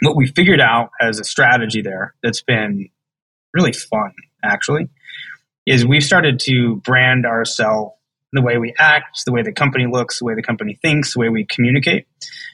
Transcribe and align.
what 0.00 0.16
we 0.16 0.26
figured 0.26 0.60
out 0.60 0.90
as 1.00 1.18
a 1.18 1.24
strategy 1.24 1.82
there 1.82 2.14
that's 2.22 2.42
been 2.42 2.88
really 3.52 3.72
fun, 3.72 4.12
actually, 4.44 4.88
is 5.66 5.84
we've 5.84 6.04
started 6.04 6.40
to 6.40 6.76
brand 6.76 7.26
ourselves 7.26 7.94
the 8.32 8.42
way 8.42 8.58
we 8.58 8.74
act, 8.78 9.24
the 9.24 9.32
way 9.32 9.42
the 9.42 9.52
company 9.52 9.86
looks, 9.90 10.18
the 10.18 10.24
way 10.24 10.34
the 10.34 10.42
company 10.42 10.78
thinks, 10.82 11.14
the 11.14 11.20
way 11.20 11.28
we 11.28 11.46
communicate 11.46 12.06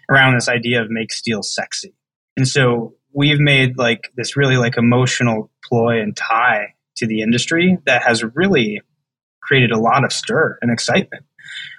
around 0.08 0.34
this 0.34 0.48
idea 0.48 0.80
of 0.80 0.90
make 0.90 1.12
steel 1.12 1.42
sexy. 1.42 1.94
And 2.36 2.46
so 2.46 2.94
we've 3.12 3.40
made 3.40 3.76
like 3.76 4.10
this 4.16 4.36
really 4.36 4.56
like 4.56 4.76
emotional 4.76 5.50
ploy 5.64 6.00
and 6.00 6.16
tie 6.16 6.74
to 6.96 7.06
the 7.06 7.22
industry 7.22 7.78
that 7.86 8.02
has 8.02 8.22
really 8.34 8.82
created 9.40 9.72
a 9.72 9.78
lot 9.78 10.04
of 10.04 10.12
stir 10.12 10.58
and 10.62 10.70
excitement 10.70 11.24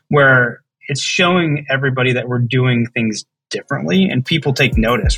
where 0.09 0.61
it's 0.87 1.01
showing 1.01 1.65
everybody 1.69 2.13
that 2.13 2.27
we're 2.27 2.39
doing 2.39 2.85
things 2.93 3.25
differently 3.49 4.05
and 4.05 4.25
people 4.25 4.53
take 4.53 4.77
notice. 4.77 5.17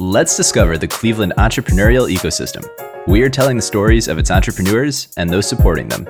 Let's 0.00 0.34
discover 0.34 0.78
the 0.78 0.88
Cleveland 0.88 1.34
entrepreneurial 1.36 2.10
ecosystem. 2.10 2.66
We 3.06 3.20
are 3.20 3.28
telling 3.28 3.56
the 3.56 3.62
stories 3.62 4.08
of 4.08 4.16
its 4.16 4.30
entrepreneurs 4.30 5.08
and 5.18 5.28
those 5.28 5.46
supporting 5.46 5.88
them. 5.88 6.06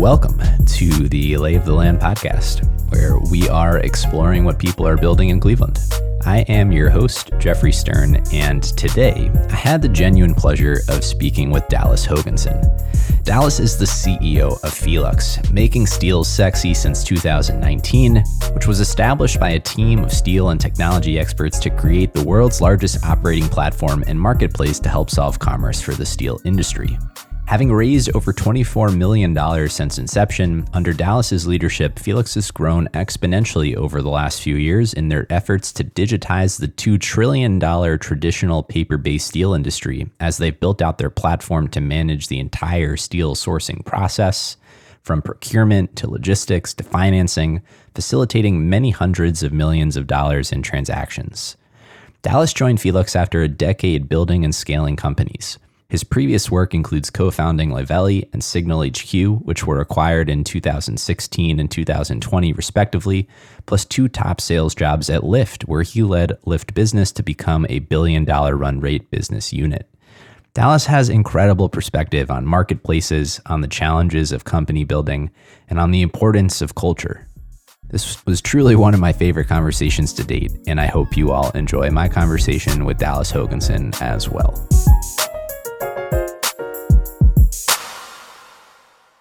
Welcome 0.00 0.40
to 0.66 1.08
the 1.08 1.36
Lay 1.36 1.56
of 1.56 1.64
the 1.64 1.72
Land 1.74 1.98
podcast, 1.98 2.62
where 2.92 3.18
we 3.18 3.48
are 3.48 3.78
exploring 3.78 4.44
what 4.44 4.60
people 4.60 4.86
are 4.86 4.96
building 4.96 5.30
in 5.30 5.40
Cleveland. 5.40 5.80
I 6.26 6.38
am 6.48 6.72
your 6.72 6.90
host, 6.90 7.30
Jeffrey 7.38 7.70
Stern, 7.70 8.20
and 8.32 8.60
today 8.60 9.30
I 9.48 9.54
had 9.54 9.80
the 9.80 9.88
genuine 9.88 10.34
pleasure 10.34 10.80
of 10.88 11.04
speaking 11.04 11.52
with 11.52 11.68
Dallas 11.68 12.04
Hoganson. 12.04 12.60
Dallas 13.22 13.60
is 13.60 13.78
the 13.78 13.84
CEO 13.84 14.54
of 14.64 14.72
Felux, 14.72 15.48
making 15.52 15.86
steel 15.86 16.24
sexy 16.24 16.74
since 16.74 17.04
2019, 17.04 18.24
which 18.54 18.66
was 18.66 18.80
established 18.80 19.38
by 19.38 19.50
a 19.50 19.60
team 19.60 20.02
of 20.02 20.12
steel 20.12 20.48
and 20.48 20.60
technology 20.60 21.16
experts 21.16 21.60
to 21.60 21.70
create 21.70 22.12
the 22.12 22.24
world's 22.24 22.60
largest 22.60 23.04
operating 23.04 23.48
platform 23.48 24.02
and 24.08 24.20
marketplace 24.20 24.80
to 24.80 24.88
help 24.88 25.10
solve 25.10 25.38
commerce 25.38 25.80
for 25.80 25.92
the 25.92 26.04
steel 26.04 26.40
industry. 26.44 26.98
Having 27.46 27.72
raised 27.72 28.10
over 28.16 28.32
$24 28.32 28.96
million 28.96 29.68
since 29.68 29.98
inception, 29.98 30.66
under 30.72 30.92
Dallas's 30.92 31.46
leadership, 31.46 31.94
Felux 31.94 32.34
has 32.34 32.50
grown 32.50 32.88
exponentially 32.88 33.76
over 33.76 34.02
the 34.02 34.08
last 34.08 34.42
few 34.42 34.56
years 34.56 34.92
in 34.92 35.10
their 35.10 35.32
efforts 35.32 35.72
to 35.74 35.84
digitize 35.84 36.58
the 36.58 36.66
$2 36.66 37.00
trillion 37.00 37.60
traditional 38.00 38.64
paper 38.64 38.96
based 38.98 39.28
steel 39.28 39.54
industry 39.54 40.10
as 40.18 40.38
they've 40.38 40.58
built 40.58 40.82
out 40.82 40.98
their 40.98 41.08
platform 41.08 41.68
to 41.68 41.80
manage 41.80 42.26
the 42.26 42.40
entire 42.40 42.96
steel 42.96 43.36
sourcing 43.36 43.84
process, 43.84 44.56
from 45.02 45.22
procurement 45.22 45.94
to 45.94 46.10
logistics 46.10 46.74
to 46.74 46.82
financing, 46.82 47.62
facilitating 47.94 48.68
many 48.68 48.90
hundreds 48.90 49.44
of 49.44 49.52
millions 49.52 49.96
of 49.96 50.08
dollars 50.08 50.50
in 50.50 50.62
transactions. 50.62 51.56
Dallas 52.22 52.52
joined 52.52 52.80
Felux 52.80 53.14
after 53.14 53.42
a 53.42 53.48
decade 53.48 54.08
building 54.08 54.44
and 54.44 54.52
scaling 54.52 54.96
companies. 54.96 55.60
His 55.88 56.02
previous 56.02 56.50
work 56.50 56.74
includes 56.74 57.10
co 57.10 57.30
founding 57.30 57.70
Liveli 57.70 58.28
and 58.32 58.42
Signal 58.42 58.82
HQ, 58.84 59.44
which 59.44 59.66
were 59.66 59.80
acquired 59.80 60.28
in 60.28 60.42
2016 60.42 61.60
and 61.60 61.70
2020, 61.70 62.52
respectively, 62.52 63.28
plus 63.66 63.84
two 63.84 64.08
top 64.08 64.40
sales 64.40 64.74
jobs 64.74 65.08
at 65.08 65.22
Lyft, 65.22 65.62
where 65.68 65.82
he 65.82 66.02
led 66.02 66.38
Lyft 66.44 66.74
Business 66.74 67.12
to 67.12 67.22
become 67.22 67.66
a 67.68 67.78
billion 67.78 68.24
dollar 68.24 68.56
run 68.56 68.80
rate 68.80 69.10
business 69.12 69.52
unit. 69.52 69.88
Dallas 70.54 70.86
has 70.86 71.08
incredible 71.08 71.68
perspective 71.68 72.30
on 72.30 72.46
marketplaces, 72.46 73.40
on 73.46 73.60
the 73.60 73.68
challenges 73.68 74.32
of 74.32 74.44
company 74.44 74.82
building, 74.82 75.30
and 75.68 75.78
on 75.78 75.92
the 75.92 76.02
importance 76.02 76.62
of 76.62 76.74
culture. 76.74 77.28
This 77.88 78.24
was 78.26 78.40
truly 78.40 78.74
one 78.74 78.94
of 78.94 78.98
my 78.98 79.12
favorite 79.12 79.46
conversations 79.46 80.12
to 80.14 80.24
date, 80.24 80.50
and 80.66 80.80
I 80.80 80.86
hope 80.86 81.16
you 81.16 81.30
all 81.30 81.50
enjoy 81.50 81.90
my 81.90 82.08
conversation 82.08 82.84
with 82.84 82.98
Dallas 82.98 83.30
Hoganson 83.30 84.00
as 84.02 84.28
well. 84.28 84.66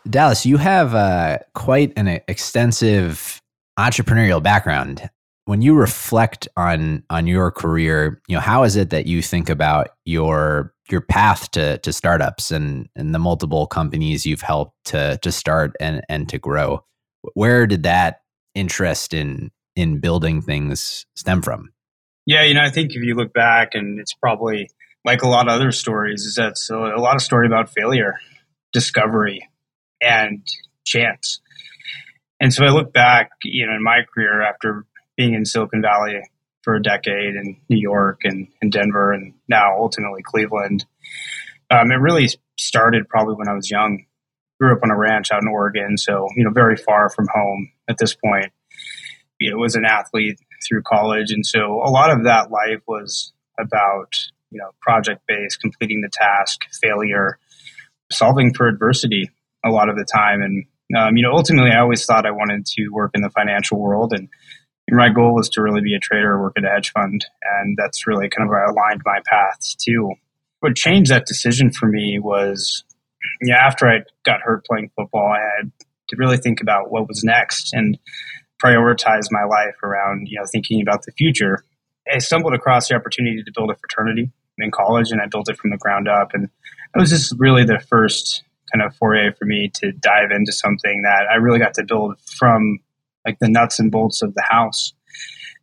Dallas, 0.09 0.45
you 0.45 0.57
have 0.57 0.93
uh, 0.93 1.39
quite 1.53 1.93
an 1.97 2.07
extensive 2.27 3.41
entrepreneurial 3.77 4.41
background. 4.41 5.09
When 5.45 5.61
you 5.61 5.75
reflect 5.75 6.47
on 6.57 7.03
on 7.09 7.27
your 7.27 7.51
career, 7.51 8.21
you 8.27 8.35
know 8.35 8.41
how 8.41 8.63
is 8.63 8.75
it 8.75 8.89
that 8.91 9.05
you 9.05 9.21
think 9.21 9.49
about 9.49 9.89
your 10.05 10.73
your 10.89 11.01
path 11.01 11.51
to 11.51 11.77
to 11.79 11.93
startups 11.93 12.51
and 12.51 12.89
and 12.95 13.13
the 13.13 13.19
multiple 13.19 13.67
companies 13.67 14.25
you've 14.25 14.41
helped 14.41 14.75
to 14.85 15.19
to 15.21 15.31
start 15.31 15.75
and 15.79 16.01
and 16.09 16.29
to 16.29 16.39
grow? 16.39 16.83
Where 17.33 17.67
did 17.67 17.83
that 17.83 18.22
interest 18.55 19.13
in 19.13 19.51
in 19.75 19.99
building 19.99 20.41
things 20.41 21.05
stem 21.16 21.41
from? 21.41 21.72
Yeah, 22.25 22.43
you 22.43 22.55
know, 22.55 22.63
I 22.63 22.72
think 22.72 22.95
if 22.95 23.03
you 23.03 23.13
look 23.13 23.33
back, 23.33 23.75
and 23.75 23.99
it's 23.99 24.13
probably 24.13 24.69
like 25.03 25.22
a 25.22 25.27
lot 25.27 25.47
of 25.47 25.53
other 25.53 25.72
stories, 25.72 26.23
is 26.23 26.35
that 26.35 26.55
a 26.72 26.99
lot 26.99 27.16
of 27.16 27.22
story 27.22 27.45
about 27.45 27.69
failure, 27.69 28.19
discovery, 28.73 29.47
and 30.05 30.45
chance. 30.85 31.39
And 32.39 32.53
so 32.53 32.66
I 32.66 32.69
look 32.69 32.93
back, 32.93 33.31
you 33.43 33.66
know, 33.66 33.73
in 33.73 33.83
my 33.83 34.01
career 34.13 34.41
after 34.41 34.85
being 35.17 35.33
in 35.33 35.45
Silicon 35.45 35.81
Valley 35.81 36.21
for 36.63 36.75
a 36.75 36.83
decade 36.83 37.35
in 37.35 37.57
New 37.69 37.77
York 37.77 38.21
and, 38.23 38.47
and 38.61 38.71
Denver 38.71 39.13
and 39.13 39.33
now 39.47 39.77
ultimately 39.77 40.21
Cleveland. 40.23 40.85
Um, 41.69 41.91
it 41.91 41.95
really 41.95 42.27
started 42.57 43.07
probably 43.07 43.35
when 43.35 43.47
I 43.47 43.53
was 43.53 43.71
young. 43.71 44.05
Grew 44.59 44.73
up 44.73 44.83
on 44.83 44.91
a 44.91 44.97
ranch 44.97 45.31
out 45.31 45.41
in 45.41 45.49
Oregon, 45.49 45.97
so 45.97 46.29
you 46.35 46.43
know, 46.43 46.49
very 46.49 46.77
far 46.77 47.09
from 47.09 47.27
home 47.33 47.72
at 47.89 47.97
this 47.97 48.16
point. 48.16 48.53
You 49.37 49.51
know, 49.51 49.57
was 49.57 49.75
an 49.75 49.83
athlete 49.83 50.39
through 50.66 50.83
college, 50.83 51.31
and 51.31 51.45
so 51.45 51.81
a 51.83 51.91
lot 51.91 52.09
of 52.09 52.23
that 52.23 52.51
life 52.51 52.81
was 52.87 53.33
about 53.59 54.16
you 54.51 54.59
know 54.59 54.69
project 54.79 55.23
based, 55.27 55.59
completing 55.59 55.99
the 55.99 56.09
task, 56.09 56.61
failure, 56.81 57.37
solving 58.09 58.53
for 58.53 58.67
adversity, 58.67 59.29
a 59.66 59.70
lot 59.70 59.90
of 59.90 59.98
the 59.98 60.06
time. 60.06 60.42
And 60.42 60.66
um, 60.96 61.18
you 61.18 61.24
know, 61.24 61.31
ultimately, 61.34 61.72
I 61.72 61.80
always 61.80 62.06
thought 62.06 62.26
I 62.26 62.31
wanted 62.31 62.66
to 62.66 62.90
work 62.90 63.12
in 63.16 63.22
the 63.22 63.31
financial 63.31 63.80
world, 63.80 64.14
and 64.14 64.30
my 64.90 65.09
goal 65.09 65.34
was 65.34 65.50
to 65.50 65.62
really 65.62 65.81
be 65.81 65.96
a 65.96 66.00
trader 66.00 66.34
or 66.34 66.42
work 66.44 66.53
at 66.58 66.64
a 66.64 66.70
hedge 66.70 66.92
fund, 66.92 67.26
and 67.59 67.76
that's 67.78 68.06
really 68.06 68.30
kind 68.30 68.46
of 68.46 68.50
where 68.50 68.66
I 68.66 68.70
aligned 68.70 69.02
my 69.03 69.20
paths 69.26 69.76
to. 69.86 70.14
What 70.59 70.76
changed 70.76 71.12
that 71.12 71.26
decision 71.26 71.72
for 71.72 71.88
me 71.88 72.20
was, 72.20 72.84
yeah, 73.42 73.58
after 73.58 73.88
I 73.88 74.02
got 74.24 74.42
hurt 74.42 74.66
playing 74.66 74.92
football, 74.96 75.34
I 75.34 75.40
had 75.58 75.72
to 76.09 76.16
really 76.18 76.38
think 76.38 76.62
about 76.62 76.92
what 76.92 77.08
was 77.08 77.24
next 77.24 77.74
and 77.74 77.97
prioritize 78.64 79.28
my 79.32 79.44
life 79.44 79.76
around 79.84 80.28
you 80.30 80.40
know 80.40 80.46
thinking 80.52 80.82
about 80.82 81.03
the 81.03 81.12
future. 81.14 81.64
I 82.12 82.20
stumbled 82.20 82.53
across 82.53 82.88
the 82.88 82.96
opportunity 82.96 83.42
to 83.44 83.52
build 83.56 83.72
a 83.72 83.76
fraternity 83.76 84.32
in 84.59 84.70
college, 84.70 85.12
and 85.12 85.20
I 85.20 85.26
built 85.26 85.50
it 85.50 85.58
from 85.58 85.72
the 85.72 85.78
ground 85.78 86.08
up, 86.08 86.34
and 86.34 86.46
it 86.46 87.00
was 87.00 87.09
just 87.09 87.34
really 87.40 87.66
the 87.66 87.80
first 87.80 88.44
kind 88.74 88.86
of 88.86 88.96
foray 88.96 89.31
for 89.38 89.46
me 89.46 89.72
to 89.76 89.92
dive 89.92 90.31
into 90.31 90.52
something 90.52 91.03
that 91.03 91.26
I 91.31 91.36
really 91.36 91.59
got 91.59 91.74
to 91.76 91.84
build 91.84 92.20
from 92.38 92.80
like 93.26 93.40
the 93.40 93.50
nuts 93.50 93.80
and 93.80 93.92
bolts 93.92 94.22
of 94.22 94.34
the 94.34 94.44
house 94.44 94.94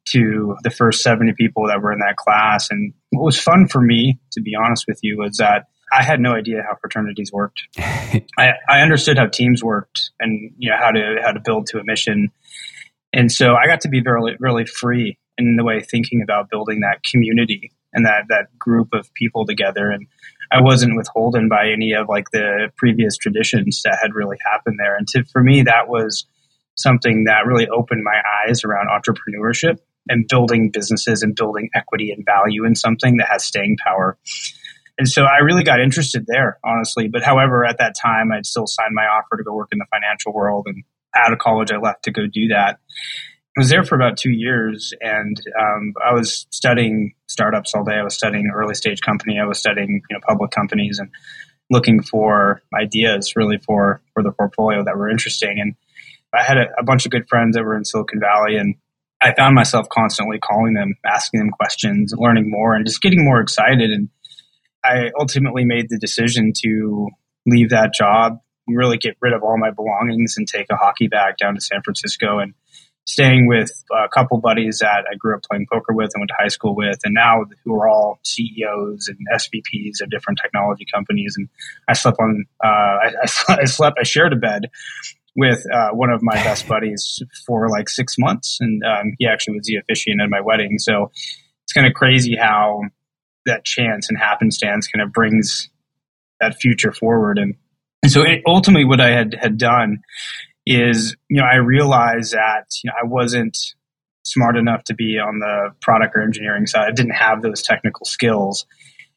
to 0.04 0.56
the 0.64 0.70
first 0.70 1.02
70 1.02 1.32
people 1.34 1.66
that 1.68 1.80
were 1.80 1.92
in 1.92 2.00
that 2.00 2.16
class. 2.16 2.70
And 2.70 2.92
what 3.10 3.24
was 3.24 3.38
fun 3.38 3.68
for 3.68 3.80
me, 3.80 4.18
to 4.32 4.40
be 4.40 4.54
honest 4.54 4.86
with 4.88 4.98
you, 5.02 5.18
was 5.18 5.36
that 5.36 5.66
I 5.92 6.02
had 6.02 6.20
no 6.20 6.32
idea 6.32 6.62
how 6.62 6.76
fraternities 6.80 7.30
worked. 7.32 7.62
I, 7.78 8.52
I 8.68 8.80
understood 8.80 9.18
how 9.18 9.26
teams 9.26 9.62
worked 9.62 10.10
and 10.18 10.52
you 10.56 10.70
know 10.70 10.76
how 10.78 10.90
to 10.90 11.18
how 11.22 11.32
to 11.32 11.40
build 11.40 11.66
to 11.68 11.78
a 11.78 11.84
mission. 11.84 12.30
And 13.12 13.30
so 13.30 13.54
I 13.54 13.66
got 13.66 13.82
to 13.82 13.88
be 13.88 14.00
very 14.00 14.36
really 14.40 14.64
free 14.64 15.18
in 15.38 15.56
the 15.56 15.64
way 15.64 15.80
thinking 15.80 16.22
about 16.22 16.50
building 16.50 16.80
that 16.80 17.02
community 17.04 17.72
and 17.92 18.06
that 18.06 18.24
that 18.28 18.58
group 18.58 18.88
of 18.92 19.12
people 19.14 19.46
together. 19.46 19.90
And 19.90 20.06
I 20.50 20.60
wasn't 20.60 20.96
withholden 20.96 21.48
by 21.48 21.70
any 21.70 21.92
of 21.92 22.08
like 22.08 22.30
the 22.30 22.70
previous 22.76 23.16
traditions 23.16 23.82
that 23.84 23.98
had 24.02 24.14
really 24.14 24.38
happened 24.50 24.78
there. 24.78 24.96
And 24.96 25.08
to, 25.08 25.24
for 25.24 25.42
me, 25.42 25.62
that 25.62 25.88
was 25.88 26.26
something 26.74 27.24
that 27.24 27.46
really 27.46 27.68
opened 27.68 28.02
my 28.04 28.20
eyes 28.46 28.64
around 28.64 28.88
entrepreneurship 28.88 29.78
and 30.08 30.26
building 30.28 30.70
businesses 30.70 31.22
and 31.22 31.34
building 31.34 31.70
equity 31.74 32.10
and 32.10 32.24
value 32.24 32.64
in 32.64 32.74
something 32.74 33.18
that 33.18 33.28
has 33.30 33.44
staying 33.44 33.76
power. 33.84 34.18
And 34.98 35.08
so 35.08 35.24
I 35.24 35.38
really 35.38 35.64
got 35.64 35.80
interested 35.80 36.26
there, 36.26 36.58
honestly. 36.64 37.08
But 37.08 37.22
however, 37.22 37.64
at 37.64 37.78
that 37.78 37.94
time, 37.94 38.30
I'd 38.32 38.46
still 38.46 38.66
signed 38.66 38.94
my 38.94 39.04
offer 39.04 39.36
to 39.36 39.44
go 39.44 39.54
work 39.54 39.70
in 39.72 39.78
the 39.78 39.86
financial 39.90 40.32
world. 40.32 40.66
And 40.66 40.84
out 41.14 41.32
of 41.32 41.38
college, 41.38 41.72
I 41.72 41.78
left 41.78 42.04
to 42.04 42.10
go 42.10 42.26
do 42.26 42.48
that. 42.48 42.78
I 43.56 43.60
was 43.60 43.68
there 43.68 43.84
for 43.84 43.96
about 43.96 44.16
two 44.16 44.30
years, 44.30 44.94
and 45.02 45.36
um, 45.60 45.92
I 46.02 46.14
was 46.14 46.46
studying 46.50 47.14
startups 47.26 47.74
all 47.74 47.84
day. 47.84 47.96
I 47.96 48.02
was 48.02 48.14
studying 48.14 48.50
early 48.54 48.74
stage 48.74 49.02
company. 49.02 49.38
I 49.38 49.44
was 49.44 49.58
studying 49.58 50.00
you 50.08 50.16
know 50.16 50.20
public 50.26 50.50
companies 50.50 50.98
and 50.98 51.10
looking 51.70 52.02
for 52.02 52.62
ideas 52.74 53.34
really 53.36 53.58
for 53.58 54.00
for 54.14 54.22
the 54.22 54.32
portfolio 54.32 54.82
that 54.84 54.96
were 54.96 55.10
interesting. 55.10 55.58
And 55.60 55.74
I 56.34 56.42
had 56.42 56.56
a, 56.56 56.66
a 56.78 56.82
bunch 56.82 57.04
of 57.04 57.12
good 57.12 57.28
friends 57.28 57.54
that 57.54 57.62
were 57.62 57.76
in 57.76 57.84
Silicon 57.84 58.20
Valley, 58.20 58.56
and 58.56 58.74
I 59.20 59.34
found 59.34 59.54
myself 59.54 59.86
constantly 59.90 60.38
calling 60.38 60.72
them, 60.72 60.94
asking 61.04 61.40
them 61.40 61.50
questions, 61.50 62.14
learning 62.16 62.50
more, 62.50 62.74
and 62.74 62.86
just 62.86 63.02
getting 63.02 63.22
more 63.22 63.40
excited. 63.40 63.90
And 63.90 64.08
I 64.82 65.10
ultimately 65.20 65.66
made 65.66 65.90
the 65.90 65.98
decision 65.98 66.54
to 66.64 67.08
leave 67.46 67.68
that 67.68 67.92
job, 67.92 68.38
really 68.66 68.96
get 68.96 69.18
rid 69.20 69.34
of 69.34 69.42
all 69.42 69.58
my 69.58 69.70
belongings, 69.70 70.36
and 70.38 70.48
take 70.48 70.68
a 70.70 70.76
hockey 70.76 71.08
bag 71.08 71.36
down 71.36 71.54
to 71.54 71.60
San 71.60 71.82
Francisco 71.82 72.38
and 72.38 72.54
staying 73.04 73.48
with 73.48 73.70
a 73.92 74.08
couple 74.08 74.38
buddies 74.38 74.78
that 74.78 75.04
I 75.10 75.16
grew 75.16 75.34
up 75.34 75.42
playing 75.42 75.66
poker 75.70 75.92
with 75.92 76.10
and 76.14 76.20
went 76.20 76.28
to 76.28 76.36
high 76.38 76.48
school 76.48 76.74
with, 76.74 77.00
and 77.04 77.14
now 77.14 77.44
who 77.64 77.74
are 77.74 77.88
all 77.88 78.20
CEOs 78.24 79.08
and 79.08 79.18
SVPs 79.34 80.00
of 80.02 80.10
different 80.10 80.38
technology 80.42 80.86
companies. 80.92 81.34
And 81.36 81.48
I 81.88 81.94
slept 81.94 82.18
on, 82.20 82.44
uh, 82.64 82.66
I, 82.66 83.10
I, 83.48 83.64
slept, 83.64 83.98
I 84.00 84.04
shared 84.04 84.32
a 84.32 84.36
bed 84.36 84.70
with 85.34 85.64
uh, 85.72 85.90
one 85.90 86.10
of 86.10 86.22
my 86.22 86.34
best 86.34 86.68
buddies 86.68 87.22
for 87.46 87.68
like 87.68 87.88
six 87.88 88.16
months, 88.18 88.58
and 88.60 88.82
um, 88.84 89.14
he 89.18 89.26
actually 89.26 89.56
was 89.56 89.66
the 89.66 89.76
officiant 89.76 90.20
at 90.20 90.30
my 90.30 90.40
wedding. 90.40 90.78
So 90.78 91.10
it's 91.64 91.72
kind 91.72 91.86
of 91.86 91.94
crazy 91.94 92.36
how 92.36 92.82
that 93.46 93.64
chance 93.64 94.08
and 94.08 94.18
happenstance 94.18 94.86
kind 94.86 95.02
of 95.02 95.12
brings 95.12 95.68
that 96.40 96.60
future 96.60 96.92
forward. 96.92 97.38
And, 97.38 97.54
and 98.02 98.12
so 98.12 98.22
it, 98.22 98.42
ultimately, 98.46 98.84
what 98.84 99.00
I 99.00 99.10
had 99.10 99.34
had 99.40 99.58
done 99.58 100.02
is, 100.66 101.16
you 101.28 101.40
know, 101.40 101.46
I 101.46 101.56
realized 101.56 102.32
that 102.32 102.66
you 102.82 102.88
know 102.88 102.94
I 103.00 103.06
wasn't 103.06 103.58
smart 104.24 104.56
enough 104.56 104.84
to 104.84 104.94
be 104.94 105.18
on 105.18 105.40
the 105.40 105.74
product 105.80 106.14
or 106.16 106.22
engineering 106.22 106.66
side. 106.66 106.88
I 106.88 106.92
didn't 106.92 107.14
have 107.14 107.42
those 107.42 107.62
technical 107.62 108.06
skills. 108.06 108.66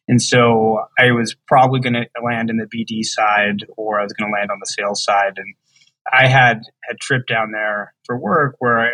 And 0.07 0.21
so 0.21 0.83
I 0.99 1.11
was 1.11 1.35
probably 1.47 1.79
going 1.79 1.93
to 1.93 2.07
land 2.23 2.49
in 2.49 2.57
the 2.57 2.65
BD 2.65 3.03
side 3.03 3.65
or 3.77 3.99
I 3.99 4.03
was 4.03 4.13
going 4.13 4.31
to 4.31 4.33
land 4.33 4.51
on 4.51 4.59
the 4.59 4.65
sales 4.65 5.03
side. 5.03 5.33
And 5.37 5.55
I 6.11 6.27
had 6.27 6.61
had 6.87 6.99
trip 6.99 7.27
down 7.27 7.51
there 7.51 7.93
for 8.05 8.17
work 8.17 8.55
where 8.59 8.79
I 8.79 8.89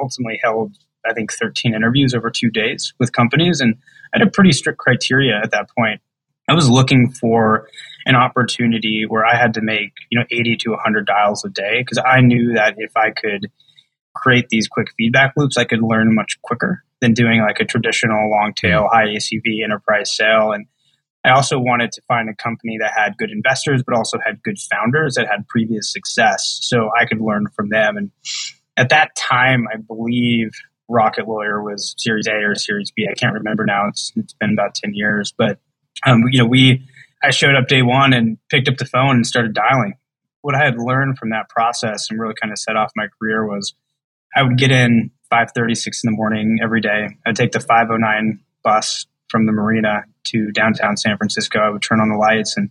ultimately 0.00 0.40
held 0.42 0.76
I 1.08 1.14
think 1.14 1.32
13 1.32 1.74
interviews 1.74 2.14
over 2.14 2.30
two 2.30 2.50
days 2.50 2.92
with 2.98 3.12
companies, 3.12 3.60
and 3.60 3.76
I 4.12 4.18
had 4.18 4.28
a 4.28 4.30
pretty 4.30 4.52
strict 4.52 4.78
criteria 4.78 5.40
at 5.42 5.50
that 5.52 5.68
point. 5.76 6.00
I 6.48 6.54
was 6.54 6.68
looking 6.68 7.10
for 7.10 7.68
an 8.06 8.16
opportunity 8.16 9.04
where 9.06 9.24
I 9.24 9.36
had 9.36 9.54
to 9.54 9.60
make 9.60 9.92
you 10.10 10.18
know 10.18 10.24
80 10.30 10.56
to 10.58 10.70
100 10.70 11.06
dials 11.06 11.44
a 11.44 11.48
day 11.48 11.80
because 11.80 12.02
I 12.04 12.20
knew 12.20 12.54
that 12.54 12.74
if 12.78 12.96
I 12.96 13.10
could 13.10 13.50
create 14.14 14.48
these 14.48 14.68
quick 14.68 14.88
feedback 14.96 15.34
loops, 15.36 15.56
I 15.56 15.64
could 15.64 15.82
learn 15.82 16.14
much 16.14 16.40
quicker 16.42 16.84
than 17.00 17.14
doing 17.14 17.40
like 17.40 17.60
a 17.60 17.64
traditional 17.64 18.30
long 18.30 18.52
tail, 18.54 18.88
high 18.90 19.06
ACV 19.06 19.62
enterprise 19.62 20.14
sale. 20.14 20.52
And 20.52 20.66
I 21.24 21.30
also 21.30 21.58
wanted 21.58 21.92
to 21.92 22.02
find 22.08 22.28
a 22.28 22.34
company 22.34 22.78
that 22.80 22.92
had 22.96 23.16
good 23.18 23.30
investors, 23.30 23.82
but 23.86 23.96
also 23.96 24.18
had 24.24 24.42
good 24.42 24.58
founders 24.58 25.14
that 25.14 25.26
had 25.28 25.46
previous 25.48 25.92
success. 25.92 26.58
So 26.62 26.90
I 26.98 27.04
could 27.06 27.20
learn 27.20 27.46
from 27.54 27.68
them. 27.68 27.96
And 27.96 28.10
at 28.76 28.88
that 28.90 29.14
time, 29.16 29.66
I 29.72 29.76
believe 29.76 30.50
Rocket 30.88 31.28
Lawyer 31.28 31.62
was 31.62 31.94
Series 31.98 32.26
A 32.26 32.34
or 32.34 32.54
Series 32.54 32.90
B. 32.90 33.06
I 33.10 33.14
can't 33.14 33.34
remember 33.34 33.64
now. 33.66 33.88
It's, 33.88 34.12
it's 34.16 34.32
been 34.34 34.52
about 34.52 34.74
10 34.74 34.94
years. 34.94 35.32
But, 35.36 35.58
um, 36.06 36.22
you 36.30 36.38
know, 36.38 36.46
we, 36.46 36.86
I 37.22 37.30
showed 37.30 37.56
up 37.56 37.68
day 37.68 37.82
one 37.82 38.12
and 38.12 38.38
picked 38.48 38.68
up 38.68 38.76
the 38.76 38.84
phone 38.84 39.16
and 39.16 39.26
started 39.26 39.54
dialing. 39.54 39.94
What 40.42 40.54
I 40.54 40.64
had 40.64 40.78
learned 40.78 41.18
from 41.18 41.30
that 41.30 41.48
process 41.48 42.08
and 42.10 42.20
really 42.20 42.34
kind 42.40 42.52
of 42.52 42.58
set 42.58 42.76
off 42.76 42.92
my 42.94 43.06
career 43.18 43.46
was 43.46 43.74
I 44.34 44.42
would 44.42 44.56
get 44.56 44.70
in 44.70 45.10
5.30, 45.32 45.76
6 45.76 46.04
in 46.04 46.10
the 46.10 46.16
morning 46.16 46.58
every 46.62 46.80
day. 46.80 47.08
I'd 47.26 47.36
take 47.36 47.52
the 47.52 47.60
509 47.60 48.40
bus 48.62 49.06
from 49.28 49.46
the 49.46 49.52
marina 49.52 50.04
to 50.24 50.50
downtown 50.52 50.96
San 50.96 51.16
Francisco. 51.16 51.58
I 51.58 51.70
would 51.70 51.82
turn 51.82 52.00
on 52.00 52.08
the 52.08 52.16
lights 52.16 52.56
and 52.56 52.70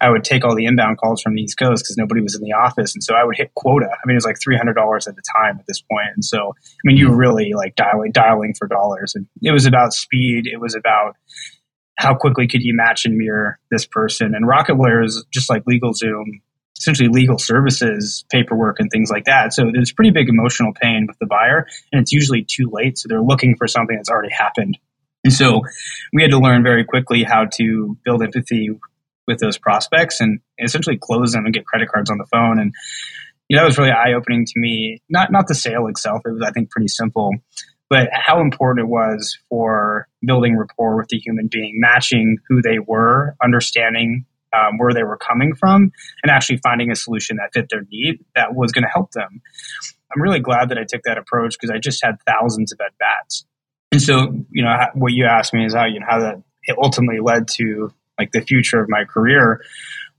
I 0.00 0.08
would 0.08 0.24
take 0.24 0.44
all 0.44 0.54
the 0.54 0.64
inbound 0.64 0.98
calls 0.98 1.20
from 1.20 1.34
the 1.34 1.42
East 1.42 1.58
Coast 1.58 1.84
because 1.84 1.96
nobody 1.98 2.22
was 2.22 2.34
in 2.34 2.40
the 2.40 2.54
office. 2.54 2.94
And 2.94 3.04
so 3.04 3.14
I 3.14 3.24
would 3.24 3.36
hit 3.36 3.52
quota. 3.54 3.86
I 3.86 4.06
mean, 4.06 4.14
it 4.14 4.16
was 4.16 4.24
like 4.24 4.38
$300 4.38 5.08
at 5.08 5.14
the 5.14 5.22
time 5.36 5.58
at 5.58 5.66
this 5.66 5.82
point. 5.82 6.08
And 6.14 6.24
so, 6.24 6.54
I 6.56 6.82
mean, 6.84 6.96
you 6.96 7.10
were 7.10 7.16
really 7.16 7.52
like 7.54 7.76
dialing, 7.76 8.12
dialing 8.12 8.54
for 8.58 8.66
dollars. 8.66 9.14
And 9.14 9.26
it 9.42 9.52
was 9.52 9.66
about 9.66 9.92
speed. 9.92 10.46
It 10.46 10.58
was 10.58 10.74
about 10.74 11.16
how 12.00 12.14
quickly 12.14 12.48
could 12.48 12.62
you 12.62 12.74
match 12.74 13.04
and 13.04 13.16
mirror 13.16 13.58
this 13.70 13.86
person. 13.86 14.34
And 14.34 14.46
Rocket 14.46 14.76
Lawyer 14.76 15.02
is 15.02 15.24
just 15.30 15.50
like 15.50 15.64
LegalZoom, 15.64 16.40
essentially 16.78 17.08
legal 17.08 17.38
services, 17.38 18.24
paperwork, 18.30 18.80
and 18.80 18.90
things 18.90 19.10
like 19.10 19.24
that. 19.24 19.52
So 19.52 19.70
there's 19.72 19.92
pretty 19.92 20.10
big 20.10 20.28
emotional 20.28 20.72
pain 20.80 21.06
with 21.06 21.18
the 21.18 21.26
buyer. 21.26 21.66
And 21.92 22.00
it's 22.00 22.12
usually 22.12 22.44
too 22.44 22.70
late. 22.72 22.98
So 22.98 23.06
they're 23.08 23.22
looking 23.22 23.54
for 23.56 23.66
something 23.66 23.96
that's 23.96 24.08
already 24.08 24.32
happened 24.32 24.78
and 25.24 25.32
so 25.32 25.62
we 26.12 26.22
had 26.22 26.30
to 26.30 26.38
learn 26.38 26.62
very 26.62 26.84
quickly 26.84 27.24
how 27.24 27.46
to 27.54 27.96
build 28.04 28.22
empathy 28.22 28.70
with 29.26 29.38
those 29.38 29.58
prospects 29.58 30.20
and 30.20 30.40
essentially 30.58 30.98
close 31.00 31.32
them 31.32 31.44
and 31.44 31.54
get 31.54 31.66
credit 31.66 31.88
cards 31.88 32.10
on 32.10 32.18
the 32.18 32.26
phone. 32.26 32.58
And 32.58 32.72
you 33.48 33.56
know, 33.56 33.62
that 33.62 33.66
was 33.66 33.78
really 33.78 33.90
eye 33.90 34.14
opening 34.14 34.46
to 34.46 34.52
me. 34.56 35.02
Not 35.08 35.30
not 35.32 35.46
the 35.46 35.54
sale 35.54 35.88
itself; 35.88 36.22
it 36.24 36.32
was 36.32 36.42
I 36.42 36.52
think 36.52 36.70
pretty 36.70 36.88
simple, 36.88 37.32
but 37.90 38.08
how 38.12 38.40
important 38.40 38.86
it 38.86 38.88
was 38.88 39.36
for 39.50 40.08
building 40.24 40.56
rapport 40.56 40.96
with 40.96 41.08
the 41.08 41.18
human 41.18 41.48
being, 41.48 41.78
matching 41.80 42.38
who 42.48 42.62
they 42.62 42.78
were, 42.78 43.36
understanding 43.42 44.24
um, 44.56 44.78
where 44.78 44.94
they 44.94 45.02
were 45.02 45.18
coming 45.18 45.54
from, 45.54 45.92
and 46.22 46.30
actually 46.30 46.56
finding 46.58 46.90
a 46.90 46.96
solution 46.96 47.36
that 47.36 47.50
fit 47.52 47.68
their 47.68 47.82
need 47.90 48.24
that 48.34 48.54
was 48.54 48.72
going 48.72 48.84
to 48.84 48.90
help 48.90 49.10
them. 49.10 49.42
I'm 50.12 50.22
really 50.22 50.40
glad 50.40 50.70
that 50.70 50.78
I 50.78 50.84
took 50.84 51.02
that 51.02 51.18
approach 51.18 51.56
because 51.60 51.70
I 51.70 51.78
just 51.78 52.02
had 52.02 52.16
thousands 52.26 52.72
of 52.72 52.80
at 52.80 52.96
bats 52.98 53.44
and 53.92 54.00
so, 54.00 54.32
you 54.50 54.62
know, 54.62 54.76
what 54.94 55.12
you 55.12 55.26
asked 55.26 55.52
me 55.52 55.64
is 55.64 55.74
how 55.74 55.84
you 55.86 56.00
know 56.00 56.06
how 56.08 56.20
that 56.20 56.42
ultimately 56.78 57.20
led 57.20 57.48
to 57.48 57.92
like 58.18 58.30
the 58.32 58.40
future 58.40 58.80
of 58.80 58.88
my 58.88 59.04
career 59.04 59.62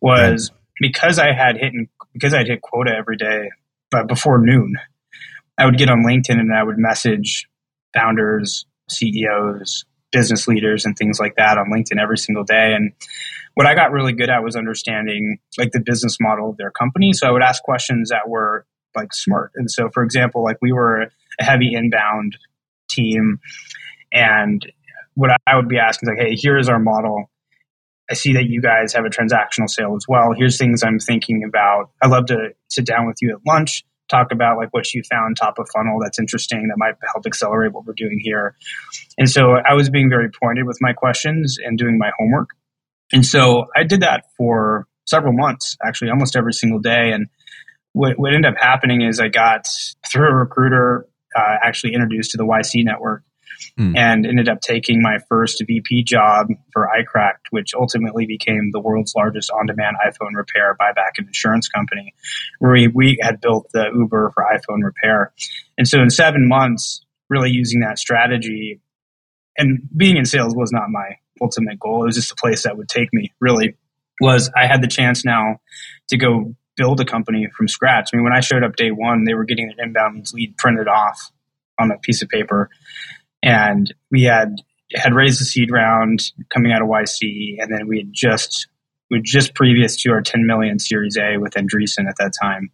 was 0.02 0.52
because 0.80 1.20
I 1.20 1.32
had 1.32 1.58
hit 1.58 1.74
because 2.14 2.34
I'd 2.34 2.48
hit 2.48 2.62
quota 2.62 2.94
every 2.96 3.16
day, 3.16 3.50
but 3.90 4.08
before 4.08 4.40
noon, 4.40 4.76
I 5.58 5.66
would 5.66 5.78
get 5.78 5.90
on 5.90 6.04
LinkedIn 6.04 6.40
and 6.40 6.54
I 6.54 6.64
would 6.64 6.78
message 6.78 7.48
founders, 7.94 8.66
CEOs, 8.90 9.86
business 10.12 10.48
leaders, 10.48 10.86
and 10.86 10.98
things 10.98 11.20
like 11.20 11.36
that 11.36 11.58
on 11.58 11.72
LinkedIn 11.72 12.02
every 12.02 12.18
single 12.18 12.44
day. 12.44 12.74
And 12.76 12.92
what 13.56 13.66
I 13.66 13.76
got 13.76 13.92
really 13.92 14.14
good 14.14 14.30
at 14.30 14.44
was 14.44 14.56
understanding 14.56 15.40
like 15.58 15.72
the 15.72 15.82
business 15.82 16.18
model 16.20 16.52
of 16.52 16.58
their 16.58 16.72
company. 16.72 17.14
So 17.14 17.28
I 17.28 17.32
would 17.32 17.44
ask 17.44 17.64
questions 17.64 18.10
that 18.10 18.28
were 18.30 18.66
like 18.96 19.14
smart. 19.14 19.52
And 19.56 19.70
so, 19.70 19.90
for 19.94 20.04
example, 20.04 20.44
like 20.44 20.58
we 20.62 20.72
were 20.72 21.04
a 21.40 21.44
heavy 21.44 21.72
inbound 21.74 22.38
team. 22.90 23.40
And 24.12 24.66
what 25.16 25.32
I 25.48 25.56
would 25.56 25.70
be 25.70 25.80
asking 25.80 26.10
is 26.10 26.16
like, 26.18 26.28
hey, 26.28 26.36
here's 26.38 26.70
our 26.70 26.80
model. 26.80 27.30
I 28.10 28.14
see 28.14 28.34
that 28.34 28.46
you 28.46 28.62
guys 28.62 28.94
have 28.94 29.06
a 29.06 29.10
transactional 29.10 29.70
sale 29.70 29.96
as 29.96 30.06
well. 30.08 30.34
Here's 30.36 30.58
things 30.58 30.84
I'm 30.84 31.00
thinking 31.00 31.44
about. 31.48 31.92
I'd 32.02 32.12
love 32.12 32.26
to 32.28 32.50
sit 32.68 32.86
down 32.86 33.08
with 33.08 33.18
you 33.22 33.32
at 33.32 33.46
lunch, 33.48 33.86
talk 34.12 34.32
about 34.32 34.58
like 34.58 34.70
what 34.74 34.94
you 34.94 35.02
found 35.10 35.38
top 35.38 35.58
of 35.58 35.68
funnel 35.74 36.00
that's 36.02 36.20
interesting 36.20 36.68
that 36.68 36.76
might 36.78 36.96
help 37.14 37.26
accelerate 37.26 37.72
what 37.74 37.86
we're 37.86 37.94
doing 37.96 38.20
here. 38.22 38.56
And 39.18 39.30
so 39.30 39.56
I 39.66 39.74
was 39.74 39.90
being 39.90 40.10
very 40.10 40.30
pointed 40.30 40.68
with 40.68 40.78
my 40.82 40.94
questions 40.94 41.58
and 41.64 41.78
doing 41.78 41.98
my 41.98 42.12
homework. 42.20 42.50
And 43.14 43.26
so 43.26 43.66
I 43.76 43.84
did 43.84 44.02
that 44.02 44.26
for 44.38 44.88
several 45.06 45.34
months, 45.34 45.78
actually 45.84 46.12
almost 46.12 46.36
every 46.36 46.54
single 46.54 46.80
day. 46.80 47.12
And 47.12 47.28
what, 47.94 48.20
what 48.20 48.34
ended 48.34 48.54
up 48.54 48.60
happening 48.60 49.02
is 49.02 49.20
I 49.20 49.30
got 49.30 49.66
through 50.10 50.30
a 50.30 50.36
recruiter 50.36 51.08
uh, 51.36 51.56
actually 51.64 51.94
introduced 51.94 52.32
to 52.32 52.38
the 52.38 52.46
YC 52.46 52.86
network 52.86 53.24
mm. 53.78 53.98
and 53.98 54.26
ended 54.26 54.50
up 54.50 54.62
taking 54.62 55.02
my 55.02 55.18
first 55.30 55.64
VP 55.66 56.04
job 56.04 56.48
for 56.72 56.90
iCracked, 56.98 57.50
which 57.52 57.74
ultimately 57.74 58.26
became 58.26 58.72
the 58.72 58.80
world's 58.80 59.14
largest 59.16 59.50
on 59.52 59.66
demand 59.66 59.98
iPhone 60.06 60.36
repair 60.36 60.76
buyback 60.80 61.18
and 61.18 61.28
insurance 61.28 61.68
company, 61.68 62.14
where 62.60 62.74
we, 62.74 62.88
we 62.88 63.18
had 63.22 63.42
built 63.42 63.68
the 63.74 63.90
Uber 63.94 64.32
for 64.34 64.44
iPhone 64.44 64.84
repair. 64.84 65.34
And 65.78 65.88
so 65.88 66.02
in 66.02 66.10
seven 66.10 66.48
months, 66.48 67.06
really 67.30 67.50
using 67.50 67.80
that 67.82 67.98
strategy 67.98 68.82
and 69.58 69.88
being 69.96 70.18
in 70.18 70.26
sales 70.26 70.56
was 70.56 70.72
not 70.72 70.90
my 70.90 71.18
ultimate 71.42 71.80
goal. 71.80 72.04
It 72.04 72.08
was 72.08 72.16
just 72.16 72.32
a 72.32 72.36
place 72.36 72.64
that 72.64 72.78
would 72.78 72.90
take 72.90 73.14
me 73.14 73.34
really 73.40 73.76
was 74.20 74.52
I 74.56 74.68
had 74.68 74.82
the 74.82 74.88
chance 74.88 75.26
now 75.26 75.60
to 76.10 76.18
go 76.18 76.56
build 76.76 77.00
a 77.02 77.06
company 77.06 77.48
from 77.56 77.68
scratch. 77.68 78.10
I 78.14 78.18
mean, 78.18 78.24
when 78.24 78.34
I 78.34 78.40
showed 78.40 78.64
up 78.64 78.76
day 78.76 78.92
one, 78.92 79.24
they 79.26 79.34
were 79.34 79.46
getting 79.46 79.70
an 79.70 79.76
inbound 79.80 80.32
lead 80.34 80.58
printed 80.58 80.88
off 80.88 81.32
on 81.80 81.92
a 81.92 81.98
piece 81.98 82.22
of 82.22 82.30
paper, 82.30 82.70
and 83.44 83.94
we 84.10 84.24
had 84.24 84.56
had 84.94 85.14
raised 85.14 85.42
a 85.42 85.46
seed 85.46 85.72
round 85.72 86.32
coming 86.50 86.72
out 86.72 86.82
of 86.82 86.88
YC, 86.88 87.58
and 87.60 87.72
then 87.72 87.88
we 87.88 88.00
had 88.00 88.10
just 88.12 88.68
we 89.10 89.22
just 89.22 89.56
previous 89.56 90.02
to 90.02 90.12
our 90.12 90.22
10 90.22 90.46
million 90.46 90.80
Series 90.80 91.18
A 91.18 91.38
with 91.38 91.54
Andreessen 91.54 92.08
at 92.08 92.16
that 92.18 92.34
time. 92.42 92.72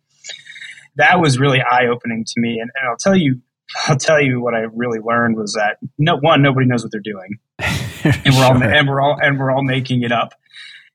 That 0.96 1.20
was 1.20 1.40
really 1.40 1.62
eye 1.62 1.88
opening 1.92 2.26
to 2.26 2.34
me, 2.38 2.60
and, 2.60 2.72
and 2.76 2.90
I'll 2.90 2.98
tell 2.98 3.16
you. 3.16 3.42
I'll 3.90 3.98
tell 3.98 4.22
you 4.22 4.40
what 4.40 4.54
I 4.54 4.60
really 4.74 5.00
learned 5.00 5.36
was 5.36 5.52
that 5.54 5.78
no 5.98 6.16
one 6.16 6.42
nobody 6.42 6.66
knows 6.66 6.84
what 6.84 6.92
they're 6.94 7.02
doing, 7.02 7.38
and 7.60 8.34
we're 8.34 8.46
all 8.46 8.64
and 8.64 8.88
we're 8.88 9.02
all 9.02 9.18
and 9.22 9.38
we're 9.38 9.52
all 9.52 9.62
making 9.62 10.04
it 10.04 10.12
up 10.14 10.34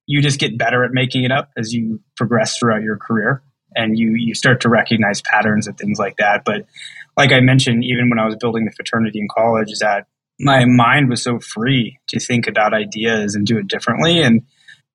you 0.06 0.20
just 0.20 0.38
get 0.38 0.58
better 0.58 0.84
at 0.84 0.92
making 0.92 1.24
it 1.24 1.32
up 1.32 1.50
as 1.56 1.72
you 1.72 2.00
progress 2.16 2.58
throughout 2.58 2.82
your 2.82 2.96
career 2.96 3.42
and 3.74 3.98
you 3.98 4.14
you 4.14 4.34
start 4.34 4.60
to 4.60 4.68
recognize 4.68 5.22
patterns 5.22 5.66
and 5.66 5.78
things 5.78 5.98
like 5.98 6.16
that 6.16 6.44
but 6.44 6.66
like 7.16 7.32
i 7.32 7.40
mentioned 7.40 7.84
even 7.84 8.08
when 8.10 8.18
i 8.18 8.24
was 8.24 8.36
building 8.36 8.64
the 8.64 8.72
fraternity 8.72 9.18
in 9.18 9.28
college 9.34 9.70
is 9.70 9.80
that 9.80 10.06
my 10.42 10.64
mind 10.64 11.08
was 11.08 11.22
so 11.22 11.38
free 11.38 11.98
to 12.08 12.18
think 12.18 12.46
about 12.46 12.74
ideas 12.74 13.34
and 13.34 13.46
do 13.46 13.58
it 13.58 13.68
differently. 13.68 14.22
And 14.22 14.42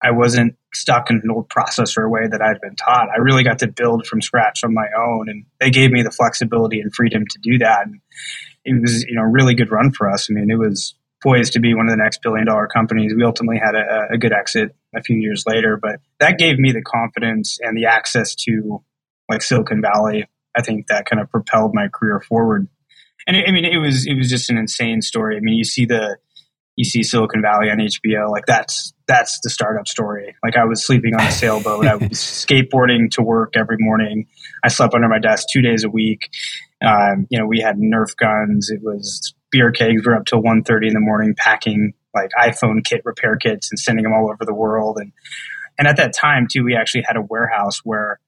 i 0.04 0.12
wasn't 0.12 0.56
stuck 0.76 1.10
in 1.10 1.20
an 1.24 1.32
old 1.32 1.50
process 1.50 1.98
or 1.98 2.04
a 2.04 2.10
way 2.10 2.28
that 2.30 2.42
i'd 2.42 2.62
been 2.62 2.76
taught. 2.76 3.10
I 3.10 3.20
really 3.20 3.44
got 3.44 3.60
to 3.60 3.68
build 3.68 4.06
from 4.06 4.22
scratch 4.22 4.64
on 4.64 4.74
my 4.74 4.86
own 4.96 5.28
and 5.28 5.46
they 5.60 5.72
gave 5.72 5.90
me 5.90 6.04
the 6.04 6.12
flexibility 6.12 6.80
and 6.80 6.94
freedom 6.94 7.24
to 7.28 7.40
do 7.42 7.58
that. 7.60 7.88
And 7.88 8.00
it 8.64 8.80
was 8.80 9.04
you 9.04 9.16
know 9.16 9.24
a 9.24 9.32
really 9.32 9.56
good 9.56 9.72
run 9.72 9.92
for 9.92 10.10
us. 10.12 10.30
I 10.30 10.34
mean 10.34 10.52
it 10.52 10.60
was 10.60 10.94
poised 11.24 11.54
to 11.54 11.60
be 11.60 11.74
one 11.74 11.88
of 11.88 11.92
the 11.92 12.04
next 12.04 12.22
billion 12.22 12.46
dollar 12.46 12.68
companies. 12.68 13.14
We 13.16 13.24
ultimately 13.24 13.58
had 13.58 13.74
a, 13.74 14.14
a, 14.14 14.18
good 14.20 14.32
exit 14.32 14.76
a 14.96 15.02
few 15.02 15.18
years 15.18 15.46
later, 15.48 15.76
but 15.82 16.00
that 16.20 16.38
gave 16.38 16.60
me 16.60 16.72
the 16.72 16.84
confidence 16.84 17.58
and 17.60 17.76
the 17.76 17.88
access 17.88 18.36
to 18.36 18.84
like 19.28 19.42
Silicon 19.42 19.82
Valley 19.82 20.28
I 20.56 20.62
think 20.62 20.88
that 20.88 21.06
kind 21.06 21.22
of 21.22 21.30
propelled 21.30 21.74
my 21.74 21.88
career 21.88 22.20
forward. 22.20 22.68
And 23.26 23.36
it, 23.36 23.48
I 23.48 23.52
mean, 23.52 23.66
it 23.66 23.78
was 23.78 24.06
it 24.08 24.16
was 24.16 24.30
just 24.30 24.50
an 24.50 24.58
insane 24.58 25.02
story. 25.02 25.38
I 25.38 25.40
mean, 25.40 25.56
you 25.56 25.64
see 25.64 25.86
the 25.86 26.18
you 26.78 26.86
see 26.86 27.04
Silicon 27.04 27.42
Valley 27.42 27.70
on 27.70 27.80
HBO, 27.80 28.32
like 28.32 28.46
that's 28.46 28.94
that's 29.08 29.40
the 29.44 29.50
startup 29.50 29.88
story. 29.88 30.36
Like 30.44 30.56
I 30.56 30.66
was 30.66 30.84
sleeping 30.86 31.16
on 31.16 31.22
a 31.22 31.32
sailboat, 31.32 31.88
I 31.88 31.96
was 31.96 32.10
skateboarding 32.12 33.10
to 33.12 33.24
work 33.24 33.54
every 33.56 33.78
morning. 33.80 34.28
I 34.64 34.70
slept 34.70 34.94
under 34.94 35.08
my 35.08 35.20
desk 35.20 35.48
two 35.52 35.62
days 35.62 35.84
a 35.84 35.90
week. 35.90 36.30
Um, 36.86 37.26
you 37.30 37.40
know, 37.40 37.48
we 37.48 37.60
had 37.60 37.78
Nerf 37.78 38.16
guns. 38.16 38.70
It 38.70 38.82
was 38.84 39.34
beer 39.52 39.72
kegs. 39.72 40.06
We 40.06 40.12
were 40.12 40.18
up 40.18 40.26
till 40.26 40.42
1.30 40.42 40.88
in 40.88 40.94
the 40.94 41.00
morning 41.00 41.34
packing 41.36 41.94
like 42.14 42.30
iPhone 42.40 42.84
kit 42.86 43.02
repair 43.06 43.36
kits 43.36 43.72
and 43.72 43.80
sending 43.80 44.04
them 44.04 44.14
all 44.14 44.30
over 44.30 44.46
the 44.46 44.54
world. 44.54 44.98
And 45.00 45.12
and 45.80 45.88
at 45.88 45.98
that 45.98 46.14
time 46.14 46.48
too, 46.52 46.64
we 46.64 46.76
actually 46.76 47.04
had 47.08 47.18
a 47.18 47.22
warehouse 47.22 47.82
where 47.84 48.20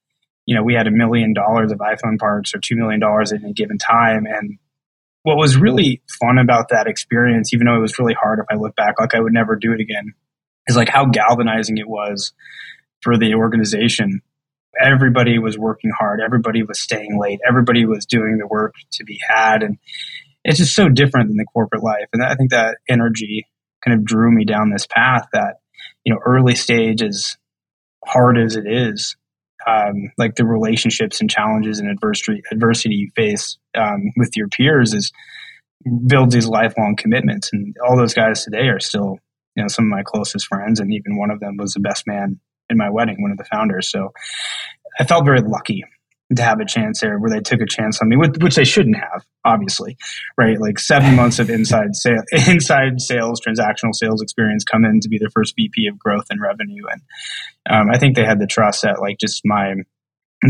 you 0.49 0.55
know 0.55 0.63
we 0.63 0.73
had 0.73 0.87
a 0.87 0.91
million 0.91 1.31
dollars 1.31 1.71
of 1.71 1.77
iPhone 1.77 2.17
parts 2.17 2.55
or 2.55 2.59
two 2.59 2.75
million 2.75 2.99
dollars 2.99 3.31
at 3.31 3.43
any 3.43 3.53
given 3.53 3.77
time, 3.77 4.25
and 4.25 4.57
what 5.21 5.37
was 5.37 5.55
really 5.55 6.01
fun 6.19 6.39
about 6.39 6.69
that 6.69 6.87
experience, 6.87 7.53
even 7.53 7.67
though 7.67 7.75
it 7.75 7.81
was 7.81 7.99
really 7.99 8.15
hard 8.15 8.39
if 8.39 8.45
I 8.49 8.55
look 8.55 8.75
back, 8.75 8.95
like 8.99 9.13
I 9.13 9.19
would 9.19 9.31
never 9.31 9.55
do 9.55 9.73
it 9.73 9.79
again, 9.79 10.15
is 10.65 10.75
like 10.75 10.89
how 10.89 11.05
galvanizing 11.05 11.77
it 11.77 11.87
was 11.87 12.33
for 13.01 13.15
the 13.15 13.35
organization. 13.35 14.21
Everybody 14.83 15.37
was 15.37 15.55
working 15.55 15.91
hard, 15.95 16.19
everybody 16.19 16.63
was 16.63 16.81
staying 16.81 17.19
late, 17.21 17.41
everybody 17.47 17.85
was 17.85 18.07
doing 18.07 18.39
the 18.39 18.47
work 18.47 18.73
to 18.93 19.03
be 19.03 19.19
had. 19.29 19.61
And 19.61 19.77
it's 20.43 20.57
just 20.57 20.73
so 20.73 20.89
different 20.89 21.27
than 21.27 21.37
the 21.37 21.45
corporate 21.45 21.83
life. 21.83 22.07
And 22.11 22.23
I 22.23 22.33
think 22.33 22.49
that 22.49 22.77
energy 22.89 23.45
kind 23.85 23.99
of 23.99 24.03
drew 24.03 24.31
me 24.31 24.45
down 24.45 24.71
this 24.71 24.87
path 24.87 25.27
that, 25.31 25.57
you 26.03 26.11
know, 26.11 26.19
early 26.25 26.55
stage, 26.55 27.03
as 27.03 27.37
hard 28.03 28.39
as 28.39 28.55
it 28.55 28.65
is, 28.65 29.15
um, 29.69 30.11
like 30.17 30.35
the 30.35 30.45
relationships 30.45 31.21
and 31.21 31.29
challenges 31.29 31.79
and 31.79 31.89
adversity 31.89 32.41
adversity 32.51 32.95
you 32.95 33.09
face 33.15 33.57
um, 33.75 34.11
with 34.17 34.35
your 34.35 34.47
peers 34.47 34.93
is 34.93 35.11
builds 36.05 36.33
these 36.33 36.47
lifelong 36.47 36.95
commitments. 36.95 37.49
And 37.53 37.75
all 37.87 37.97
those 37.97 38.13
guys 38.13 38.43
today 38.43 38.67
are 38.67 38.79
still, 38.79 39.17
you 39.55 39.63
know, 39.63 39.67
some 39.67 39.85
of 39.85 39.89
my 39.89 40.03
closest 40.03 40.47
friends, 40.47 40.79
and 40.79 40.93
even 40.93 41.17
one 41.17 41.31
of 41.31 41.39
them 41.39 41.55
was 41.57 41.73
the 41.73 41.79
best 41.79 42.05
man 42.07 42.39
in 42.69 42.77
my 42.77 42.89
wedding, 42.89 43.21
one 43.21 43.31
of 43.31 43.37
the 43.37 43.45
founders. 43.45 43.89
So 43.89 44.11
I 44.99 45.05
felt 45.05 45.25
very 45.25 45.41
lucky 45.41 45.83
to 46.35 46.43
have 46.43 46.59
a 46.59 46.65
chance 46.65 47.01
there 47.01 47.17
where 47.17 47.31
they 47.31 47.39
took 47.39 47.59
a 47.59 47.65
chance 47.65 48.01
on 48.01 48.09
me, 48.09 48.15
which 48.17 48.55
they 48.55 48.63
shouldn't 48.63 48.97
have, 48.97 49.25
obviously, 49.45 49.97
right? 50.37 50.59
Like 50.59 50.77
seven 50.77 51.15
months 51.15 51.39
of 51.39 51.49
inside 51.49 51.95
sales, 51.95 52.23
inside 52.47 53.01
sales, 53.01 53.41
transactional 53.41 53.93
sales 53.93 54.21
experience 54.21 54.63
come 54.63 54.85
in 54.85 54.99
to 54.99 55.09
be 55.09 55.17
their 55.17 55.31
first 55.31 55.55
VP 55.55 55.87
of 55.87 55.97
growth 55.97 56.27
and 56.29 56.39
revenue. 56.39 56.83
And 56.91 57.01
um, 57.69 57.89
I 57.91 57.97
think 57.97 58.15
they 58.15 58.25
had 58.25 58.39
the 58.39 58.47
trust 58.47 58.83
that 58.83 59.01
like 59.01 59.17
just 59.19 59.41
my 59.43 59.75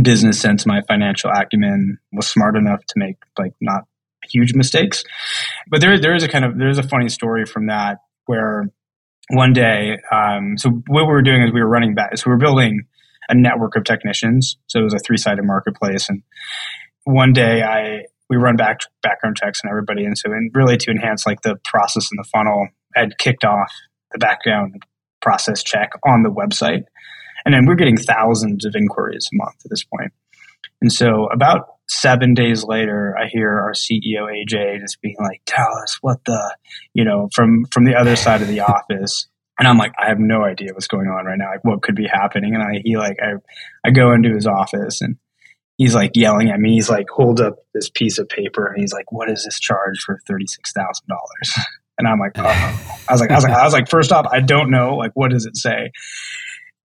business 0.03 0.39
sense, 0.39 0.65
my 0.65 0.81
financial 0.81 1.31
acumen 1.31 1.97
was 2.11 2.27
smart 2.27 2.57
enough 2.57 2.85
to 2.85 2.93
make 2.97 3.15
like 3.37 3.53
not 3.61 3.85
huge 4.29 4.53
mistakes. 4.53 5.03
But 5.69 5.79
there, 5.79 5.99
there 5.99 6.15
is 6.15 6.23
a 6.23 6.27
kind 6.27 6.43
of, 6.43 6.57
there's 6.57 6.77
a 6.77 6.83
funny 6.83 7.07
story 7.07 7.45
from 7.45 7.67
that 7.67 7.99
where 8.25 8.69
one 9.29 9.53
day, 9.53 9.97
um, 10.11 10.57
so 10.57 10.69
what 10.87 11.05
we 11.05 11.13
were 11.13 11.21
doing 11.21 11.41
is 11.41 11.53
we 11.53 11.61
were 11.61 11.69
running 11.69 11.95
back, 11.95 12.17
so 12.17 12.23
we 12.25 12.31
were 12.31 12.37
building 12.37 12.85
a 13.29 13.35
network 13.35 13.75
of 13.75 13.83
technicians. 13.83 14.57
So 14.67 14.79
it 14.79 14.83
was 14.83 14.93
a 14.93 14.99
three 14.99 15.17
sided 15.17 15.43
marketplace. 15.43 16.09
And 16.09 16.23
one 17.05 17.31
day 17.31 17.61
I, 17.61 18.05
we 18.29 18.37
run 18.37 18.55
back 18.55 18.79
background 19.01 19.37
checks 19.37 19.61
and 19.63 19.69
everybody. 19.69 20.03
And 20.03 20.17
so, 20.17 20.31
and 20.31 20.51
really 20.53 20.77
to 20.77 20.91
enhance 20.91 21.25
like 21.25 21.41
the 21.41 21.55
process 21.63 22.09
and 22.11 22.19
the 22.19 22.27
funnel, 22.27 22.67
I'd 22.95 23.17
kicked 23.17 23.45
off 23.45 23.71
the 24.11 24.19
background 24.19 24.83
process 25.21 25.63
check 25.63 25.91
on 26.05 26.23
the 26.23 26.31
website. 26.31 26.83
And 27.45 27.53
then 27.53 27.65
we're 27.65 27.75
getting 27.75 27.97
thousands 27.97 28.65
of 28.65 28.75
inquiries 28.75 29.29
a 29.31 29.37
month 29.37 29.55
at 29.63 29.69
this 29.69 29.83
point. 29.83 30.11
And 30.81 30.91
so 30.91 31.27
about 31.31 31.67
seven 31.87 32.33
days 32.33 32.63
later, 32.63 33.15
I 33.17 33.27
hear 33.27 33.49
our 33.49 33.73
CEO 33.73 34.27
AJ 34.29 34.79
just 34.79 35.01
being 35.01 35.15
like, 35.19 35.41
"Tell 35.45 35.67
us 35.83 35.97
what 36.01 36.23
the, 36.25 36.55
you 36.93 37.03
know, 37.03 37.29
from 37.33 37.65
from 37.71 37.85
the 37.85 37.95
other 37.95 38.15
side 38.15 38.41
of 38.41 38.47
the 38.47 38.61
office." 38.61 39.27
And 39.59 39.67
I'm 39.67 39.77
like, 39.77 39.93
I 39.99 40.07
have 40.07 40.19
no 40.19 40.43
idea 40.43 40.73
what's 40.73 40.87
going 40.87 41.07
on 41.07 41.25
right 41.25 41.37
now. 41.37 41.51
Like, 41.51 41.65
what 41.65 41.81
could 41.81 41.95
be 41.95 42.07
happening? 42.07 42.55
And 42.55 42.63
I, 42.63 42.81
he 42.83 42.97
like, 42.97 43.17
I, 43.21 43.33
I 43.85 43.91
go 43.91 44.13
into 44.13 44.33
his 44.33 44.47
office 44.47 45.01
and 45.01 45.17
he's 45.77 45.93
like 45.93 46.11
yelling 46.15 46.49
at 46.49 46.59
me. 46.59 46.75
He's 46.75 46.89
like, 46.89 47.07
hold 47.09 47.41
up 47.41 47.57
this 47.73 47.89
piece 47.89 48.19
of 48.19 48.29
paper. 48.29 48.67
And 48.67 48.79
he's 48.79 48.93
like, 48.93 49.11
what 49.11 49.29
is 49.29 49.43
this 49.43 49.59
charge 49.59 49.99
for 50.05 50.19
$36,000? 50.29 50.45
And 51.97 52.07
I'm 52.07 52.17
like, 52.17 52.31
oh. 52.37 52.43
I 53.09 53.11
was 53.11 53.19
like, 53.19 53.29
I 53.29 53.35
was 53.35 53.43
like, 53.43 53.51
I 53.51 53.65
was 53.65 53.73
like, 53.73 53.89
first 53.89 54.13
off, 54.13 54.25
I 54.31 54.39
don't 54.39 54.71
know. 54.71 54.95
Like, 54.95 55.11
what 55.15 55.31
does 55.31 55.45
it 55.45 55.57
say? 55.57 55.91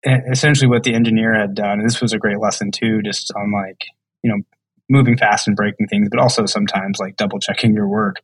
And 0.06 0.24
essentially 0.32 0.70
what 0.70 0.84
the 0.84 0.94
engineer 0.94 1.38
had 1.38 1.54
done, 1.54 1.82
and 1.82 1.86
this 1.86 2.00
was 2.00 2.14
a 2.14 2.18
great 2.18 2.40
lesson 2.40 2.72
too, 2.72 3.02
just 3.02 3.30
on 3.36 3.52
like, 3.52 3.84
you 4.24 4.32
know, 4.32 4.42
moving 4.90 5.18
fast 5.18 5.48
and 5.48 5.56
breaking 5.58 5.88
things, 5.88 6.08
but 6.10 6.22
also 6.22 6.46
sometimes 6.46 6.98
like 6.98 7.18
double 7.18 7.40
checking 7.40 7.74
your 7.74 7.90
work 7.90 8.22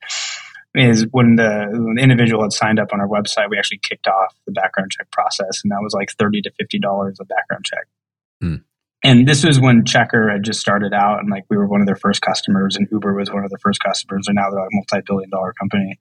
is 0.78 1.06
when 1.12 1.36
the, 1.36 1.68
when 1.72 1.96
the 1.96 2.02
individual 2.02 2.44
had 2.44 2.54
signed 2.54 2.80
up 2.80 2.90
on 2.94 3.02
our 3.02 3.08
website, 3.08 3.50
we 3.50 3.58
actually 3.58 3.80
kicked 3.80 4.08
off 4.08 4.36
the 4.46 4.52
background 4.52 4.92
check 4.92 5.10
process, 5.12 5.62
and 5.64 5.72
that 5.72 5.80
was 5.82 5.94
like 5.94 6.12
thirty 6.12 6.42
to 6.42 6.52
fifty 6.60 6.80
dollars 6.80 7.18
a 7.20 7.26
background 7.26 7.66
check. 7.66 7.88
Hmm. 8.42 8.56
And 9.04 9.28
this 9.28 9.44
was 9.44 9.60
when 9.60 9.84
Checkr 9.84 10.32
had 10.32 10.44
just 10.44 10.60
started 10.60 10.92
out, 10.94 11.20
and 11.20 11.30
like 11.30 11.46
we 11.50 11.58
were 11.58 11.68
one 11.68 11.82
of 11.82 11.88
their 11.88 11.96
first 11.96 12.22
customers, 12.22 12.76
and 12.76 12.88
Uber 12.92 13.14
was 13.14 13.32
one 13.32 13.44
of 13.44 13.50
their 13.50 13.60
first 13.60 13.80
customers, 13.80 14.26
and 14.28 14.36
now 14.36 14.50
they're 14.50 14.60
like 14.60 14.70
a 14.72 14.76
multi-billion-dollar 14.76 15.54
company. 15.54 16.00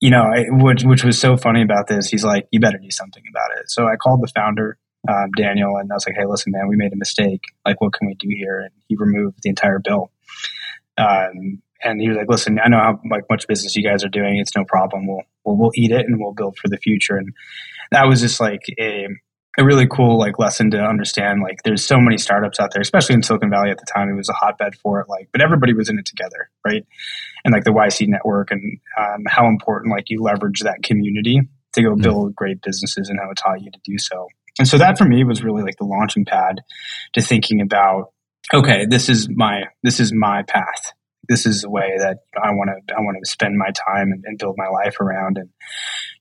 You 0.00 0.10
know, 0.10 0.22
I, 0.22 0.46
which 0.48 0.82
which 0.82 1.04
was 1.04 1.18
so 1.18 1.36
funny 1.36 1.62
about 1.62 1.88
this. 1.88 2.08
He's 2.08 2.24
like, 2.24 2.48
"You 2.50 2.60
better 2.60 2.78
do 2.78 2.90
something 2.90 3.22
about 3.28 3.58
it." 3.58 3.70
So 3.70 3.86
I 3.86 3.96
called 3.96 4.22
the 4.22 4.32
founder, 4.34 4.78
um, 5.08 5.30
Daniel, 5.36 5.76
and 5.76 5.92
I 5.92 5.94
was 5.94 6.06
like, 6.06 6.16
"Hey, 6.16 6.24
listen, 6.26 6.52
man, 6.52 6.68
we 6.68 6.76
made 6.76 6.92
a 6.94 6.96
mistake. 6.96 7.42
Like, 7.66 7.80
what 7.82 7.92
can 7.92 8.06
we 8.06 8.14
do 8.14 8.28
here?" 8.30 8.60
And 8.60 8.70
he 8.88 8.96
removed 8.96 9.42
the 9.42 9.50
entire 9.50 9.78
bill. 9.78 10.10
Um, 10.96 11.62
and 11.82 12.00
he 12.00 12.08
was 12.08 12.16
like, 12.16 12.28
"Listen, 12.28 12.58
I 12.62 12.68
know 12.68 12.78
how 12.78 13.00
like 13.10 13.24
much 13.30 13.46
business 13.46 13.76
you 13.76 13.82
guys 13.82 14.04
are 14.04 14.08
doing. 14.08 14.38
It's 14.38 14.56
no 14.56 14.64
problem. 14.64 15.06
We'll 15.06 15.22
we'll, 15.44 15.56
we'll 15.56 15.72
eat 15.74 15.92
it 15.92 16.06
and 16.06 16.20
we'll 16.20 16.32
build 16.32 16.56
for 16.58 16.68
the 16.68 16.76
future." 16.76 17.16
And 17.16 17.32
that 17.90 18.06
was 18.06 18.20
just 18.20 18.40
like 18.40 18.62
a 18.78 19.08
a 19.58 19.64
really 19.64 19.86
cool 19.86 20.18
like 20.18 20.38
lesson 20.38 20.70
to 20.70 20.78
understand. 20.78 21.42
Like, 21.42 21.62
there's 21.64 21.84
so 21.84 21.98
many 21.98 22.18
startups 22.18 22.60
out 22.60 22.72
there, 22.72 22.80
especially 22.80 23.16
in 23.16 23.22
Silicon 23.22 23.50
Valley 23.50 23.70
at 23.70 23.78
the 23.78 23.86
time. 23.92 24.08
It 24.08 24.14
was 24.14 24.28
a 24.28 24.32
hotbed 24.32 24.76
for 24.76 25.00
it. 25.00 25.08
Like, 25.08 25.28
but 25.32 25.42
everybody 25.42 25.74
was 25.74 25.88
in 25.88 25.98
it 25.98 26.06
together, 26.06 26.50
right? 26.64 26.86
And 27.44 27.52
like 27.52 27.64
the 27.64 27.72
YC 27.72 28.06
network 28.08 28.50
and 28.50 28.78
um, 28.98 29.24
how 29.26 29.48
important 29.48 29.92
like 29.92 30.08
you 30.08 30.22
leverage 30.22 30.60
that 30.60 30.82
community 30.82 31.40
to 31.74 31.82
go 31.82 31.90
mm-hmm. 31.90 32.02
build 32.02 32.34
great 32.34 32.62
businesses 32.62 33.08
and 33.08 33.18
how 33.20 33.30
it 33.30 33.36
taught 33.36 33.60
you 33.60 33.70
to 33.70 33.80
do 33.84 33.98
so. 33.98 34.28
And 34.58 34.68
so 34.68 34.78
that 34.78 34.98
for 34.98 35.04
me 35.04 35.24
was 35.24 35.42
really 35.42 35.62
like 35.62 35.76
the 35.78 35.84
launching 35.84 36.24
pad 36.24 36.60
to 37.14 37.22
thinking 37.22 37.60
about 37.60 38.12
okay, 38.52 38.86
this 38.86 39.08
is 39.08 39.28
my 39.28 39.64
this 39.82 40.00
is 40.00 40.12
my 40.12 40.42
path 40.42 40.92
this 41.30 41.46
is 41.46 41.62
the 41.62 41.70
way 41.70 41.94
that 41.96 42.18
I 42.36 42.50
want 42.50 42.70
to 42.88 42.94
I 42.94 43.00
want 43.00 43.16
to 43.22 43.30
spend 43.30 43.56
my 43.56 43.70
time 43.70 44.10
and, 44.10 44.24
and, 44.26 44.36
build 44.36 44.56
my 44.58 44.66
life 44.66 45.00
around. 45.00 45.38
And 45.38 45.48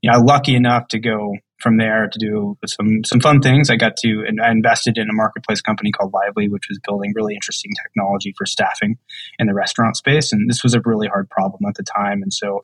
you 0.01 0.09
know, 0.09 0.19
I'm 0.19 0.25
lucky 0.25 0.55
enough 0.55 0.87
to 0.89 0.99
go 0.99 1.33
from 1.57 1.77
there 1.77 2.07
to 2.07 2.19
do 2.19 2.57
some 2.67 3.03
some 3.03 3.19
fun 3.19 3.41
things. 3.41 3.71
I 3.71 3.75
got 3.75 3.97
to 3.97 4.23
and 4.27 4.39
I 4.39 4.51
invested 4.51 4.99
in 4.99 5.09
a 5.09 5.13
marketplace 5.13 5.61
company 5.61 5.91
called 5.91 6.13
Lively, 6.13 6.47
which 6.47 6.67
was 6.69 6.79
building 6.85 7.11
really 7.15 7.33
interesting 7.33 7.71
technology 7.83 8.35
for 8.37 8.45
staffing 8.45 8.99
in 9.39 9.47
the 9.47 9.55
restaurant 9.55 9.97
space. 9.97 10.31
And 10.31 10.47
this 10.47 10.63
was 10.63 10.75
a 10.75 10.81
really 10.85 11.07
hard 11.07 11.27
problem 11.31 11.67
at 11.67 11.73
the 11.73 11.83
time. 11.83 12.21
And 12.21 12.31
so 12.31 12.63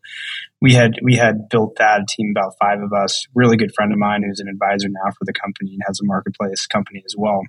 we 0.61 0.73
had 0.73 0.93
we 1.01 1.15
had 1.15 1.49
built 1.49 1.77
that 1.77 2.07
team 2.07 2.31
about 2.37 2.53
five 2.61 2.79
of 2.79 2.93
us. 2.93 3.25
Really 3.33 3.57
good 3.57 3.73
friend 3.73 3.91
of 3.91 3.97
mine 3.97 4.21
who's 4.23 4.39
an 4.39 4.49
advisor 4.49 4.87
now 4.87 5.11
for 5.17 5.25
the 5.25 5.33
company 5.33 5.73
and 5.73 5.81
has 5.87 5.99
a 5.99 6.05
marketplace 6.05 6.67
company 6.67 7.01
as 7.05 7.15
well 7.17 7.41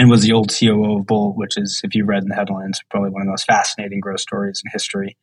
and 0.00 0.08
was 0.08 0.22
the 0.22 0.32
old 0.32 0.50
COO 0.50 0.96
of 0.98 1.06
Bolt, 1.06 1.36
which 1.36 1.58
is, 1.58 1.82
if 1.84 1.94
you 1.94 2.06
read 2.06 2.22
in 2.22 2.30
the 2.30 2.34
headlines, 2.34 2.80
probably 2.88 3.10
one 3.10 3.20
of 3.20 3.26
the 3.26 3.32
most 3.32 3.44
fascinating 3.44 4.00
growth 4.00 4.20
stories 4.20 4.62
in 4.64 4.70
history. 4.72 5.18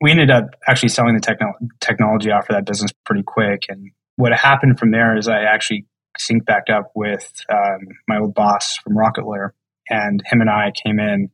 We 0.00 0.12
ended 0.12 0.30
up 0.30 0.50
actually 0.68 0.90
selling 0.90 1.16
the 1.16 1.20
techno- 1.20 1.58
technology 1.80 2.30
off 2.30 2.46
for 2.46 2.52
that 2.52 2.64
business 2.64 2.92
pretty 3.04 3.24
quick. 3.24 3.64
And 3.68 3.90
what 4.14 4.32
happened 4.32 4.78
from 4.78 4.92
there 4.92 5.16
is 5.16 5.26
I 5.26 5.42
actually 5.42 5.86
synced 6.20 6.44
back 6.44 6.70
up 6.72 6.92
with 6.94 7.28
um, 7.52 7.88
my 8.06 8.18
old 8.18 8.34
boss 8.34 8.76
from 8.76 8.96
Rocket 8.96 9.24
Lawyer, 9.24 9.52
and 9.90 10.22
him 10.26 10.40
and 10.40 10.48
I 10.48 10.70
came 10.70 11.00
in 11.00 11.30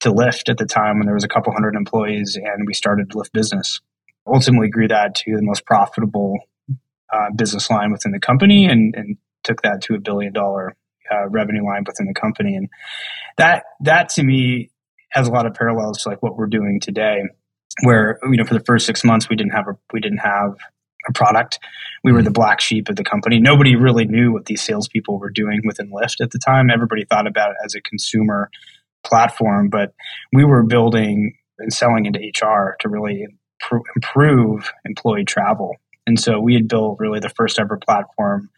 to 0.00 0.10
Lyft 0.10 0.50
at 0.50 0.58
the 0.58 0.66
time 0.66 0.98
when 0.98 1.06
there 1.06 1.14
was 1.14 1.22
a 1.22 1.28
couple 1.28 1.52
hundred 1.52 1.76
employees, 1.76 2.34
and 2.34 2.66
we 2.66 2.74
started 2.74 3.10
Lyft 3.10 3.30
Business. 3.32 3.80
Ultimately, 4.26 4.68
grew 4.68 4.88
that 4.88 5.14
to 5.14 5.36
the 5.36 5.42
most 5.42 5.64
profitable 5.64 6.40
uh, 7.12 7.30
business 7.36 7.70
line 7.70 7.92
within 7.92 8.10
the 8.10 8.18
company, 8.18 8.64
and, 8.64 8.96
and 8.96 9.16
took 9.44 9.62
that 9.62 9.80
to 9.82 9.94
a 9.94 10.00
billion 10.00 10.32
dollar 10.32 10.74
uh, 11.10 11.28
revenue 11.28 11.64
line 11.64 11.84
within 11.86 12.06
the 12.06 12.14
company, 12.14 12.54
and 12.54 12.68
that 13.36 13.64
that 13.80 14.08
to 14.10 14.22
me 14.22 14.70
has 15.10 15.28
a 15.28 15.30
lot 15.30 15.46
of 15.46 15.54
parallels 15.54 16.02
to 16.02 16.08
like 16.08 16.22
what 16.22 16.36
we're 16.36 16.46
doing 16.46 16.80
today. 16.80 17.22
Where 17.82 18.18
you 18.24 18.36
know 18.36 18.44
for 18.44 18.54
the 18.54 18.64
first 18.64 18.86
six 18.86 19.04
months 19.04 19.28
we 19.28 19.36
didn't 19.36 19.52
have 19.52 19.66
a 19.68 19.76
we 19.92 20.00
didn't 20.00 20.18
have 20.18 20.56
a 21.08 21.12
product. 21.12 21.58
We 22.02 22.12
were 22.12 22.22
the 22.22 22.28
mm-hmm. 22.28 22.34
black 22.34 22.60
sheep 22.60 22.88
of 22.88 22.96
the 22.96 23.04
company. 23.04 23.38
Nobody 23.40 23.76
really 23.76 24.04
knew 24.04 24.32
what 24.32 24.46
these 24.46 24.62
salespeople 24.62 25.18
were 25.18 25.30
doing 25.30 25.60
within 25.64 25.90
Lyft 25.90 26.20
at 26.20 26.30
the 26.30 26.38
time. 26.38 26.70
Everybody 26.70 27.04
thought 27.04 27.26
about 27.26 27.50
it 27.50 27.56
as 27.64 27.74
a 27.74 27.80
consumer 27.80 28.50
platform, 29.04 29.68
but 29.68 29.94
we 30.32 30.44
were 30.44 30.62
building 30.62 31.36
and 31.58 31.72
selling 31.72 32.06
into 32.06 32.18
HR 32.18 32.76
to 32.80 32.88
really 32.88 33.26
improve 33.96 34.72
employee 34.84 35.24
travel. 35.24 35.76
And 36.06 36.18
so 36.18 36.40
we 36.40 36.54
had 36.54 36.68
built 36.68 36.98
really 36.98 37.20
the 37.20 37.30
first 37.30 37.58
ever 37.58 37.78
platform 37.78 38.50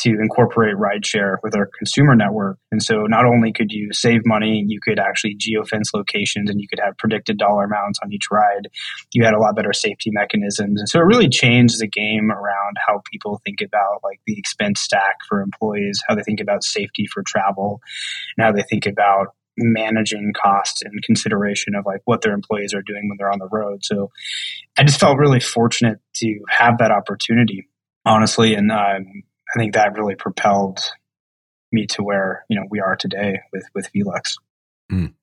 to 0.00 0.10
incorporate 0.10 0.76
rideshare 0.76 1.36
with 1.42 1.54
our 1.54 1.68
consumer 1.78 2.14
network. 2.14 2.58
And 2.70 2.82
so 2.82 3.06
not 3.06 3.24
only 3.24 3.52
could 3.52 3.70
you 3.72 3.90
save 3.92 4.20
money, 4.24 4.64
you 4.66 4.80
could 4.80 4.98
actually 4.98 5.36
geofence 5.36 5.94
locations 5.94 6.50
and 6.50 6.60
you 6.60 6.68
could 6.68 6.80
have 6.84 6.96
predicted 6.98 7.38
dollar 7.38 7.64
amounts 7.64 7.98
on 8.02 8.12
each 8.12 8.30
ride. 8.30 8.68
You 9.12 9.24
had 9.24 9.34
a 9.34 9.38
lot 9.38 9.56
better 9.56 9.72
safety 9.72 10.10
mechanisms. 10.10 10.80
And 10.80 10.88
so 10.88 11.00
it 11.00 11.04
really 11.04 11.28
changed 11.28 11.80
the 11.80 11.88
game 11.88 12.30
around 12.30 12.76
how 12.86 13.02
people 13.10 13.40
think 13.44 13.60
about 13.60 14.00
like 14.02 14.20
the 14.26 14.38
expense 14.38 14.80
stack 14.80 15.16
for 15.28 15.40
employees, 15.40 16.02
how 16.08 16.14
they 16.14 16.22
think 16.22 16.40
about 16.40 16.64
safety 16.64 17.06
for 17.06 17.22
travel, 17.22 17.80
and 18.36 18.44
how 18.44 18.52
they 18.52 18.62
think 18.62 18.86
about 18.86 19.34
managing 19.56 20.32
costs 20.32 20.82
and 20.82 21.02
consideration 21.02 21.74
of 21.74 21.84
like 21.84 22.00
what 22.04 22.22
their 22.22 22.32
employees 22.32 22.74
are 22.74 22.82
doing 22.82 23.08
when 23.08 23.16
they're 23.18 23.32
on 23.32 23.38
the 23.38 23.48
road. 23.48 23.84
So 23.84 24.10
I 24.78 24.84
just 24.84 25.00
felt 25.00 25.18
really 25.18 25.40
fortunate 25.40 25.98
to 26.16 26.40
have 26.48 26.78
that 26.78 26.90
opportunity, 26.90 27.68
honestly, 28.04 28.54
and 28.54 28.72
um, 28.72 29.22
I 29.54 29.58
think 29.58 29.74
that 29.74 29.96
really 29.96 30.14
propelled 30.14 30.80
me 31.72 31.86
to 31.86 32.02
where 32.02 32.44
you 32.48 32.56
know 32.56 32.66
we 32.70 32.80
are 32.80 32.96
today 32.96 33.40
with 33.52 33.64
with 33.74 33.90
Felux. 33.92 34.34
Mm. 34.90 35.14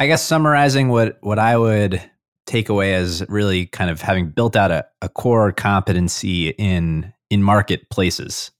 I 0.00 0.06
guess 0.06 0.24
summarizing 0.24 0.88
what 0.88 1.18
what 1.20 1.38
I 1.38 1.56
would 1.56 2.02
take 2.46 2.68
away 2.68 2.94
as 2.94 3.24
really 3.28 3.66
kind 3.66 3.90
of 3.90 4.00
having 4.00 4.28
built 4.28 4.56
out 4.56 4.70
a, 4.70 4.86
a 5.02 5.08
core 5.08 5.52
competency 5.52 6.50
in 6.50 7.12
in 7.30 7.42
marketplaces. 7.42 8.50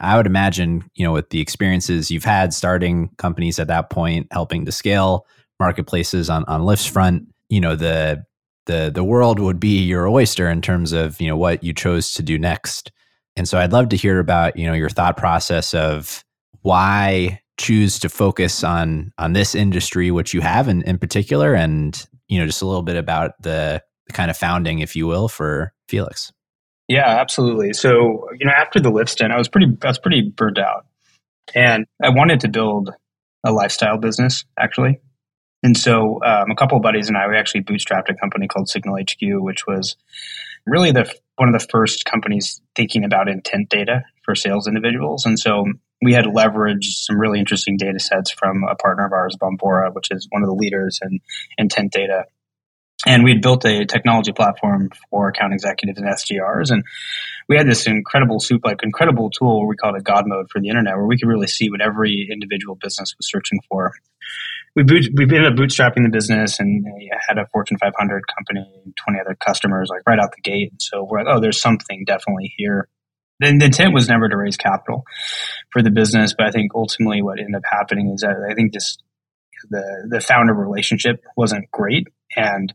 I 0.00 0.16
would 0.16 0.26
imagine, 0.26 0.88
you 0.94 1.04
know, 1.04 1.12
with 1.12 1.30
the 1.30 1.40
experiences 1.40 2.10
you've 2.10 2.24
had 2.24 2.54
starting 2.54 3.10
companies 3.18 3.58
at 3.58 3.66
that 3.66 3.90
point, 3.90 4.28
helping 4.30 4.64
to 4.64 4.72
scale 4.72 5.26
marketplaces 5.58 6.30
on 6.30 6.44
on 6.44 6.62
Lyft's 6.62 6.86
front, 6.86 7.28
you 7.48 7.60
know, 7.60 7.76
the 7.76 8.24
the 8.66 8.90
the 8.94 9.04
world 9.04 9.38
would 9.38 9.58
be 9.58 9.82
your 9.82 10.08
oyster 10.08 10.48
in 10.48 10.62
terms 10.62 10.92
of, 10.92 11.20
you 11.20 11.28
know, 11.28 11.36
what 11.36 11.64
you 11.64 11.72
chose 11.72 12.12
to 12.14 12.22
do 12.22 12.38
next. 12.38 12.92
And 13.38 13.48
so 13.48 13.58
I'd 13.58 13.72
love 13.72 13.90
to 13.90 13.96
hear 13.96 14.18
about, 14.18 14.56
you 14.56 14.66
know, 14.66 14.74
your 14.74 14.90
thought 14.90 15.16
process 15.16 15.74
of 15.74 16.24
why 16.62 17.40
choose 17.56 17.98
to 18.00 18.08
focus 18.08 18.62
on 18.62 19.12
on 19.18 19.32
this 19.32 19.54
industry, 19.54 20.10
which 20.10 20.34
you 20.34 20.40
have 20.40 20.68
in, 20.68 20.82
in 20.82 20.98
particular, 20.98 21.54
and 21.54 22.06
you 22.28 22.38
know, 22.38 22.46
just 22.46 22.62
a 22.62 22.66
little 22.66 22.82
bit 22.82 22.96
about 22.96 23.40
the, 23.42 23.82
the 24.06 24.12
kind 24.12 24.30
of 24.30 24.36
founding, 24.36 24.80
if 24.80 24.94
you 24.94 25.06
will, 25.06 25.28
for 25.28 25.72
Felux. 25.88 26.32
Yeah, 26.88 27.06
absolutely. 27.06 27.72
So, 27.72 28.28
you 28.38 28.46
know, 28.46 28.52
after 28.52 28.80
the 28.80 29.04
stint, 29.06 29.32
I 29.32 29.38
was 29.38 29.48
pretty 29.48 29.66
I 29.82 29.88
was 29.88 29.98
pretty 29.98 30.22
burnt 30.22 30.58
out. 30.58 30.86
And 31.54 31.86
I 32.02 32.10
wanted 32.10 32.40
to 32.40 32.48
build 32.48 32.90
a 33.44 33.52
lifestyle 33.52 33.98
business, 33.98 34.44
actually. 34.58 35.00
And 35.62 35.76
so 35.76 36.20
um, 36.24 36.50
a 36.50 36.54
couple 36.54 36.76
of 36.76 36.82
buddies 36.82 37.08
and 37.08 37.16
I, 37.16 37.26
we 37.28 37.36
actually 37.36 37.62
bootstrapped 37.62 38.08
a 38.08 38.14
company 38.14 38.46
called 38.46 38.68
Signal 38.68 38.96
HQ, 38.96 39.42
which 39.42 39.66
was 39.66 39.96
really 40.66 40.92
the 40.92 41.12
one 41.38 41.52
of 41.52 41.58
the 41.58 41.66
first 41.70 42.04
companies 42.04 42.60
thinking 42.74 43.04
about 43.04 43.28
intent 43.28 43.68
data 43.68 44.02
for 44.24 44.34
sales 44.34 44.66
individuals. 44.66 45.24
And 45.24 45.38
so 45.38 45.64
we 46.02 46.12
had 46.12 46.26
leveraged 46.26 46.84
some 46.84 47.18
really 47.18 47.38
interesting 47.38 47.76
data 47.76 47.98
sets 47.98 48.30
from 48.30 48.64
a 48.68 48.74
partner 48.76 49.06
of 49.06 49.12
ours, 49.12 49.36
Bombora, 49.40 49.94
which 49.94 50.10
is 50.10 50.26
one 50.30 50.42
of 50.42 50.48
the 50.48 50.54
leaders 50.54 51.00
in 51.02 51.20
intent 51.56 51.92
data. 51.92 52.24
And 53.06 53.22
we 53.22 53.30
had 53.30 53.42
built 53.42 53.64
a 53.64 53.84
technology 53.84 54.32
platform 54.32 54.90
for 55.10 55.28
account 55.28 55.52
executives 55.52 56.00
and 56.00 56.08
SDRs. 56.08 56.70
And 56.70 56.84
we 57.48 57.56
had 57.56 57.68
this 57.68 57.86
incredible 57.86 58.40
soup 58.40 58.62
like 58.64 58.82
incredible 58.82 59.30
tool 59.30 59.66
we 59.66 59.76
called 59.76 59.96
it 59.96 60.04
God 60.04 60.24
mode 60.26 60.50
for 60.50 60.60
the 60.60 60.68
internet, 60.68 60.96
where 60.96 61.06
we 61.06 61.16
could 61.16 61.28
really 61.28 61.46
see 61.46 61.70
what 61.70 61.80
every 61.80 62.28
individual 62.30 62.74
business 62.74 63.14
was 63.16 63.30
searching 63.30 63.60
for 63.68 63.92
we 64.76 64.82
boot, 64.82 65.08
we 65.14 65.24
ended 65.24 65.46
up 65.46 65.54
bootstrapping 65.54 66.04
the 66.04 66.10
business 66.10 66.60
and 66.60 66.84
had 67.26 67.38
a 67.38 67.46
Fortune 67.52 67.78
500 67.78 68.22
company, 68.26 68.66
20 69.04 69.20
other 69.20 69.34
customers, 69.34 69.88
like 69.90 70.02
right 70.06 70.18
out 70.18 70.32
the 70.34 70.42
gate. 70.42 70.70
And 70.72 70.82
so 70.82 71.04
we're 71.04 71.24
like, 71.24 71.34
oh, 71.34 71.40
there's 71.40 71.60
something 71.60 72.04
definitely 72.06 72.54
here. 72.56 72.88
The, 73.40 73.56
the 73.56 73.66
intent 73.66 73.94
was 73.94 74.08
never 74.08 74.28
to 74.28 74.36
raise 74.36 74.56
capital 74.56 75.04
for 75.70 75.82
the 75.82 75.90
business, 75.90 76.34
but 76.36 76.46
I 76.46 76.50
think 76.50 76.72
ultimately 76.74 77.22
what 77.22 77.38
ended 77.38 77.54
up 77.54 77.62
happening 77.70 78.10
is 78.14 78.20
that 78.20 78.36
I 78.48 78.54
think 78.54 78.72
just 78.72 79.02
the 79.70 80.08
the 80.08 80.20
founder 80.20 80.54
relationship 80.54 81.24
wasn't 81.36 81.70
great, 81.70 82.06
and 82.36 82.72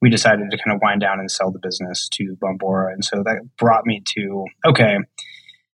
we 0.00 0.10
decided 0.10 0.50
to 0.50 0.58
kind 0.58 0.74
of 0.74 0.82
wind 0.82 1.00
down 1.00 1.20
and 1.20 1.30
sell 1.30 1.50
the 1.50 1.58
business 1.58 2.08
to 2.10 2.36
Bombora. 2.36 2.92
And 2.92 3.04
so 3.04 3.22
that 3.24 3.48
brought 3.58 3.86
me 3.86 4.02
to 4.16 4.44
okay, 4.66 4.96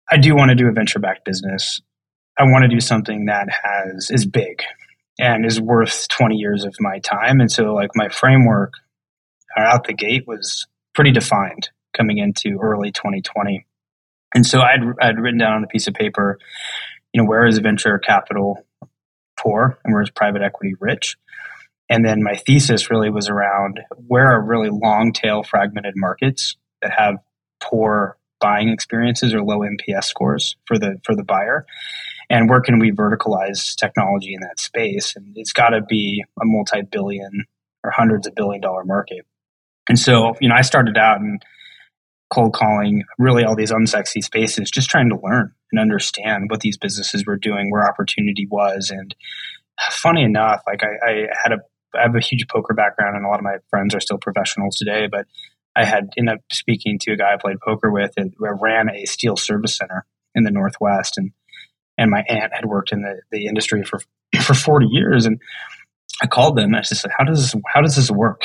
I 0.10 0.18
do 0.18 0.36
want 0.36 0.50
to 0.50 0.56
do 0.56 0.68
a 0.68 0.72
venture 0.72 1.00
backed 1.00 1.26
business. 1.26 1.82
I 2.40 2.44
want 2.44 2.64
to 2.64 2.70
do 2.70 2.80
something 2.80 3.26
that 3.26 3.48
has 3.50 4.10
is 4.12 4.26
big, 4.26 4.62
and 5.20 5.46
is 5.46 5.60
worth 5.60 6.08
20 6.10 6.36
years 6.36 6.64
of 6.64 6.76
my 6.80 7.00
time. 7.00 7.40
And 7.40 7.52
so, 7.52 7.74
like, 7.74 7.92
my 7.96 8.10
framework 8.10 8.74
out 9.58 9.86
the 9.86 9.94
gate 9.94 10.28
was 10.28 10.68
pretty 10.94 11.12
defined 11.12 11.70
coming 11.96 12.18
into 12.18 12.60
early 12.62 12.92
2020. 12.92 13.66
And 14.36 14.46
so 14.46 14.60
I'd, 14.60 14.82
I'd 15.02 15.20
written 15.20 15.40
down 15.40 15.54
on 15.54 15.64
a 15.64 15.68
piece 15.68 15.88
of 15.88 15.94
paper, 15.94 16.38
you 17.14 17.22
know, 17.22 17.28
where 17.28 17.48
is 17.48 17.58
venture 17.58 17.98
capital 17.98 18.66
poor 19.40 19.80
and 19.84 19.94
where 19.94 20.04
is 20.04 20.10
private 20.10 20.42
equity 20.42 20.76
rich? 20.80 21.18
And 21.90 22.06
then 22.06 22.22
my 22.22 22.36
thesis 22.36 22.92
really 22.92 23.10
was 23.10 23.30
around 23.30 23.80
where 24.08 24.28
are 24.28 24.44
really 24.44 24.70
long 24.70 25.14
tail 25.14 25.44
fragmented 25.44 25.94
markets 25.96 26.58
that 26.82 26.92
have 26.96 27.16
poor 27.62 28.18
buying 28.40 28.70
experiences 28.70 29.34
or 29.34 29.42
low 29.42 29.60
NPS 29.60 30.04
scores 30.04 30.58
for 30.66 30.78
the 30.78 31.00
for 31.04 31.16
the 31.16 31.24
buyer 31.24 31.66
and 32.30 32.50
where 32.50 32.62
can 32.62 32.80
we 32.80 32.92
verticalize 32.92 33.76
technology 33.76 34.34
in 34.34 34.42
that 34.42 34.60
space? 34.60 35.16
And 35.16 35.34
it's 35.38 35.54
got 35.54 35.70
to 35.70 35.82
be 35.82 36.24
a 36.42 36.46
multi 36.46 36.82
billion 36.82 37.46
or 37.84 37.92
hundreds 37.92 38.28
of 38.28 38.36
billion 38.36 38.62
dollar 38.62 38.84
market. 38.84 39.26
And 39.90 39.98
so, 39.98 40.36
you 40.42 40.50
know, 40.50 40.56
I 40.56 40.62
started 40.62 40.98
out 40.98 41.22
in 41.22 41.40
cold 42.30 42.54
calling 42.54 43.04
really 43.18 43.44
all 43.44 43.56
these 43.56 43.72
unsexy 43.72 44.22
spaces, 44.24 44.70
just 44.70 44.90
trying 44.90 45.10
to 45.10 45.20
learn 45.24 45.54
and 45.72 45.80
understand 45.80 46.50
what 46.50 46.60
these 46.60 46.78
businesses 46.78 47.26
were 47.26 47.38
doing, 47.38 47.72
where 47.72 47.88
opportunity 47.88 48.48
was. 48.50 48.90
And 48.90 49.16
funny 49.92 50.24
enough, 50.24 50.62
like 50.68 50.84
I, 50.84 51.10
I 51.10 51.28
had 51.42 51.54
a 51.54 51.58
I 51.96 52.02
have 52.02 52.16
a 52.16 52.20
huge 52.20 52.48
poker 52.50 52.74
background, 52.74 53.16
and 53.16 53.26
a 53.26 53.30
lot 53.30 53.40
of 53.40 53.46
my 53.46 53.58
friends 53.70 53.96
are 53.96 54.02
still 54.02 54.18
professionals 54.18 54.76
today. 54.76 55.08
But 55.10 55.26
I 55.76 55.86
had 55.86 56.10
ended 56.18 56.36
up 56.36 56.42
speaking 56.52 57.00
to 57.00 57.14
a 57.14 57.16
guy 57.16 57.34
I 57.34 57.38
played 57.38 57.60
poker 57.64 57.90
with, 57.90 58.12
and 58.18 58.34
ran 58.38 58.90
a 58.90 59.06
steel 59.06 59.38
service 59.38 59.78
center 59.78 60.06
in 60.36 60.44
the 60.44 60.52
Northwest, 60.52 61.18
and 61.18 61.32
and 61.98 62.12
my 62.12 62.24
aunt 62.28 62.54
had 62.54 62.66
worked 62.66 62.92
in 62.92 63.02
the, 63.02 63.22
the 63.32 63.48
industry 63.48 63.84
for 63.84 64.00
for 64.42 64.54
40 64.54 64.88
years 64.90 65.26
and 65.26 65.40
I 66.22 66.28
called 66.28 66.58
them 66.58 66.66
and 66.66 66.76
I 66.76 66.82
just 66.82 67.02
said, 67.02 67.12
how 67.16 67.24
does 67.24 67.40
this, 67.40 67.62
how 67.74 67.82
does 67.82 67.96
this 67.96 68.10
work? 68.10 68.44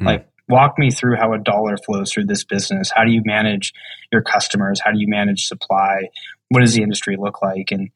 Mm. 0.00 0.06
Like 0.06 0.28
walk 0.48 0.78
me 0.78 0.90
through 0.90 1.16
how 1.16 1.32
a 1.32 1.38
dollar 1.38 1.76
flows 1.76 2.12
through 2.12 2.26
this 2.26 2.44
business. 2.44 2.90
How 2.94 3.04
do 3.04 3.10
you 3.10 3.22
manage 3.24 3.72
your 4.12 4.22
customers? 4.22 4.80
How 4.80 4.92
do 4.92 4.98
you 4.98 5.08
manage 5.08 5.46
supply? 5.46 6.08
What 6.48 6.60
does 6.60 6.74
the 6.74 6.82
industry 6.82 7.16
look 7.18 7.42
like? 7.42 7.70
And 7.70 7.90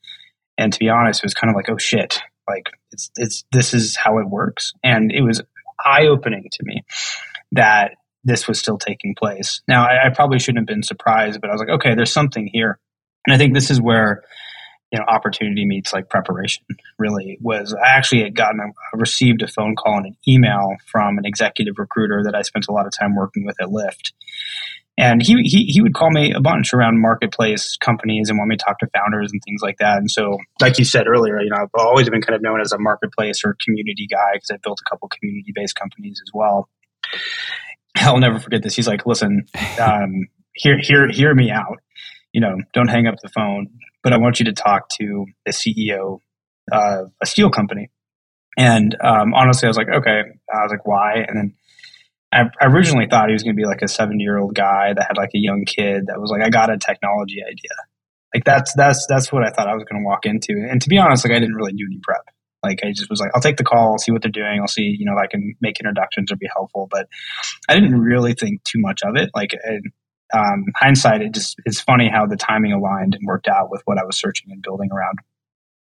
and 0.58 0.72
to 0.72 0.78
be 0.78 0.88
honest, 0.88 1.22
it 1.22 1.26
was 1.26 1.34
kind 1.34 1.50
of 1.50 1.56
like, 1.56 1.70
oh 1.70 1.78
shit, 1.78 2.20
like 2.48 2.70
it's 2.92 3.10
it's 3.16 3.44
this 3.52 3.72
is 3.72 3.96
how 3.96 4.18
it 4.18 4.28
works. 4.28 4.72
And 4.82 5.12
it 5.12 5.22
was 5.22 5.42
eye 5.84 6.06
opening 6.06 6.48
to 6.52 6.64
me 6.64 6.82
that 7.52 7.92
this 8.24 8.46
was 8.46 8.58
still 8.58 8.76
taking 8.76 9.14
place. 9.14 9.62
Now 9.66 9.84
I, 9.84 10.06
I 10.06 10.10
probably 10.10 10.38
shouldn't 10.38 10.58
have 10.58 10.74
been 10.74 10.82
surprised, 10.82 11.40
but 11.40 11.48
I 11.48 11.52
was 11.52 11.60
like, 11.60 11.70
okay, 11.76 11.94
there's 11.94 12.12
something 12.12 12.48
here. 12.52 12.78
And 13.26 13.34
I 13.34 13.38
think 13.38 13.54
this 13.54 13.70
is 13.70 13.80
where 13.80 14.22
you 14.90 14.98
know 14.98 15.04
opportunity 15.06 15.64
meets 15.64 15.92
like 15.92 16.08
preparation 16.08 16.64
really 16.98 17.38
was 17.40 17.74
i 17.74 17.88
actually 17.88 18.22
had 18.22 18.34
gotten 18.34 18.60
a, 18.60 18.96
received 18.96 19.42
a 19.42 19.48
phone 19.48 19.76
call 19.76 19.98
and 19.98 20.06
an 20.06 20.16
email 20.26 20.74
from 20.86 21.18
an 21.18 21.24
executive 21.24 21.74
recruiter 21.78 22.22
that 22.24 22.34
i 22.34 22.42
spent 22.42 22.66
a 22.68 22.72
lot 22.72 22.86
of 22.86 22.92
time 22.92 23.14
working 23.14 23.44
with 23.44 23.60
at 23.60 23.68
lyft. 23.68 24.12
And 24.98 25.22
he, 25.22 25.34
he 25.44 25.64
he 25.64 25.80
would 25.80 25.94
call 25.94 26.10
me 26.10 26.34
a 26.34 26.40
bunch 26.40 26.74
around 26.74 27.00
marketplace 27.00 27.78
companies 27.78 28.28
and 28.28 28.38
want 28.38 28.50
me 28.50 28.56
to 28.56 28.62
talk 28.62 28.80
to 28.80 28.88
founders 28.94 29.32
and 29.32 29.40
things 29.42 29.62
like 29.62 29.78
that. 29.78 29.96
And 29.96 30.10
so 30.10 30.36
like 30.60 30.78
you 30.78 30.84
said 30.84 31.06
earlier 31.06 31.40
you 31.40 31.48
know 31.48 31.56
i've 31.62 31.68
always 31.74 32.10
been 32.10 32.20
kind 32.20 32.34
of 32.34 32.42
known 32.42 32.60
as 32.60 32.72
a 32.72 32.78
marketplace 32.78 33.42
or 33.44 33.56
community 33.64 34.06
guy 34.10 34.32
because 34.34 34.50
i 34.50 34.58
built 34.62 34.80
a 34.84 34.90
couple 34.90 35.08
community 35.08 35.52
based 35.54 35.76
companies 35.76 36.20
as 36.22 36.30
well. 36.34 36.68
I'll 37.96 38.18
never 38.18 38.38
forget 38.38 38.62
this. 38.62 38.74
He's 38.74 38.88
like 38.88 39.06
listen 39.06 39.46
um, 39.80 40.26
hear 40.54 40.78
hear 40.78 41.08
hear 41.08 41.34
me 41.34 41.50
out. 41.50 41.78
You 42.32 42.42
know 42.42 42.56
don't 42.74 42.88
hang 42.88 43.06
up 43.06 43.14
the 43.22 43.30
phone 43.30 43.68
but 44.02 44.12
I 44.12 44.18
want 44.18 44.38
you 44.38 44.46
to 44.46 44.52
talk 44.52 44.88
to 45.00 45.26
the 45.44 45.52
CEO 45.52 46.20
of 46.72 47.12
a 47.22 47.26
steel 47.26 47.50
company. 47.50 47.90
And 48.58 48.96
um, 49.02 49.34
honestly, 49.34 49.66
I 49.66 49.70
was 49.70 49.76
like, 49.76 49.88
okay. 49.88 50.22
I 50.52 50.62
was 50.62 50.70
like, 50.70 50.86
why? 50.86 51.24
And 51.26 51.36
then 51.36 51.54
I, 52.32 52.44
originally 52.66 53.06
thought 53.08 53.28
he 53.28 53.32
was 53.32 53.42
going 53.42 53.56
to 53.56 53.60
be 53.60 53.66
like 53.66 53.82
a 53.82 53.88
70 53.88 54.22
year 54.22 54.38
old 54.38 54.54
guy 54.54 54.92
that 54.94 55.06
had 55.06 55.16
like 55.16 55.30
a 55.34 55.38
young 55.38 55.64
kid 55.64 56.06
that 56.06 56.20
was 56.20 56.30
like, 56.30 56.42
I 56.42 56.50
got 56.50 56.70
a 56.70 56.78
technology 56.78 57.42
idea. 57.42 57.76
Like 58.34 58.44
that's 58.44 58.72
that's 58.74 59.06
that's 59.08 59.32
what 59.32 59.44
I 59.44 59.50
thought 59.50 59.68
I 59.68 59.74
was 59.74 59.84
going 59.90 60.00
to 60.00 60.06
walk 60.06 60.24
into. 60.24 60.52
And 60.70 60.80
to 60.80 60.88
be 60.88 60.98
honest, 60.98 61.24
like 61.24 61.34
I 61.34 61.40
didn't 61.40 61.56
really 61.56 61.72
do 61.72 61.84
any 61.90 61.98
prep. 62.00 62.22
Like 62.62 62.80
I 62.84 62.92
just 62.92 63.10
was 63.10 63.20
like, 63.20 63.30
I'll 63.34 63.40
take 63.40 63.56
the 63.56 63.64
call, 63.64 63.98
see 63.98 64.12
what 64.12 64.22
they're 64.22 64.30
doing. 64.30 64.60
I'll 64.60 64.68
see, 64.68 64.94
you 64.98 65.04
know, 65.04 65.16
I 65.20 65.26
can 65.26 65.56
make 65.60 65.80
introductions 65.80 66.30
or 66.30 66.36
be 66.36 66.48
helpful. 66.52 66.86
But 66.90 67.08
I 67.68 67.74
didn't 67.74 67.98
really 67.98 68.34
think 68.34 68.62
too 68.64 68.78
much 68.78 69.00
of 69.02 69.16
it. 69.16 69.30
Like, 69.34 69.52
um, 70.32 70.66
hindsight, 70.76 71.22
it 71.22 71.32
just 71.32 71.56
it's 71.64 71.80
funny 71.80 72.08
how 72.12 72.26
the 72.26 72.36
timing 72.36 72.72
aligned 72.72 73.14
and 73.14 73.26
worked 73.26 73.48
out 73.48 73.70
with 73.70 73.82
what 73.84 73.98
I 73.98 74.04
was 74.04 74.18
searching 74.18 74.50
and 74.50 74.62
building 74.62 74.90
around. 74.92 75.18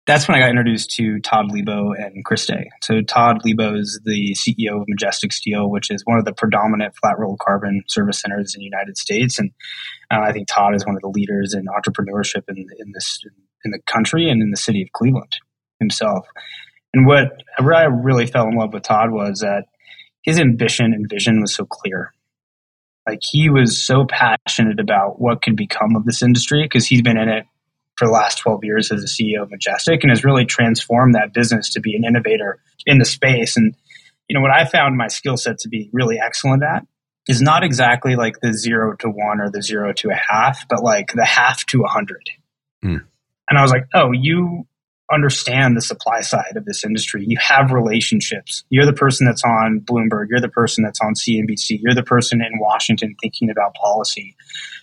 that's 0.06 0.26
when 0.26 0.36
I 0.36 0.40
got 0.40 0.50
introduced 0.50 0.90
to 0.96 1.20
Todd 1.20 1.52
Leebow 1.52 1.92
and 1.96 2.24
Chris 2.24 2.46
Day. 2.46 2.70
So 2.82 3.00
Todd 3.02 3.42
Leebow 3.44 3.78
is 3.78 4.00
the 4.04 4.34
CEO 4.34 4.80
of 4.80 4.88
Majestic 4.88 5.32
Steel, 5.32 5.70
which 5.70 5.90
is 5.90 6.02
one 6.04 6.18
of 6.18 6.24
the 6.24 6.32
predominant 6.32 6.96
flat 6.96 7.18
rolled 7.18 7.38
carbon 7.38 7.82
service 7.86 8.20
centers 8.20 8.54
in 8.54 8.60
the 8.60 8.64
United 8.64 8.96
States. 8.96 9.38
And 9.38 9.52
uh, 10.10 10.20
I 10.20 10.32
think 10.32 10.48
Todd 10.48 10.74
is 10.74 10.84
one 10.84 10.96
of 10.96 11.02
the 11.02 11.08
leaders 11.08 11.54
in 11.54 11.66
entrepreneurship 11.66 12.42
in, 12.48 12.56
in 12.78 12.92
this 12.92 13.20
in 13.64 13.70
the 13.70 13.80
country 13.86 14.30
and 14.30 14.42
in 14.42 14.50
the 14.50 14.56
city 14.56 14.82
of 14.82 14.88
Cleveland 14.92 15.32
himself. 15.78 16.26
And 16.92 17.06
what 17.06 17.42
I 17.58 17.84
really 17.84 18.26
fell 18.26 18.48
in 18.48 18.56
love 18.56 18.72
with 18.72 18.82
Todd 18.82 19.10
was 19.10 19.40
that 19.40 19.64
his 20.22 20.38
ambition 20.38 20.92
and 20.92 21.08
vision 21.08 21.40
was 21.40 21.54
so 21.54 21.64
clear. 21.64 22.12
Like 23.06 23.20
he 23.22 23.50
was 23.50 23.82
so 23.82 24.04
passionate 24.04 24.78
about 24.78 25.20
what 25.20 25.42
could 25.42 25.56
become 25.56 25.96
of 25.96 26.04
this 26.04 26.22
industry 26.22 26.62
because 26.62 26.86
he's 26.86 27.02
been 27.02 27.18
in 27.18 27.28
it 27.28 27.46
for 27.96 28.06
the 28.06 28.12
last 28.12 28.38
12 28.38 28.64
years 28.64 28.92
as 28.92 29.02
a 29.02 29.06
CEO 29.06 29.42
of 29.42 29.50
Majestic 29.50 30.02
and 30.02 30.10
has 30.10 30.24
really 30.24 30.44
transformed 30.44 31.14
that 31.14 31.34
business 31.34 31.70
to 31.70 31.80
be 31.80 31.94
an 31.94 32.04
innovator 32.04 32.58
in 32.86 32.98
the 32.98 33.04
space. 33.04 33.56
And, 33.56 33.74
you 34.28 34.34
know, 34.34 34.40
what 34.40 34.54
I 34.54 34.64
found 34.64 34.96
my 34.96 35.08
skill 35.08 35.36
set 35.36 35.58
to 35.58 35.68
be 35.68 35.90
really 35.92 36.18
excellent 36.18 36.62
at 36.62 36.86
is 37.28 37.42
not 37.42 37.62
exactly 37.62 38.16
like 38.16 38.40
the 38.40 38.52
zero 38.52 38.96
to 38.96 39.08
one 39.08 39.40
or 39.40 39.50
the 39.50 39.62
zero 39.62 39.92
to 39.92 40.10
a 40.10 40.14
half, 40.14 40.66
but 40.68 40.82
like 40.82 41.12
the 41.14 41.24
half 41.24 41.66
to 41.66 41.82
a 41.82 41.88
hundred. 41.88 42.30
Mm. 42.84 43.04
And 43.48 43.58
I 43.58 43.62
was 43.62 43.70
like, 43.70 43.86
oh, 43.94 44.12
you 44.12 44.66
understand 45.12 45.76
the 45.76 45.82
supply 45.82 46.20
side 46.20 46.56
of 46.56 46.64
this 46.64 46.84
industry. 46.84 47.24
You 47.26 47.36
have 47.40 47.72
relationships. 47.72 48.64
You're 48.70 48.86
the 48.86 48.92
person 48.92 49.26
that's 49.26 49.44
on 49.44 49.80
Bloomberg. 49.80 50.26
You're 50.30 50.40
the 50.40 50.48
person 50.48 50.84
that's 50.84 51.00
on 51.00 51.14
CNBC. 51.14 51.80
You're 51.82 51.94
the 51.94 52.02
person 52.02 52.40
in 52.40 52.58
Washington 52.60 53.14
thinking 53.20 53.50
about 53.50 53.74
policy. 53.74 54.36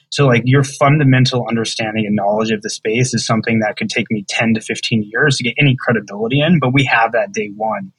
So, 0.10 0.26
like, 0.26 0.44
your 0.46 0.64
fundamental 0.64 1.46
understanding 1.48 2.06
and 2.06 2.16
knowledge 2.16 2.52
of 2.52 2.62
the 2.62 2.70
space 2.70 3.14
is 3.14 3.26
something 3.26 3.60
that 3.60 3.76
could 3.78 3.90
take 3.90 4.10
me 4.10 4.26
10 4.28 4.54
to 4.54 4.62
15 4.62 5.04
years 5.12 5.38
to 5.38 5.44
get 5.44 5.56
any 5.60 5.76
credibility 5.80 6.42
in, 6.42 6.60
but 6.60 6.74
we 6.74 6.86
have 6.86 7.12
that 7.12 7.34
day 7.34 7.52
one. 7.56 7.92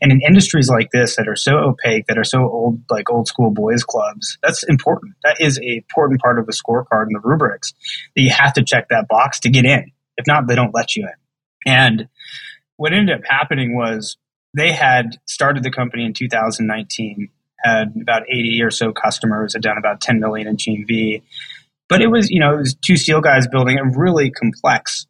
And 0.00 0.12
in 0.12 0.20
industries 0.20 0.68
like 0.68 0.90
this 0.92 1.16
that 1.16 1.28
are 1.28 1.36
so 1.36 1.56
opaque, 1.56 2.06
that 2.06 2.18
are 2.18 2.24
so 2.24 2.40
old, 2.42 2.80
like 2.90 3.10
old 3.10 3.28
school 3.28 3.50
boys 3.50 3.84
clubs, 3.84 4.38
that's 4.42 4.62
important. 4.64 5.14
That 5.24 5.40
is 5.40 5.58
a 5.58 5.76
important 5.76 6.20
part 6.20 6.38
of 6.38 6.46
the 6.46 6.52
scorecard 6.52 7.06
and 7.06 7.14
the 7.14 7.20
rubrics 7.22 7.72
that 8.14 8.22
you 8.22 8.30
have 8.30 8.52
to 8.54 8.64
check 8.64 8.88
that 8.90 9.06
box 9.08 9.40
to 9.40 9.50
get 9.50 9.64
in. 9.64 9.90
If 10.16 10.26
not, 10.26 10.46
they 10.46 10.54
don't 10.54 10.74
let 10.74 10.96
you 10.96 11.04
in. 11.04 11.21
And 11.66 12.08
what 12.76 12.92
ended 12.92 13.16
up 13.16 13.22
happening 13.28 13.76
was 13.76 14.16
they 14.56 14.72
had 14.72 15.18
started 15.26 15.62
the 15.62 15.70
company 15.70 16.04
in 16.04 16.12
2019 16.12 17.28
had 17.62 17.94
about 18.00 18.22
80 18.28 18.62
or 18.62 18.70
so 18.70 18.92
customers, 18.92 19.52
had 19.52 19.62
done 19.62 19.78
about 19.78 20.00
10 20.00 20.20
million 20.20 20.48
in 20.48 20.56
GMV. 20.56 21.22
But 21.88 22.02
it 22.02 22.08
was, 22.08 22.30
you 22.30 22.40
know, 22.40 22.54
it 22.54 22.58
was 22.58 22.74
two 22.74 22.96
steel 22.96 23.20
guys 23.20 23.46
building 23.46 23.78
a 23.78 23.84
really 23.84 24.30
complex 24.30 25.06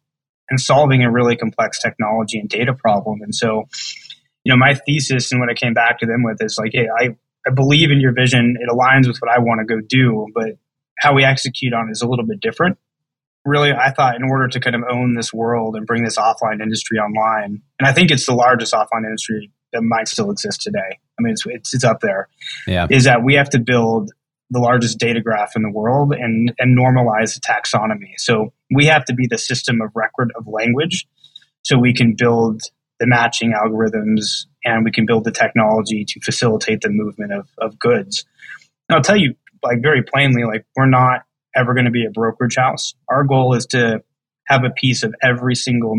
and 0.49 0.59
solving 0.59 1.03
a 1.03 1.11
really 1.11 1.35
complex 1.35 1.79
technology 1.79 2.37
and 2.37 2.49
data 2.49 2.73
problem. 2.73 3.21
And 3.21 3.33
so, 3.33 3.67
you 4.43 4.51
know, 4.51 4.57
my 4.57 4.75
thesis 4.75 5.31
and 5.31 5.39
what 5.39 5.49
I 5.49 5.53
came 5.53 5.73
back 5.73 5.99
to 5.99 6.05
them 6.05 6.23
with 6.23 6.37
is 6.41 6.57
like, 6.57 6.71
hey, 6.73 6.87
I, 6.95 7.15
I 7.47 7.53
believe 7.53 7.91
in 7.91 7.99
your 7.99 8.13
vision. 8.13 8.57
It 8.59 8.69
aligns 8.69 9.07
with 9.07 9.17
what 9.17 9.31
I 9.31 9.39
want 9.39 9.61
to 9.61 9.65
go 9.65 9.81
do, 9.81 10.27
but 10.33 10.57
how 10.99 11.15
we 11.15 11.23
execute 11.23 11.73
on 11.73 11.87
it 11.87 11.91
is 11.91 12.01
a 12.01 12.07
little 12.07 12.25
bit 12.25 12.39
different. 12.39 12.77
Really, 13.45 13.71
I 13.73 13.91
thought 13.91 14.15
in 14.15 14.23
order 14.23 14.47
to 14.47 14.59
kind 14.59 14.75
of 14.75 14.83
own 14.89 15.15
this 15.15 15.33
world 15.33 15.75
and 15.75 15.85
bring 15.85 16.03
this 16.03 16.17
offline 16.17 16.61
industry 16.61 16.97
online, 16.97 17.61
and 17.79 17.87
I 17.87 17.91
think 17.91 18.09
it's 18.09 18.25
the 18.25 18.33
largest 18.33 18.73
offline 18.73 19.05
industry 19.05 19.51
that 19.73 19.81
might 19.81 20.07
still 20.07 20.31
exist 20.31 20.61
today. 20.61 20.99
I 21.19 21.21
mean, 21.21 21.33
it's, 21.33 21.43
it's, 21.45 21.73
it's 21.73 21.83
up 21.83 21.99
there. 21.99 22.29
Yeah. 22.67 22.87
Is 22.89 23.03
that 23.03 23.23
we 23.23 23.33
have 23.35 23.49
to 23.49 23.59
build 23.59 24.11
the 24.49 24.59
largest 24.59 24.99
data 24.99 25.19
graph 25.19 25.55
in 25.55 25.63
the 25.63 25.71
world 25.71 26.13
and, 26.13 26.53
and 26.59 26.77
normalize 26.77 27.33
the 27.33 27.41
taxonomy. 27.41 28.13
So 28.17 28.53
we 28.71 28.85
have 28.85 29.03
to 29.05 29.13
be 29.13 29.25
the 29.27 29.37
system 29.37 29.81
of 29.81 29.89
record 29.95 30.31
of 30.37 30.47
language 30.47 31.07
so 31.63 31.77
we 31.77 31.93
can 31.93 32.13
build 32.15 32.61
the 32.99 33.07
matching 33.07 33.53
algorithms 33.53 34.45
and 34.63 34.85
we 34.85 34.91
can 34.91 35.05
build 35.05 35.23
the 35.23 35.31
technology 35.31 36.05
to 36.07 36.19
facilitate 36.19 36.81
the 36.81 36.89
movement 36.89 37.33
of, 37.33 37.49
of 37.57 37.79
goods. 37.79 38.25
And 38.87 38.95
I'll 38.95 39.03
tell 39.03 39.17
you, 39.17 39.35
like, 39.63 39.81
very 39.81 40.03
plainly, 40.03 40.43
like, 40.43 40.65
we're 40.75 40.85
not 40.85 41.23
ever 41.55 41.73
going 41.73 41.85
to 41.85 41.91
be 41.91 42.05
a 42.05 42.11
brokerage 42.11 42.55
house. 42.55 42.95
Our 43.09 43.23
goal 43.23 43.53
is 43.53 43.65
to 43.67 44.03
have 44.47 44.63
a 44.63 44.69
piece 44.69 45.03
of 45.03 45.13
every 45.21 45.55
single 45.55 45.95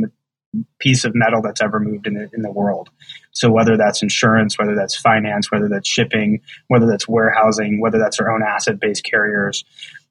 piece 0.79 1.05
of 1.05 1.15
metal 1.15 1.43
that's 1.43 1.61
ever 1.61 1.81
moved 1.81 2.07
in 2.07 2.15
the, 2.15 2.31
in 2.33 2.43
the 2.43 2.51
world. 2.51 2.91
So 3.33 3.51
whether 3.51 3.77
that's 3.77 4.03
insurance, 4.03 4.59
whether 4.59 4.77
that's 4.77 4.97
finance, 4.97 5.51
whether 5.51 5.69
that's 5.69 5.89
shipping, 5.89 6.41
whether 6.69 6.87
that's 6.87 7.09
warehousing, 7.09 7.81
whether 7.81 7.99
that's 7.99 8.21
our 8.21 8.33
own 8.33 8.43
asset-based 8.43 9.05
carriers, 9.05 9.65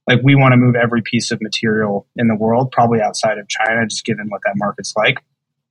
like 0.08 0.20
we 0.24 0.36
want 0.36 0.52
to 0.52 0.58
move 0.58 0.76
every 0.76 1.02
piece 1.02 1.32
of 1.32 1.42
material 1.42 2.08
in 2.16 2.28
the 2.28 2.36
world, 2.36 2.72
probably 2.72 3.02
outside 3.02 3.38
of 3.38 3.48
China, 3.48 3.86
just 3.88 4.04
given 4.04 4.28
what 4.30 4.42
that 4.44 4.56
market's 4.56 4.94
like. 4.98 5.24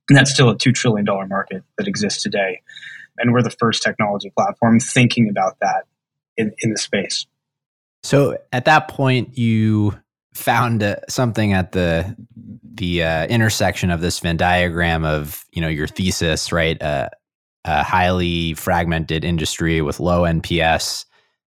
And 0.09 0.17
that's 0.17 0.33
still 0.33 0.49
a 0.49 0.55
$2 0.55 0.73
trillion 0.73 1.05
market 1.05 1.63
that 1.77 1.87
exists 1.87 2.23
today. 2.23 2.61
And 3.17 3.31
we're 3.31 3.43
the 3.43 3.51
first 3.51 3.83
technology 3.83 4.31
platform 4.35 4.79
thinking 4.79 5.29
about 5.29 5.59
that 5.59 5.83
in, 6.35 6.53
in 6.59 6.71
the 6.71 6.77
space. 6.77 7.27
So 8.03 8.37
at 8.51 8.65
that 8.65 8.87
point, 8.87 9.37
you 9.37 9.97
found 10.33 10.83
uh, 10.83 10.97
something 11.09 11.53
at 11.53 11.71
the 11.71 12.15
the 12.75 13.03
uh, 13.03 13.27
intersection 13.27 13.91
of 13.91 14.01
this 14.01 14.19
Venn 14.19 14.37
diagram 14.37 15.05
of 15.05 15.45
you 15.51 15.61
know 15.61 15.67
your 15.67 15.87
thesis, 15.87 16.51
right? 16.51 16.81
Uh, 16.81 17.09
a 17.65 17.81
highly 17.81 18.53
fragmented 18.55 19.23
industry 19.23 19.81
with 19.81 19.99
low 19.99 20.23
NPS, 20.23 21.05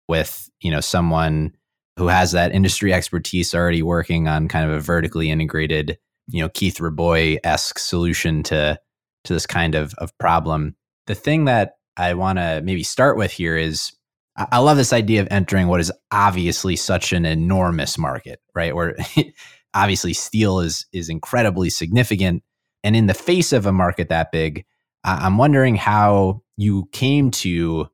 with 0.08 0.50
you 0.60 0.70
know 0.70 0.80
someone 0.80 1.52
who 1.96 2.08
has 2.08 2.32
that 2.32 2.52
industry 2.52 2.92
expertise 2.92 3.54
already 3.54 3.82
working 3.82 4.28
on 4.28 4.48
kind 4.48 4.64
of 4.68 4.76
a 4.76 4.80
vertically 4.80 5.30
integrated, 5.30 5.98
you 6.28 6.40
know, 6.40 6.48
Keith 6.48 6.80
Rabois 6.80 7.36
esque 7.44 7.78
solution 7.78 8.42
to 8.44 8.78
to 9.24 9.32
this 9.32 9.46
kind 9.46 9.74
of 9.74 9.94
of 9.98 10.16
problem. 10.18 10.76
The 11.06 11.14
thing 11.14 11.46
that 11.46 11.76
I 11.96 12.14
want 12.14 12.38
to 12.38 12.60
maybe 12.62 12.82
start 12.82 13.16
with 13.16 13.30
here 13.30 13.56
is 13.56 13.92
I 14.36 14.58
love 14.58 14.78
this 14.78 14.92
idea 14.92 15.20
of 15.20 15.28
entering 15.30 15.68
what 15.68 15.80
is 15.80 15.92
obviously 16.10 16.76
such 16.76 17.12
an 17.12 17.26
enormous 17.26 17.98
market, 17.98 18.40
right? 18.54 18.74
Where 18.74 18.96
obviously 19.74 20.14
steel 20.14 20.60
is 20.60 20.86
is 20.92 21.08
incredibly 21.08 21.70
significant, 21.70 22.42
and 22.82 22.96
in 22.96 23.06
the 23.06 23.14
face 23.14 23.52
of 23.52 23.66
a 23.66 23.72
market 23.72 24.08
that 24.08 24.32
big, 24.32 24.64
I'm 25.04 25.36
wondering 25.36 25.76
how 25.76 26.42
you 26.56 26.88
came 26.92 27.30
to 27.30 27.88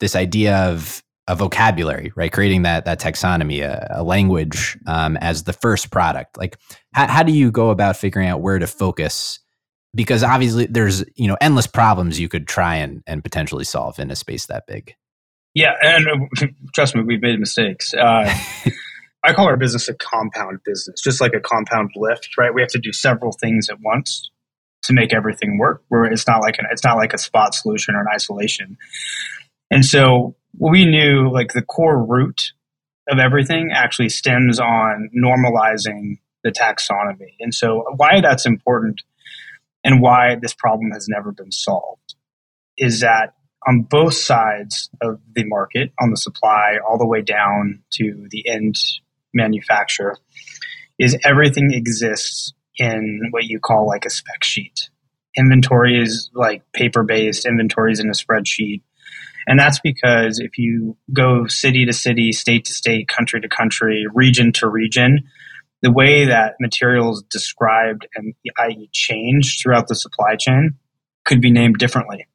this 0.00 0.16
idea 0.16 0.56
of 0.56 1.02
a 1.26 1.36
vocabulary, 1.36 2.12
right? 2.16 2.32
Creating 2.32 2.62
that 2.62 2.84
that 2.84 3.00
taxonomy, 3.00 3.62
a, 3.62 3.86
a 3.90 4.02
language 4.02 4.78
um, 4.86 5.16
as 5.18 5.44
the 5.44 5.52
first 5.52 5.90
product. 5.90 6.36
Like, 6.38 6.58
how, 6.92 7.08
how 7.08 7.22
do 7.22 7.32
you 7.32 7.50
go 7.50 7.70
about 7.70 7.96
figuring 7.96 8.28
out 8.28 8.40
where 8.40 8.58
to 8.58 8.66
focus? 8.66 9.40
Because 9.94 10.22
obviously, 10.22 10.66
there's 10.66 11.04
you 11.14 11.28
know 11.28 11.36
endless 11.40 11.66
problems 11.66 12.20
you 12.20 12.28
could 12.28 12.46
try 12.46 12.76
and 12.76 13.02
and 13.06 13.22
potentially 13.22 13.64
solve 13.64 13.98
in 13.98 14.10
a 14.10 14.16
space 14.16 14.46
that 14.46 14.66
big. 14.66 14.94
Yeah, 15.54 15.72
and 15.80 16.28
trust 16.74 16.94
me, 16.96 17.02
we've 17.02 17.22
made 17.22 17.38
mistakes. 17.38 17.94
Uh, 17.94 18.32
I 19.24 19.32
call 19.32 19.46
our 19.46 19.56
business 19.56 19.88
a 19.88 19.94
compound 19.94 20.58
business, 20.64 21.00
just 21.00 21.20
like 21.20 21.32
a 21.32 21.40
compound 21.40 21.92
lift, 21.96 22.36
right? 22.36 22.52
We 22.52 22.60
have 22.60 22.70
to 22.70 22.78
do 22.78 22.92
several 22.92 23.32
things 23.32 23.70
at 23.70 23.80
once 23.80 24.30
to 24.82 24.92
make 24.92 25.14
everything 25.14 25.56
work. 25.56 25.82
Where 25.88 26.04
it's 26.04 26.26
not 26.26 26.42
like 26.42 26.58
an, 26.58 26.66
it's 26.70 26.84
not 26.84 26.96
like 26.96 27.14
a 27.14 27.18
spot 27.18 27.54
solution 27.54 27.94
or 27.94 28.00
an 28.00 28.06
isolation. 28.12 28.76
And 29.70 29.84
so 29.84 30.36
we 30.58 30.84
knew 30.84 31.30
like 31.32 31.52
the 31.52 31.62
core 31.62 32.04
root 32.04 32.52
of 33.08 33.18
everything 33.18 33.70
actually 33.72 34.10
stems 34.10 34.60
on 34.60 35.10
normalizing 35.16 36.18
the 36.42 36.50
taxonomy. 36.50 37.34
And 37.40 37.54
so 37.54 37.84
why 37.96 38.20
that's 38.20 38.44
important 38.44 39.02
and 39.82 40.02
why 40.02 40.36
this 40.40 40.54
problem 40.54 40.90
has 40.92 41.08
never 41.08 41.32
been 41.32 41.52
solved 41.52 42.14
is 42.76 43.00
that 43.00 43.34
on 43.66 43.82
both 43.82 44.14
sides 44.14 44.90
of 45.00 45.20
the 45.34 45.44
market, 45.44 45.92
on 46.00 46.10
the 46.10 46.16
supply 46.16 46.78
all 46.86 46.98
the 46.98 47.06
way 47.06 47.22
down 47.22 47.82
to 47.94 48.26
the 48.30 48.48
end 48.48 48.76
manufacturer, 49.32 50.16
is 50.98 51.18
everything 51.24 51.72
exists 51.72 52.52
in 52.76 53.28
what 53.30 53.44
you 53.44 53.60
call 53.60 53.86
like 53.86 54.04
a 54.04 54.10
spec 54.10 54.44
sheet. 54.44 54.90
Inventory 55.36 56.00
is 56.00 56.30
like 56.34 56.62
paper 56.72 57.02
based, 57.02 57.46
inventory 57.46 57.92
is 57.92 58.00
in 58.00 58.08
a 58.08 58.12
spreadsheet. 58.12 58.82
And 59.46 59.58
that's 59.58 59.80
because 59.80 60.38
if 60.38 60.56
you 60.56 60.96
go 61.12 61.46
city 61.46 61.84
to 61.84 61.92
city, 61.92 62.32
state 62.32 62.64
to 62.66 62.72
state, 62.72 63.08
country 63.08 63.40
to 63.40 63.48
country, 63.48 64.06
region 64.14 64.52
to 64.52 64.68
region, 64.68 65.24
the 65.82 65.92
way 65.92 66.24
that 66.26 66.54
materials 66.60 67.22
described 67.24 68.06
and 68.14 68.34
i.e. 68.58 68.88
changed 68.92 69.60
throughout 69.60 69.86
the 69.86 69.94
supply 69.94 70.36
chain 70.36 70.76
could 71.24 71.42
be 71.42 71.50
named 71.50 71.78
differently. 71.78 72.26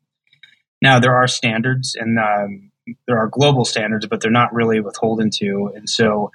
Now 0.82 1.00
there 1.00 1.16
are 1.16 1.28
standards 1.28 1.96
and 2.00 2.18
um, 2.20 2.72
there 3.08 3.18
are 3.18 3.28
global 3.28 3.66
standards, 3.66 4.08
but 4.08 4.22
they're 4.22 4.32
not 4.32 4.54
really 4.54 4.80
withholden 4.80 5.30
to. 5.36 5.72
And 5.76 5.90
so 5.90 6.32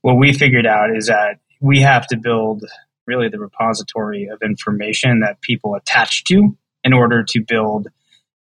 what 0.00 0.14
we 0.14 0.32
figured 0.32 0.66
out 0.66 0.94
is 0.94 1.06
that 1.06 1.38
we 1.60 1.80
have 1.80 2.06
to 2.08 2.16
build 2.16 2.64
really 3.06 3.28
the 3.28 3.38
repository 3.38 4.26
of 4.26 4.40
information 4.42 5.20
that 5.20 5.40
people 5.40 5.74
attach 5.74 6.24
to 6.24 6.56
in 6.84 6.92
order 6.92 7.22
to 7.22 7.40
build 7.40 7.88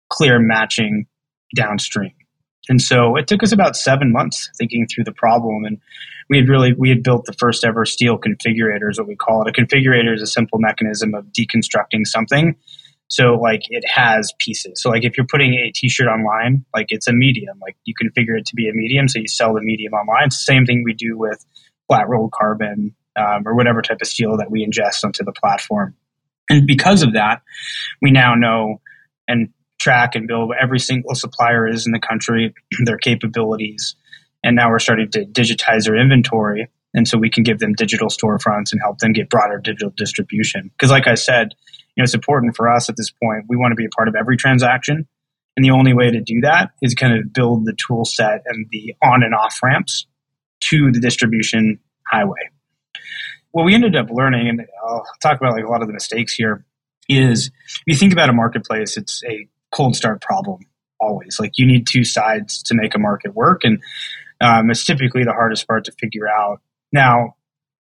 clear 0.09 0.39
matching 0.39 1.07
downstream. 1.55 2.13
And 2.67 2.81
so 2.81 3.15
it 3.15 3.27
took 3.27 3.43
us 3.43 3.51
about 3.51 3.75
seven 3.75 4.11
months 4.11 4.49
thinking 4.57 4.87
through 4.87 5.03
the 5.03 5.11
problem. 5.11 5.65
And 5.65 5.79
we 6.29 6.37
had 6.37 6.49
really 6.49 6.73
we 6.73 6.89
had 6.89 7.03
built 7.03 7.25
the 7.25 7.33
first 7.33 7.63
ever 7.63 7.85
steel 7.85 8.17
configurator, 8.17 8.89
is 8.89 8.97
what 8.97 9.07
we 9.07 9.15
call 9.15 9.43
it. 9.43 9.47
A 9.47 9.51
configurator 9.51 10.13
is 10.15 10.21
a 10.21 10.27
simple 10.27 10.59
mechanism 10.59 11.13
of 11.13 11.25
deconstructing 11.27 12.05
something. 12.05 12.55
So 13.07 13.35
like 13.35 13.61
it 13.69 13.83
has 13.87 14.33
pieces. 14.39 14.81
So 14.81 14.89
like 14.89 15.03
if 15.03 15.17
you're 15.17 15.27
putting 15.27 15.53
a 15.53 15.71
t-shirt 15.71 16.07
online, 16.07 16.65
like 16.73 16.87
it's 16.89 17.07
a 17.07 17.13
medium. 17.13 17.59
Like 17.61 17.77
you 17.85 17.93
configure 17.93 18.37
it 18.37 18.45
to 18.47 18.55
be 18.55 18.67
a 18.67 18.73
medium, 18.73 19.07
so 19.07 19.19
you 19.19 19.27
sell 19.27 19.53
the 19.53 19.61
medium 19.61 19.93
online. 19.93 20.27
It's 20.27 20.37
the 20.37 20.51
same 20.51 20.65
thing 20.65 20.83
we 20.83 20.93
do 20.93 21.17
with 21.17 21.45
flat 21.87 22.07
rolled 22.07 22.31
carbon 22.31 22.95
um, 23.15 23.47
or 23.47 23.55
whatever 23.55 23.81
type 23.81 23.99
of 24.01 24.07
steel 24.07 24.37
that 24.37 24.49
we 24.49 24.65
ingest 24.65 25.03
onto 25.03 25.23
the 25.23 25.31
platform. 25.31 25.95
And 26.49 26.67
because 26.67 27.01
of 27.01 27.13
that, 27.13 27.41
we 28.01 28.11
now 28.11 28.35
know 28.35 28.81
and 29.27 29.49
track 29.79 30.15
and 30.15 30.27
build 30.27 30.51
every 30.59 30.79
single 30.79 31.15
supplier 31.15 31.67
is 31.67 31.85
in 31.85 31.91
the 31.91 31.99
country, 31.99 32.53
their 32.85 32.97
capabilities, 32.97 33.95
and 34.43 34.55
now 34.55 34.69
we're 34.69 34.79
starting 34.79 35.09
to 35.11 35.25
digitize 35.25 35.85
their 35.85 35.95
inventory. 35.95 36.69
And 36.93 37.07
so 37.07 37.17
we 37.17 37.29
can 37.29 37.43
give 37.43 37.59
them 37.59 37.73
digital 37.73 38.07
storefronts 38.07 38.71
and 38.71 38.79
help 38.81 38.99
them 38.99 39.11
get 39.11 39.29
broader 39.29 39.57
digital 39.57 39.91
distribution. 39.97 40.71
Because, 40.71 40.91
like 40.91 41.07
I 41.07 41.15
said, 41.15 41.53
you 41.95 42.01
know, 42.01 42.03
it's 42.03 42.13
important 42.13 42.55
for 42.55 42.69
us 42.69 42.89
at 42.89 42.97
this 42.97 43.11
point. 43.11 43.45
We 43.47 43.57
want 43.57 43.71
to 43.71 43.75
be 43.75 43.85
a 43.85 43.89
part 43.89 44.07
of 44.07 44.15
every 44.15 44.37
transaction. 44.37 45.07
And 45.55 45.63
the 45.63 45.71
only 45.71 45.93
way 45.93 46.11
to 46.11 46.19
do 46.19 46.41
that 46.41 46.71
is 46.81 46.93
kind 46.93 47.17
of 47.17 47.31
build 47.31 47.65
the 47.65 47.75
tool 47.75 48.03
set 48.03 48.41
and 48.45 48.67
the 48.71 48.93
on 49.01 49.23
and 49.23 49.33
off 49.33 49.57
ramps 49.63 50.05
to 50.61 50.91
the 50.91 50.99
distribution 50.99 51.79
highway. 52.11 52.49
What 53.51 53.63
we 53.63 53.73
ended 53.73 53.95
up 53.95 54.09
learning, 54.09 54.49
and 54.49 54.65
I'll 54.85 55.05
talk 55.21 55.39
about 55.39 55.53
like 55.53 55.63
a 55.63 55.69
lot 55.69 55.81
of 55.81 55.87
the 55.87 55.93
mistakes 55.93 56.33
here, 56.33 56.65
is 57.07 57.47
if 57.47 57.81
you 57.87 57.95
think 57.95 58.11
about 58.11 58.29
a 58.29 58.33
marketplace, 58.33 58.97
it's 58.97 59.23
a 59.23 59.47
cold 59.71 59.95
start 59.95 60.21
problem 60.21 60.59
always. 60.99 61.39
Like 61.39 61.53
you 61.57 61.65
need 61.65 61.87
two 61.87 62.03
sides 62.03 62.61
to 62.63 62.75
make 62.75 62.95
a 62.95 62.99
market 62.99 63.33
work. 63.33 63.63
And 63.63 63.81
um, 64.41 64.69
it's 64.69 64.85
typically 64.85 65.23
the 65.23 65.31
hardest 65.31 65.67
part 65.67 65.85
to 65.85 65.93
figure 65.93 66.27
out. 66.27 66.59
Now, 66.91 67.35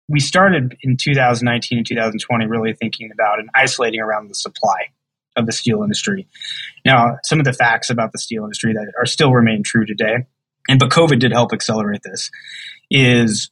we 0.10 0.20
started 0.20 0.78
in 0.82 0.98
2019 0.98 1.78
and 1.80 1.88
2020 1.88 2.46
really 2.48 2.74
thinking 2.74 3.10
about 3.12 3.40
and 3.40 3.50
isolating 3.56 4.00
around 4.00 4.30
the 4.30 4.36
supply 4.36 4.90
of 5.36 5.46
the 5.46 5.52
steel 5.52 5.82
industry. 5.82 6.28
Now, 6.86 7.18
some 7.24 7.40
of 7.40 7.46
the 7.46 7.54
facts 7.54 7.90
about 7.90 8.12
the 8.12 8.20
steel 8.20 8.44
industry 8.44 8.74
that 8.74 8.92
are 9.00 9.06
still 9.06 9.32
remain 9.32 9.64
true 9.64 9.86
today, 9.86 10.28
and 10.70 10.80
but 10.80 10.90
COVID 10.90 11.20
did 11.20 11.32
help 11.32 11.54
accelerate 11.54 12.02
this, 12.04 12.30
is 12.92 13.50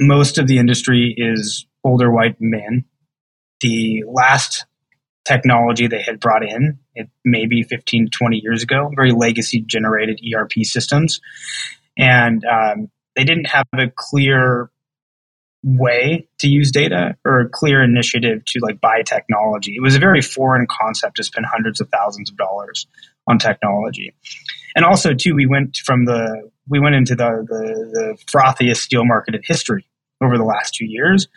most 0.00 0.38
of 0.38 0.46
the 0.46 0.58
industry 0.58 1.14
is 1.16 1.66
older 1.84 2.10
white 2.10 2.36
men. 2.40 2.84
The 3.60 4.02
last 4.06 4.66
technology 5.24 5.86
they 5.86 6.02
had 6.02 6.20
brought 6.20 6.44
in, 6.44 6.78
it 6.94 7.08
maybe 7.24 7.62
15 7.62 8.06
to 8.06 8.10
20 8.10 8.40
years 8.42 8.62
ago, 8.62 8.90
very 8.94 9.12
legacy 9.12 9.60
generated 9.60 10.20
ERP 10.34 10.52
systems 10.64 11.20
and 11.96 12.44
um, 12.44 12.90
they 13.16 13.24
didn't 13.24 13.46
have 13.46 13.66
a 13.74 13.90
clear 13.94 14.70
way 15.64 16.26
to 16.38 16.48
use 16.48 16.70
data 16.72 17.16
or 17.24 17.40
a 17.40 17.48
clear 17.48 17.82
initiative 17.82 18.44
to 18.46 18.58
like 18.60 18.80
buy 18.80 19.02
technology. 19.02 19.74
It 19.76 19.82
was 19.82 19.94
a 19.94 20.00
very 20.00 20.20
foreign 20.20 20.66
concept 20.68 21.16
to 21.16 21.24
spend 21.24 21.46
hundreds 21.46 21.80
of 21.80 21.88
thousands 21.88 22.30
of 22.30 22.36
dollars 22.36 22.86
on 23.28 23.38
technology. 23.38 24.14
And 24.74 24.84
also 24.84 25.14
too, 25.14 25.34
we 25.34 25.46
went 25.46 25.76
from 25.78 26.04
the 26.04 26.50
we 26.68 26.80
went 26.80 26.94
into 26.94 27.14
the 27.14 27.46
the, 27.46 27.90
the 27.92 28.18
frothiest 28.26 28.78
steel 28.78 29.04
market 29.04 29.34
in 29.34 29.42
history 29.44 29.86
over 30.22 30.36
the 30.36 30.44
last 30.44 30.74
two 30.74 30.86
years, 30.86 31.28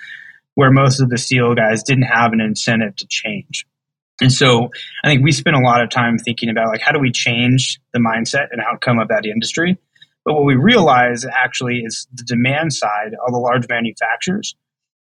where 0.56 0.72
most 0.72 1.00
of 1.00 1.10
the 1.10 1.18
steel 1.18 1.54
guys 1.54 1.84
didn't 1.84 2.04
have 2.04 2.34
an 2.34 2.42
incentive 2.42 2.96
to 2.98 3.08
change. 3.08 3.66
And 4.22 4.32
so 4.32 4.70
I 5.04 5.10
think 5.10 5.24
we 5.24 5.34
spent 5.34 5.58
a 5.58 5.60
lot 5.60 5.82
of 5.82 5.90
time 5.90 6.18
thinking 6.18 6.50
about 6.50 6.70
like 6.70 6.82
how 6.82 6.94
do 6.94 7.00
we 7.00 7.12
change 7.12 7.80
the 7.94 8.00
mindset 8.00 8.48
and 8.52 8.62
outcome 8.62 8.98
of 8.98 9.10
that 9.10 9.26
industry 9.26 9.78
but 10.26 10.34
what 10.34 10.46
we 10.46 10.56
realize 10.56 11.24
actually 11.26 11.84
is 11.86 12.08
the 12.14 12.24
demand 12.24 12.74
side 12.74 13.14
of 13.26 13.32
the 13.32 13.38
large 13.38 13.70
manufacturers. 13.70 14.56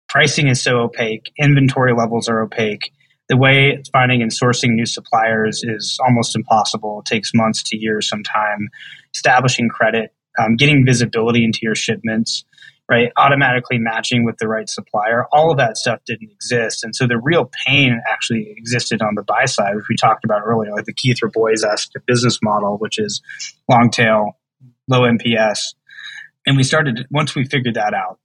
Pricing 0.08 0.48
is 0.48 0.62
so 0.62 0.76
opaque, 0.76 1.32
inventory 1.38 1.94
levels 1.94 2.28
are 2.28 2.42
opaque. 2.42 2.92
The 3.30 3.38
way 3.38 3.82
finding 3.90 4.20
and 4.20 4.30
sourcing 4.30 4.74
new 4.74 4.84
suppliers 4.84 5.62
is 5.64 5.98
almost 6.06 6.36
impossible. 6.36 7.00
It 7.00 7.08
takes 7.08 7.32
months 7.34 7.62
to 7.70 7.78
years 7.78 8.06
sometime. 8.06 8.68
Establishing 9.14 9.70
credit, 9.70 10.12
um, 10.38 10.56
getting 10.56 10.84
visibility 10.84 11.42
into 11.42 11.60
your 11.62 11.74
shipments, 11.74 12.44
right? 12.86 13.10
Automatically 13.16 13.78
matching 13.78 14.24
with 14.24 14.36
the 14.36 14.46
right 14.46 14.68
supplier. 14.68 15.24
All 15.32 15.50
of 15.50 15.56
that 15.56 15.78
stuff 15.78 16.00
didn't 16.06 16.30
exist. 16.30 16.84
And 16.84 16.94
so 16.94 17.06
the 17.06 17.18
real 17.18 17.50
pain 17.66 17.98
actually 18.12 18.52
existed 18.54 19.00
on 19.00 19.14
the 19.14 19.22
buy 19.22 19.46
side, 19.46 19.74
which 19.74 19.86
we 19.88 19.96
talked 19.96 20.24
about 20.24 20.42
earlier, 20.44 20.72
like 20.72 20.84
the 20.84 20.92
Keith 20.92 21.22
Rabois 21.22 21.64
esque 21.64 21.92
business 22.06 22.38
model, 22.42 22.76
which 22.76 22.98
is 22.98 23.22
long 23.70 23.90
tail, 23.90 24.36
low 24.88 25.02
NPS. 25.02 25.74
And 26.46 26.56
we 26.56 26.62
started, 26.62 27.06
once 27.10 27.34
we 27.34 27.44
figured 27.44 27.74
that 27.74 27.94
out, 27.94 28.18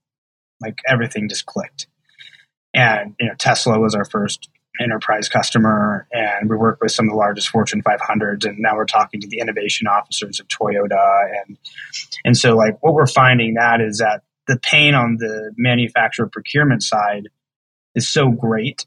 like 0.62 0.80
everything 0.88 1.30
just 1.30 1.46
clicked. 1.46 1.88
And, 2.74 3.16
you 3.20 3.28
know, 3.28 3.36
Tesla 3.38 3.80
was 3.80 3.96
our 3.96 4.06
first 4.06 4.50
enterprise 4.80 5.28
customer 5.28 6.08
and 6.12 6.50
we 6.50 6.56
work 6.56 6.80
with 6.82 6.92
some 6.92 7.06
of 7.06 7.12
the 7.12 7.18
largest 7.18 7.50
fortune 7.50 7.82
500s 7.84 8.46
and 8.46 8.60
now 8.60 8.76
we're 8.76 8.86
talking 8.86 9.20
to 9.20 9.28
the 9.28 9.40
innovation 9.40 9.88
officers 9.88 10.40
of 10.40 10.48
toyota 10.48 11.28
and 11.46 11.58
and 12.24 12.38
so 12.38 12.56
like 12.56 12.82
what 12.82 12.94
we're 12.94 13.08
finding 13.08 13.56
that 13.56 13.82
is 13.82 13.98
that 13.98 14.22
the 14.48 14.58
pain 14.58 14.96
on 14.96 15.18
the 15.20 15.52
manufacturer 15.58 16.30
procurement 16.32 16.82
side 16.82 17.28
is 17.94 18.08
so 18.08 18.32
great 18.32 18.86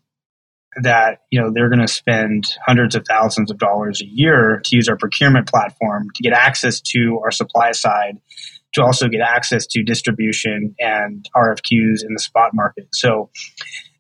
that 0.81 1.21
you 1.31 1.41
know 1.41 1.51
they're 1.53 1.69
going 1.69 1.81
to 1.81 1.89
spend 1.89 2.45
hundreds 2.67 2.95
of 2.95 3.05
thousands 3.07 3.51
of 3.51 3.59
dollars 3.59 4.01
a 4.01 4.07
year 4.07 4.61
to 4.65 4.77
use 4.77 4.89
our 4.89 4.97
procurement 4.97 5.49
platform 5.49 6.09
to 6.15 6.23
get 6.23 6.33
access 6.33 6.81
to 6.81 7.21
our 7.23 7.31
supply 7.31 7.73
side 7.73 8.19
to 8.73 8.83
also 8.83 9.09
get 9.09 9.21
access 9.21 9.67
to 9.67 9.83
distribution 9.83 10.75
and 10.79 11.29
RFQs 11.37 12.05
in 12.05 12.15
the 12.15 12.19
spot 12.19 12.55
market. 12.55 12.89
So 12.93 13.29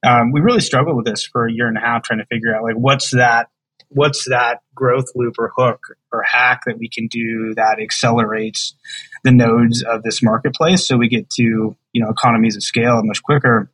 um, 0.02 0.32
we 0.32 0.40
really 0.40 0.60
struggled 0.60 0.96
with 0.96 1.04
this 1.04 1.24
for 1.24 1.46
a 1.46 1.52
year 1.52 1.68
and 1.68 1.76
a 1.76 1.80
half, 1.80 2.02
trying 2.02 2.20
to 2.20 2.26
figure 2.26 2.54
out 2.54 2.62
like 2.62 2.76
what's 2.76 3.10
that 3.10 3.48
what's 3.94 4.26
that 4.28 4.60
growth 4.74 5.04
loop 5.14 5.34
or 5.38 5.52
hook 5.54 5.80
or 6.12 6.22
hack 6.22 6.62
that 6.64 6.78
we 6.78 6.88
can 6.88 7.06
do 7.08 7.52
that 7.56 7.78
accelerates 7.78 8.74
the 9.22 9.30
nodes 9.30 9.82
of 9.82 10.02
this 10.02 10.22
marketplace 10.22 10.86
so 10.86 10.96
we 10.96 11.08
get 11.08 11.28
to 11.28 11.76
you 11.92 12.02
know 12.02 12.08
economies 12.08 12.56
of 12.56 12.62
scale 12.62 13.02
much 13.04 13.22
quicker 13.22 13.70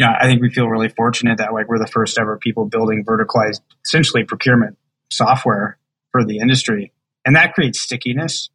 you 0.00 0.06
know, 0.06 0.12
I 0.18 0.24
think 0.24 0.40
we 0.40 0.48
feel 0.48 0.66
really 0.66 0.88
fortunate 0.88 1.36
that 1.38 1.52
like 1.52 1.68
we're 1.68 1.78
the 1.78 1.86
first 1.86 2.18
ever 2.18 2.38
people 2.38 2.64
building 2.64 3.04
verticalized, 3.04 3.60
essentially 3.84 4.24
procurement 4.24 4.78
software 5.10 5.76
for 6.10 6.24
the 6.24 6.38
industry, 6.38 6.94
and 7.26 7.36
that 7.36 7.52
creates 7.52 7.80
stickiness, 7.80 8.48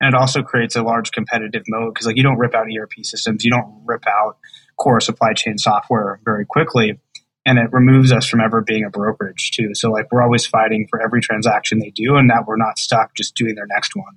and 0.00 0.12
it 0.12 0.18
also 0.18 0.42
creates 0.42 0.74
a 0.74 0.82
large 0.82 1.12
competitive 1.12 1.62
moat 1.68 1.94
because 1.94 2.08
like 2.08 2.16
you 2.16 2.24
don't 2.24 2.36
rip 2.36 2.52
out 2.52 2.66
ERP 2.66 3.04
systems, 3.04 3.44
you 3.44 3.50
don't 3.52 3.82
rip 3.84 4.02
out 4.08 4.38
core 4.76 5.00
supply 5.00 5.34
chain 5.34 5.56
software 5.56 6.18
very 6.24 6.44
quickly, 6.44 6.98
and 7.46 7.60
it 7.60 7.72
removes 7.72 8.10
us 8.10 8.26
from 8.26 8.40
ever 8.40 8.60
being 8.60 8.82
a 8.84 8.90
brokerage 8.90 9.52
too. 9.52 9.76
So 9.76 9.88
like 9.88 10.10
we're 10.10 10.22
always 10.22 10.44
fighting 10.46 10.88
for 10.90 11.00
every 11.00 11.20
transaction 11.20 11.78
they 11.78 11.90
do, 11.90 12.16
and 12.16 12.28
that 12.30 12.44
we're 12.48 12.56
not 12.56 12.80
stuck 12.80 13.14
just 13.14 13.36
doing 13.36 13.54
their 13.54 13.68
next 13.68 13.94
one. 13.94 14.16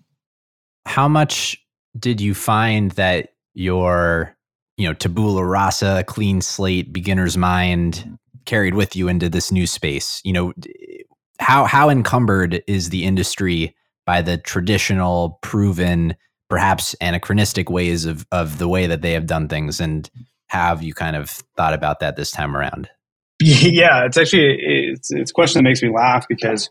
How 0.88 1.08
much 1.08 1.64
did 1.96 2.22
you 2.22 2.34
find 2.34 2.90
that 2.94 3.34
your 3.54 4.36
you 4.78 4.88
know, 4.88 4.94
tabula 4.94 5.46
rasa, 5.46 6.04
clean 6.08 6.42
slate, 6.42 6.92
beginner's 6.92 7.38
mind 7.38 8.18
carried 8.46 8.76
with 8.76 8.96
you 8.96 9.08
into 9.08 9.30
this 9.30 9.52
new 9.52 9.68
space? 9.68 10.22
You 10.24 10.34
know, 10.34 10.54
how 11.40 11.66
how 11.66 11.90
encumbered 11.90 12.64
is 12.68 12.90
the 12.90 13.06
industry 13.06 13.76
by 14.06 14.22
the 14.22 14.38
traditional, 14.38 15.40
proven, 15.42 16.16
perhaps 16.50 16.96
anachronistic 17.02 17.70
ways 17.70 18.06
of 18.06 18.26
of 18.32 18.58
the 18.58 18.68
way 18.68 18.88
that 18.88 19.02
they 19.02 19.14
have 19.14 19.26
done 19.26 19.48
things, 19.48 19.80
and 19.80 20.10
have 20.48 20.84
you 20.84 20.94
kind 20.94 21.16
of 21.16 21.30
thought 21.58 21.74
about 21.74 22.00
that 22.00 22.16
this 22.16 22.32
time 22.32 22.56
around? 22.56 22.90
Yeah, 23.42 24.06
it's 24.06 24.16
actually 24.16 24.58
it's, 24.62 25.12
it's 25.12 25.32
a 25.32 25.34
question 25.34 25.60
that 25.60 25.70
makes 25.70 25.84
me 25.84 25.90
laugh 25.90 26.26
because 26.30 26.70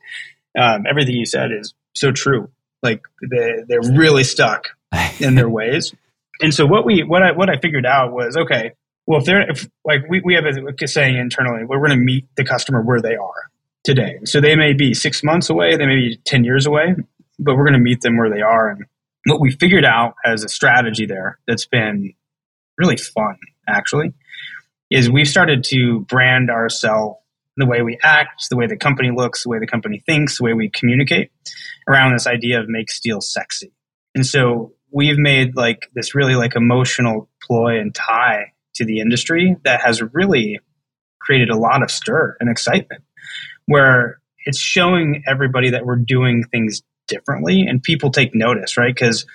um, 0.59 0.87
everything 0.89 1.15
you 1.15 1.27
said 1.27 1.51
is 1.53 1.75
so 1.95 2.11
true. 2.11 2.49
Like 2.83 3.03
they 3.31 3.65
they're 3.69 3.83
really 3.83 4.25
stuck 4.25 4.69
in 5.21 5.35
their 5.35 5.49
ways 5.49 5.93
and 6.41 6.53
so 6.53 6.67
what 6.67 6.85
we 6.85 7.03
what 7.03 7.23
I 7.23 7.33
what 7.33 7.49
I 7.49 7.59
figured 7.59 7.87
out 7.87 8.13
was 8.13 8.37
okay. 8.37 8.73
Well, 9.07 9.21
if 9.21 9.27
they're 9.27 9.51
if 9.51 9.69
like 9.85 10.09
we, 10.09 10.21
we 10.25 10.35
have 10.35 10.45
a 10.45 10.89
saying 10.89 11.17
internally, 11.17 11.65
we're 11.65 11.79
going 11.79 11.91
to 11.91 11.97
meet 11.97 12.27
the 12.37 12.45
customer 12.45 12.83
where 12.83 13.01
they 13.01 13.17
are 13.17 13.51
today. 13.85 14.19
So 14.25 14.41
they 14.41 14.57
may 14.57 14.73
be 14.73 14.95
six 14.95 15.23
months 15.23 15.51
away, 15.51 15.77
they 15.77 15.87
may 15.87 15.97
be 15.97 16.21
ten 16.25 16.45
years 16.45 16.67
away, 16.67 16.95
but 17.39 17.57
we're 17.57 17.65
going 17.65 17.75
to 17.75 17.79
meet 17.79 18.01
them 18.01 18.17
where 18.17 18.31
they 18.31 18.41
are. 18.41 18.71
And 18.71 18.85
what 19.27 19.41
we 19.41 19.51
figured 19.53 19.85
out 19.85 20.15
as 20.25 20.45
a 20.45 20.49
strategy 20.49 21.07
there 21.07 21.39
that's 21.47 21.67
been 21.67 22.15
really 22.79 22.97
fun 22.97 23.37
actually 23.69 24.13
is 24.91 25.11
we've 25.11 25.29
started 25.29 25.65
to 25.65 26.01
brand 26.01 26.51
ourselves 26.51 27.19
the 27.57 27.67
way 27.67 27.83
we 27.83 27.99
act, 28.03 28.49
the 28.51 28.57
way 28.57 28.67
the 28.67 28.77
company 28.77 29.11
looks, 29.15 29.45
the 29.45 29.49
way 29.49 29.59
the 29.59 29.67
company 29.67 30.03
thinks, 30.07 30.39
the 30.39 30.45
way 30.45 30.53
we 30.53 30.69
communicate 30.69 31.31
around 31.89 32.13
this 32.13 32.27
idea 32.27 32.61
of 32.61 32.69
make 32.69 32.91
steel 32.91 33.21
sexy. 33.21 33.73
And 34.15 34.27
so 34.27 34.73
we've 34.95 35.19
made 35.19 35.57
like 35.57 35.91
this 35.95 36.15
really 36.15 36.37
like 36.37 36.55
emotional 36.55 37.29
ploy 37.43 37.79
and 37.79 37.95
tie 37.95 38.53
to 38.75 38.85
the 38.85 39.01
industry 39.01 39.57
that 39.65 39.81
has 39.81 40.01
really 40.15 40.61
created 41.21 41.51
a 41.51 41.57
lot 41.57 41.83
of 41.83 41.91
stir 41.91 42.37
and 42.39 42.49
excitement 42.49 43.03
where 43.67 44.21
it's 44.47 44.59
showing 44.59 45.23
everybody 45.27 45.71
that 45.71 45.85
we're 45.85 45.97
doing 45.97 46.45
things 46.45 46.83
differently 47.09 47.63
and 47.63 47.83
people 47.83 48.11
take 48.11 48.35
notice, 48.35 48.77
right? 48.77 48.95
Because 48.95 49.27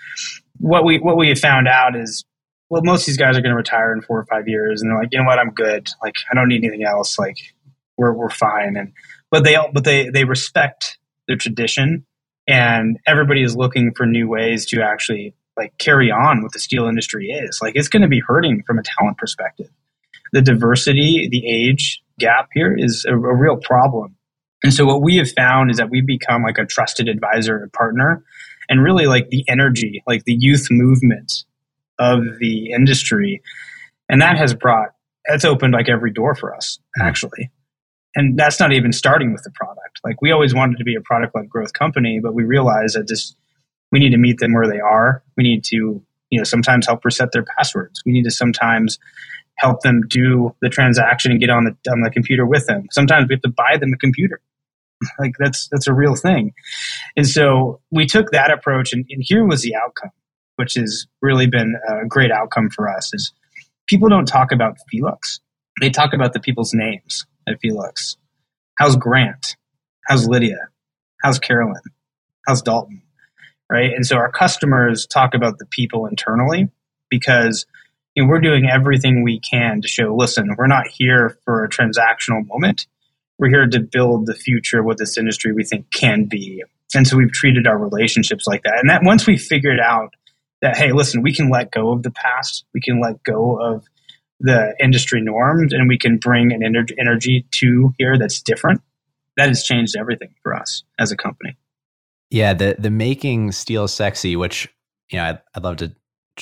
what 0.59 0.85
we 0.85 0.99
what 0.99 1.17
we 1.17 1.29
have 1.29 1.39
found 1.39 1.67
out 1.67 1.95
is 1.95 2.25
well, 2.69 2.83
most 2.83 3.01
of 3.01 3.05
these 3.07 3.17
guys 3.17 3.35
are 3.35 3.41
going 3.41 3.51
to 3.51 3.57
retire 3.57 3.91
in 3.93 4.01
four 4.01 4.19
or 4.19 4.25
five 4.25 4.47
years, 4.47 4.81
and 4.81 4.91
they're 4.91 4.99
like, 4.99 5.09
you 5.11 5.19
know 5.19 5.25
what, 5.25 5.39
I'm 5.39 5.49
good. 5.49 5.89
Like, 6.03 6.13
I 6.31 6.35
don't 6.35 6.47
need 6.47 6.63
anything 6.63 6.83
else. 6.85 7.17
Like, 7.17 7.37
we're 7.97 8.13
we're 8.13 8.29
fine. 8.29 8.77
And 8.77 8.93
but 9.31 9.43
they 9.43 9.55
all 9.55 9.71
but 9.73 9.83
they 9.83 10.09
they 10.09 10.23
respect 10.23 10.99
the 11.27 11.35
tradition, 11.35 12.05
and 12.47 12.99
everybody 13.07 13.41
is 13.41 13.55
looking 13.55 13.93
for 13.95 14.05
new 14.05 14.27
ways 14.27 14.67
to 14.67 14.81
actually 14.83 15.33
like 15.59 15.77
carry 15.77 16.09
on 16.09 16.41
what 16.41 16.53
the 16.53 16.59
steel 16.59 16.87
industry 16.87 17.27
is. 17.27 17.59
Like, 17.61 17.73
it's 17.75 17.89
going 17.89 18.01
to 18.01 18.07
be 18.07 18.21
hurting 18.25 18.63
from 18.65 18.79
a 18.79 18.83
talent 18.83 19.17
perspective. 19.17 19.69
The 20.31 20.41
diversity, 20.41 21.27
the 21.29 21.45
age 21.47 22.01
gap 22.17 22.49
here 22.53 22.75
is 22.75 23.05
a, 23.05 23.13
a 23.13 23.35
real 23.35 23.57
problem. 23.57 24.15
And 24.63 24.73
so 24.73 24.85
what 24.85 25.01
we 25.01 25.17
have 25.17 25.31
found 25.31 25.71
is 25.71 25.77
that 25.77 25.89
we've 25.89 26.05
become 26.05 26.43
like 26.43 26.57
a 26.57 26.65
trusted 26.65 27.07
advisor 27.07 27.57
and 27.57 27.71
partner 27.71 28.23
and 28.67 28.83
really 28.83 29.07
like 29.07 29.29
the 29.29 29.43
energy, 29.47 30.03
like 30.05 30.25
the 30.25 30.35
youth 30.37 30.67
movement 30.69 31.31
of 31.97 32.23
the 32.39 32.71
industry. 32.71 33.41
And 34.09 34.21
that 34.21 34.37
has 34.37 34.53
brought, 34.53 34.89
that's 35.27 35.45
opened 35.45 35.73
like 35.73 35.89
every 35.89 36.11
door 36.11 36.35
for 36.35 36.55
us, 36.55 36.79
actually. 37.01 37.51
And 38.15 38.37
that's 38.37 38.59
not 38.59 38.73
even 38.73 38.91
starting 38.91 39.31
with 39.31 39.43
the 39.43 39.51
product. 39.51 39.99
Like 40.03 40.21
we 40.21 40.31
always 40.31 40.53
wanted 40.53 40.77
to 40.77 40.83
be 40.83 40.95
a 40.95 41.01
product 41.01 41.35
led 41.35 41.49
growth 41.49 41.73
company, 41.73 42.19
but 42.21 42.33
we 42.33 42.43
realized 42.43 42.95
that 42.95 43.07
just 43.07 43.35
we 43.91 43.99
need 43.99 44.11
to 44.11 44.17
meet 44.17 44.39
them 44.39 44.53
where 44.53 44.67
they 44.67 44.79
are. 44.79 45.23
We 45.37 45.43
need 45.43 45.63
to, 45.65 46.01
you 46.29 46.37
know, 46.37 46.43
sometimes 46.43 46.87
help 46.87 47.03
reset 47.05 47.31
their 47.31 47.43
passwords. 47.43 48.01
We 48.05 48.11
need 48.11 48.23
to 48.23 48.31
sometimes 48.31 48.99
help 49.57 49.81
them 49.81 50.01
do 50.07 50.55
the 50.61 50.69
transaction 50.69 51.31
and 51.31 51.39
get 51.39 51.49
on 51.49 51.65
the 51.65 51.91
on 51.91 52.01
the 52.01 52.09
computer 52.09 52.45
with 52.45 52.65
them. 52.67 52.87
Sometimes 52.91 53.27
we 53.27 53.35
have 53.35 53.41
to 53.41 53.49
buy 53.49 53.77
them 53.77 53.93
a 53.93 53.97
computer. 53.97 54.41
like 55.19 55.33
that's 55.39 55.67
that's 55.71 55.87
a 55.87 55.93
real 55.93 56.15
thing. 56.15 56.53
And 57.15 57.27
so 57.27 57.81
we 57.91 58.05
took 58.05 58.31
that 58.31 58.51
approach 58.51 58.93
and, 58.93 59.05
and 59.09 59.23
here 59.25 59.45
was 59.45 59.61
the 59.61 59.75
outcome 59.75 60.11
which 60.59 60.73
has 60.73 61.07
really 61.21 61.47
been 61.47 61.77
a 61.87 62.05
great 62.05 62.31
outcome 62.31 62.69
for 62.69 62.89
us, 62.89 63.13
is 63.13 63.31
people 63.87 64.09
don't 64.09 64.25
talk 64.25 64.51
about 64.51 64.75
Felux. 64.93 65.39
They 65.79 65.89
talk 65.89 66.13
about 66.13 66.33
the 66.33 66.41
people's 66.41 66.73
names 66.73 67.25
at 67.47 67.61
Felux. 67.61 68.17
How's 68.77 68.97
Grant? 68.97 69.55
How's 70.09 70.27
Lydia? 70.27 70.67
How's 71.23 71.39
Carolyn? 71.39 71.81
How's 72.45 72.61
Dalton? 72.61 73.01
Right? 73.69 73.91
And 73.93 74.05
so 74.05 74.17
our 74.17 74.31
customers 74.31 75.05
talk 75.05 75.33
about 75.35 75.59
the 75.59 75.65
people 75.65 76.07
internally 76.07 76.69
because 77.09 77.65
you 78.15 78.23
know, 78.23 78.29
we're 78.29 78.41
doing 78.41 78.67
everything 78.67 79.23
we 79.23 79.39
can 79.39 79.81
to 79.81 79.87
show 79.87 80.15
listen, 80.15 80.55
we're 80.57 80.67
not 80.67 80.87
here 80.87 81.37
for 81.45 81.63
a 81.63 81.69
transactional 81.69 82.45
moment. 82.47 82.87
We're 83.37 83.49
here 83.49 83.67
to 83.67 83.79
build 83.79 84.25
the 84.25 84.33
future 84.33 84.79
of 84.79 84.85
what 84.85 84.97
this 84.97 85.17
industry 85.17 85.53
we 85.53 85.63
think 85.63 85.91
can 85.91 86.25
be. 86.25 86.63
And 86.95 87.07
so 87.07 87.15
we've 87.15 87.31
treated 87.31 87.67
our 87.67 87.77
relationships 87.77 88.47
like 88.47 88.63
that. 88.63 88.79
And 88.79 88.89
that 88.89 89.03
once 89.03 89.27
we 89.27 89.37
figured 89.37 89.79
out 89.79 90.15
that 90.61 90.77
hey 90.77 90.91
listen 90.91 91.21
we 91.21 91.33
can 91.33 91.49
let 91.49 91.71
go 91.71 91.91
of 91.91 92.03
the 92.03 92.11
past 92.11 92.65
we 92.73 92.81
can 92.81 92.99
let 92.99 93.21
go 93.23 93.59
of 93.59 93.85
the 94.39 94.73
industry 94.81 95.21
norms 95.21 95.73
and 95.73 95.87
we 95.87 95.97
can 95.97 96.17
bring 96.17 96.51
an 96.53 96.63
energy 96.97 97.45
to 97.51 97.93
here 97.97 98.17
that's 98.17 98.41
different 98.41 98.81
that 99.37 99.47
has 99.47 99.63
changed 99.63 99.95
everything 99.97 100.33
for 100.43 100.55
us 100.55 100.83
as 100.97 101.11
a 101.11 101.17
company 101.17 101.57
yeah 102.29 102.53
the 102.53 102.75
the 102.79 102.89
making 102.89 103.51
steel 103.51 103.87
sexy 103.87 104.35
which 104.35 104.67
you 105.11 105.17
know 105.17 105.25
i'd, 105.25 105.39
I'd 105.55 105.63
love 105.63 105.77
to 105.77 105.93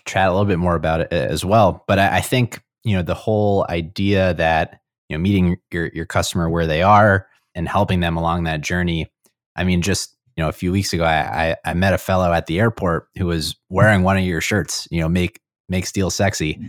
chat 0.06 0.28
a 0.28 0.32
little 0.32 0.46
bit 0.46 0.60
more 0.60 0.76
about 0.76 1.02
it 1.02 1.12
as 1.12 1.44
well 1.44 1.84
but 1.88 1.98
I, 1.98 2.18
I 2.18 2.22
think 2.22 2.62
you 2.84 2.96
know 2.96 3.02
the 3.02 3.16
whole 3.16 3.66
idea 3.70 4.34
that 4.36 4.82
you 5.10 5.18
know 5.18 5.22
meeting 5.22 5.58
your 5.72 5.88
your 5.94 6.06
customer 6.06 6.50
where 6.50 6.68
they 6.68 6.84
are 6.84 7.28
and 7.56 7.68
helping 7.68 8.00
them 8.00 8.16
along 8.16 8.44
that 8.44 8.62
journey 8.62 9.12
i 9.56 9.64
mean 9.64 9.82
just 9.82 10.18
you 10.38 10.44
know, 10.44 10.50
a 10.50 10.54
few 10.54 10.72
weeks 10.72 10.94
ago, 10.94 11.04
I, 11.04 11.50
I, 11.50 11.56
I 11.66 11.74
met 11.74 11.94
a 11.94 11.98
fellow 11.98 12.32
at 12.32 12.46
the 12.46 12.60
airport 12.60 13.08
who 13.18 13.26
was 13.26 13.56
wearing 13.70 14.04
one 14.04 14.18
of 14.18 14.24
your 14.24 14.40
shirts. 14.40 14.88
You 14.92 15.02
know, 15.02 15.10
make 15.10 15.42
make 15.68 15.88
steel 15.88 16.12
sexy, 16.12 16.60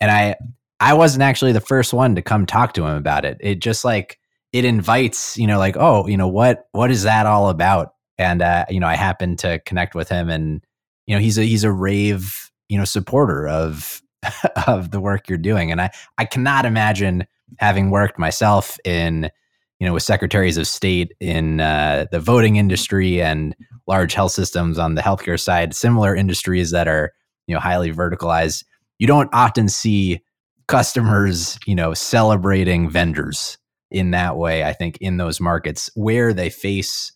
and 0.00 0.10
I 0.10 0.34
I 0.80 0.94
wasn't 0.94 1.22
actually 1.22 1.52
the 1.52 1.60
first 1.60 1.92
one 1.92 2.14
to 2.14 2.22
come 2.22 2.46
talk 2.46 2.72
to 2.74 2.86
him 2.86 2.96
about 2.96 3.26
it. 3.26 3.36
It 3.40 3.56
just 3.56 3.84
like 3.84 4.18
it 4.54 4.64
invites, 4.64 5.36
you 5.36 5.46
know, 5.46 5.58
like 5.58 5.76
oh, 5.76 6.06
you 6.06 6.16
know 6.16 6.26
what 6.26 6.68
what 6.72 6.90
is 6.90 7.02
that 7.02 7.26
all 7.26 7.50
about? 7.50 7.92
And 8.18 8.42
uh, 8.42 8.64
you 8.68 8.80
know, 8.80 8.86
I 8.86 8.96
happened 8.96 9.38
to 9.40 9.60
connect 9.60 9.94
with 9.94 10.08
him, 10.08 10.28
and 10.28 10.64
you 11.06 11.14
know, 11.14 11.20
he's 11.20 11.38
a 11.38 11.44
he's 11.44 11.64
a 11.64 11.72
rave 11.72 12.50
you 12.68 12.78
know 12.78 12.84
supporter 12.84 13.48
of 13.48 14.02
of 14.66 14.90
the 14.90 15.00
work 15.00 15.28
you're 15.28 15.38
doing, 15.38 15.70
and 15.70 15.80
I 15.80 15.90
I 16.18 16.24
cannot 16.24 16.66
imagine 16.66 17.26
having 17.58 17.90
worked 17.90 18.18
myself 18.18 18.78
in 18.84 19.30
you 19.78 19.86
know, 19.86 19.94
with 19.94 20.02
secretaries 20.02 20.56
of 20.56 20.66
state 20.66 21.14
in 21.20 21.60
uh, 21.60 22.06
the 22.10 22.20
voting 22.20 22.56
industry 22.56 23.22
and 23.22 23.54
large 23.86 24.12
health 24.12 24.32
systems 24.32 24.78
on 24.78 24.94
the 24.94 25.02
healthcare 25.02 25.38
side, 25.38 25.74
similar 25.74 26.14
industries 26.14 26.72
that 26.72 26.88
are, 26.88 27.12
you 27.46 27.54
know, 27.54 27.60
highly 27.60 27.92
verticalized. 27.92 28.64
You 28.98 29.06
don't 29.06 29.30
often 29.32 29.68
see 29.68 30.20
customers, 30.66 31.58
you 31.64 31.74
know, 31.74 31.94
celebrating 31.94 32.90
vendors 32.90 33.56
in 33.90 34.10
that 34.10 34.36
way. 34.36 34.64
I 34.64 34.72
think 34.72 34.98
in 34.98 35.16
those 35.16 35.40
markets 35.40 35.90
where 35.94 36.34
they 36.34 36.50
face 36.50 37.12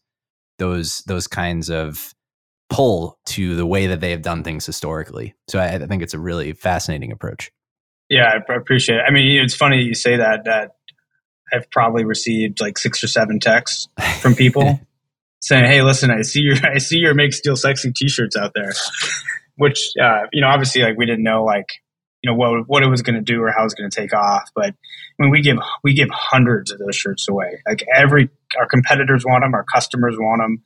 those 0.63 1.03
those 1.09 1.27
kinds 1.27 1.71
of 1.71 2.15
pull 2.71 3.19
to 3.27 3.57
the 3.57 3.67
way 3.67 3.89
that 3.89 4.01
they 4.01 4.13
have 4.13 4.23
done 4.23 4.45
things 4.45 4.65
historically. 4.65 5.35
So 5.49 5.59
I, 5.59 5.75
I 5.75 5.87
think 5.87 6.05
it's 6.05 6.15
a 6.15 6.21
really 6.21 6.53
fascinating 6.53 7.11
approach. 7.11 7.51
Yeah, 8.09 8.33
I 8.49 8.55
appreciate 8.55 8.99
it. 8.99 9.03
I 9.07 9.11
mean, 9.11 9.43
it's 9.43 9.57
funny 9.57 9.83
you 9.83 9.95
say 9.95 10.17
that. 10.19 10.45
That 10.45 10.77
I've 11.53 11.69
probably 11.71 12.05
received 12.05 12.61
like 12.61 12.79
six 12.79 13.03
or 13.03 13.09
seven 13.09 13.41
texts 13.41 13.89
from 14.21 14.37
people 14.37 14.81
saying, 15.41 15.65
"Hey, 15.65 15.83
listen, 15.83 16.13
I 16.13 16.23
see 16.23 16.41
your 16.41 16.57
I 16.63 16.79
see 16.79 16.99
your 16.99 17.15
make 17.15 17.33
steel 17.33 17.57
sexy 17.57 17.93
T-shirts 17.93 18.37
out 18.37 18.53
there," 18.55 18.73
which 19.57 19.93
uh, 20.01 20.27
you 20.33 20.43
know, 20.43 20.49
obviously, 20.49 20.83
like 20.83 20.97
we 20.97 21.07
didn't 21.07 21.25
know 21.25 21.43
like 21.43 21.67
you 22.23 22.31
know 22.31 22.37
what 22.37 22.69
what 22.69 22.85
it 22.85 22.89
was 22.89 23.03
going 23.03 23.17
to 23.17 23.21
do 23.21 23.43
or 23.43 23.51
how 23.51 23.63
it 23.63 23.65
was 23.65 23.75
going 23.75 23.91
to 23.91 24.01
take 24.01 24.15
off. 24.15 24.49
But 24.55 24.75
I 25.19 25.23
mean, 25.23 25.31
we 25.31 25.43
give 25.43 25.57
we 25.83 25.95
give 25.95 26.09
hundreds 26.11 26.71
of 26.71 26.79
those 26.79 26.95
shirts 26.95 27.29
away. 27.29 27.61
Like 27.67 27.85
every 27.93 28.31
our 28.59 28.67
competitors 28.67 29.25
want 29.25 29.45
them, 29.45 29.55
our 29.55 29.65
customers 29.73 30.17
want 30.19 30.41
them, 30.43 30.63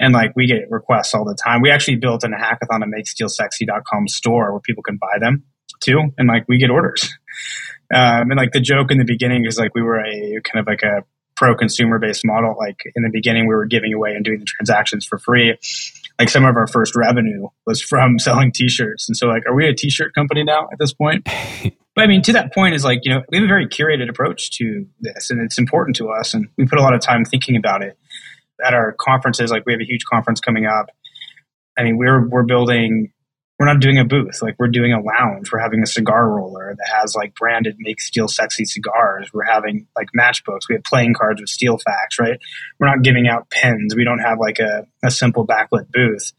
and 0.00 0.12
like 0.12 0.32
we 0.36 0.46
get 0.46 0.70
requests 0.70 1.14
all 1.14 1.24
the 1.24 1.36
time. 1.42 1.62
We 1.62 1.70
actually 1.70 1.96
built 1.96 2.24
in 2.24 2.32
a 2.32 2.36
hackathon 2.36 2.82
a 2.82 2.86
makesteelsexy.com 2.86 4.08
store 4.08 4.52
where 4.52 4.60
people 4.60 4.82
can 4.82 4.96
buy 4.96 5.18
them 5.20 5.44
too, 5.80 6.00
and 6.18 6.28
like 6.28 6.44
we 6.48 6.58
get 6.58 6.70
orders. 6.70 7.12
Um, 7.94 8.30
and 8.30 8.36
like 8.36 8.52
the 8.52 8.60
joke 8.60 8.90
in 8.90 8.98
the 8.98 9.04
beginning 9.04 9.44
is 9.44 9.58
like 9.58 9.74
we 9.74 9.82
were 9.82 10.00
a 10.00 10.40
kind 10.40 10.58
of 10.58 10.66
like 10.66 10.82
a 10.82 11.04
pro 11.36 11.54
consumer 11.54 11.98
based 11.98 12.24
model. 12.24 12.56
Like 12.58 12.78
in 12.94 13.02
the 13.02 13.10
beginning, 13.12 13.46
we 13.46 13.54
were 13.54 13.66
giving 13.66 13.92
away 13.92 14.14
and 14.14 14.24
doing 14.24 14.40
the 14.40 14.46
transactions 14.46 15.04
for 15.04 15.18
free. 15.18 15.58
Like 16.18 16.28
some 16.28 16.44
of 16.44 16.56
our 16.56 16.66
first 16.66 16.94
revenue 16.94 17.48
was 17.66 17.82
from 17.82 18.18
selling 18.20 18.52
T-shirts, 18.52 19.08
and 19.08 19.16
so 19.16 19.26
like, 19.26 19.46
are 19.46 19.54
we 19.54 19.66
a 19.66 19.74
T-shirt 19.74 20.14
company 20.14 20.44
now 20.44 20.68
at 20.72 20.78
this 20.78 20.92
point? 20.92 21.24
but 21.94 22.04
I 22.04 22.06
mean, 22.06 22.22
to 22.22 22.32
that 22.32 22.54
point 22.54 22.74
is 22.74 22.84
like 22.84 23.00
you 23.02 23.12
know 23.12 23.22
we 23.30 23.38
have 23.38 23.44
a 23.44 23.48
very 23.48 23.66
curated 23.66 24.08
approach 24.08 24.50
to 24.58 24.86
this, 25.00 25.30
and 25.30 25.40
it's 25.40 25.58
important 25.58 25.96
to 25.96 26.10
us, 26.10 26.34
and 26.34 26.48
we 26.56 26.66
put 26.66 26.78
a 26.78 26.82
lot 26.82 26.94
of 26.94 27.00
time 27.00 27.24
thinking 27.24 27.56
about 27.56 27.82
it. 27.82 27.98
At 28.64 28.72
our 28.72 28.94
conferences, 29.00 29.50
like 29.50 29.66
we 29.66 29.72
have 29.72 29.80
a 29.80 29.84
huge 29.84 30.04
conference 30.04 30.40
coming 30.40 30.64
up. 30.64 30.86
I 31.76 31.82
mean, 31.82 31.98
we're 31.98 32.28
we're 32.28 32.44
building 32.44 33.12
we're 33.58 33.66
not 33.66 33.80
doing 33.80 33.98
a 33.98 34.04
booth. 34.04 34.42
Like 34.42 34.56
we're 34.58 34.68
doing 34.68 34.92
a 34.92 35.00
lounge. 35.00 35.52
We're 35.52 35.60
having 35.60 35.82
a 35.82 35.86
cigar 35.86 36.28
roller 36.28 36.74
that 36.76 37.00
has 37.00 37.14
like 37.14 37.34
branded 37.34 37.76
make 37.78 38.00
steel 38.00 38.26
sexy 38.26 38.64
cigars. 38.64 39.30
We're 39.32 39.44
having 39.44 39.86
like 39.94 40.08
matchbooks. 40.18 40.68
We 40.68 40.74
have 40.74 40.84
playing 40.84 41.14
cards 41.14 41.40
with 41.40 41.48
steel 41.50 41.78
facts, 41.78 42.18
right? 42.18 42.38
We're 42.78 42.88
not 42.88 43.02
giving 43.02 43.28
out 43.28 43.50
pens. 43.50 43.94
We 43.94 44.04
don't 44.04 44.18
have 44.18 44.38
like 44.38 44.58
a, 44.58 44.86
a 45.04 45.10
simple 45.10 45.46
backlit 45.46 45.90
booth. 45.92 46.32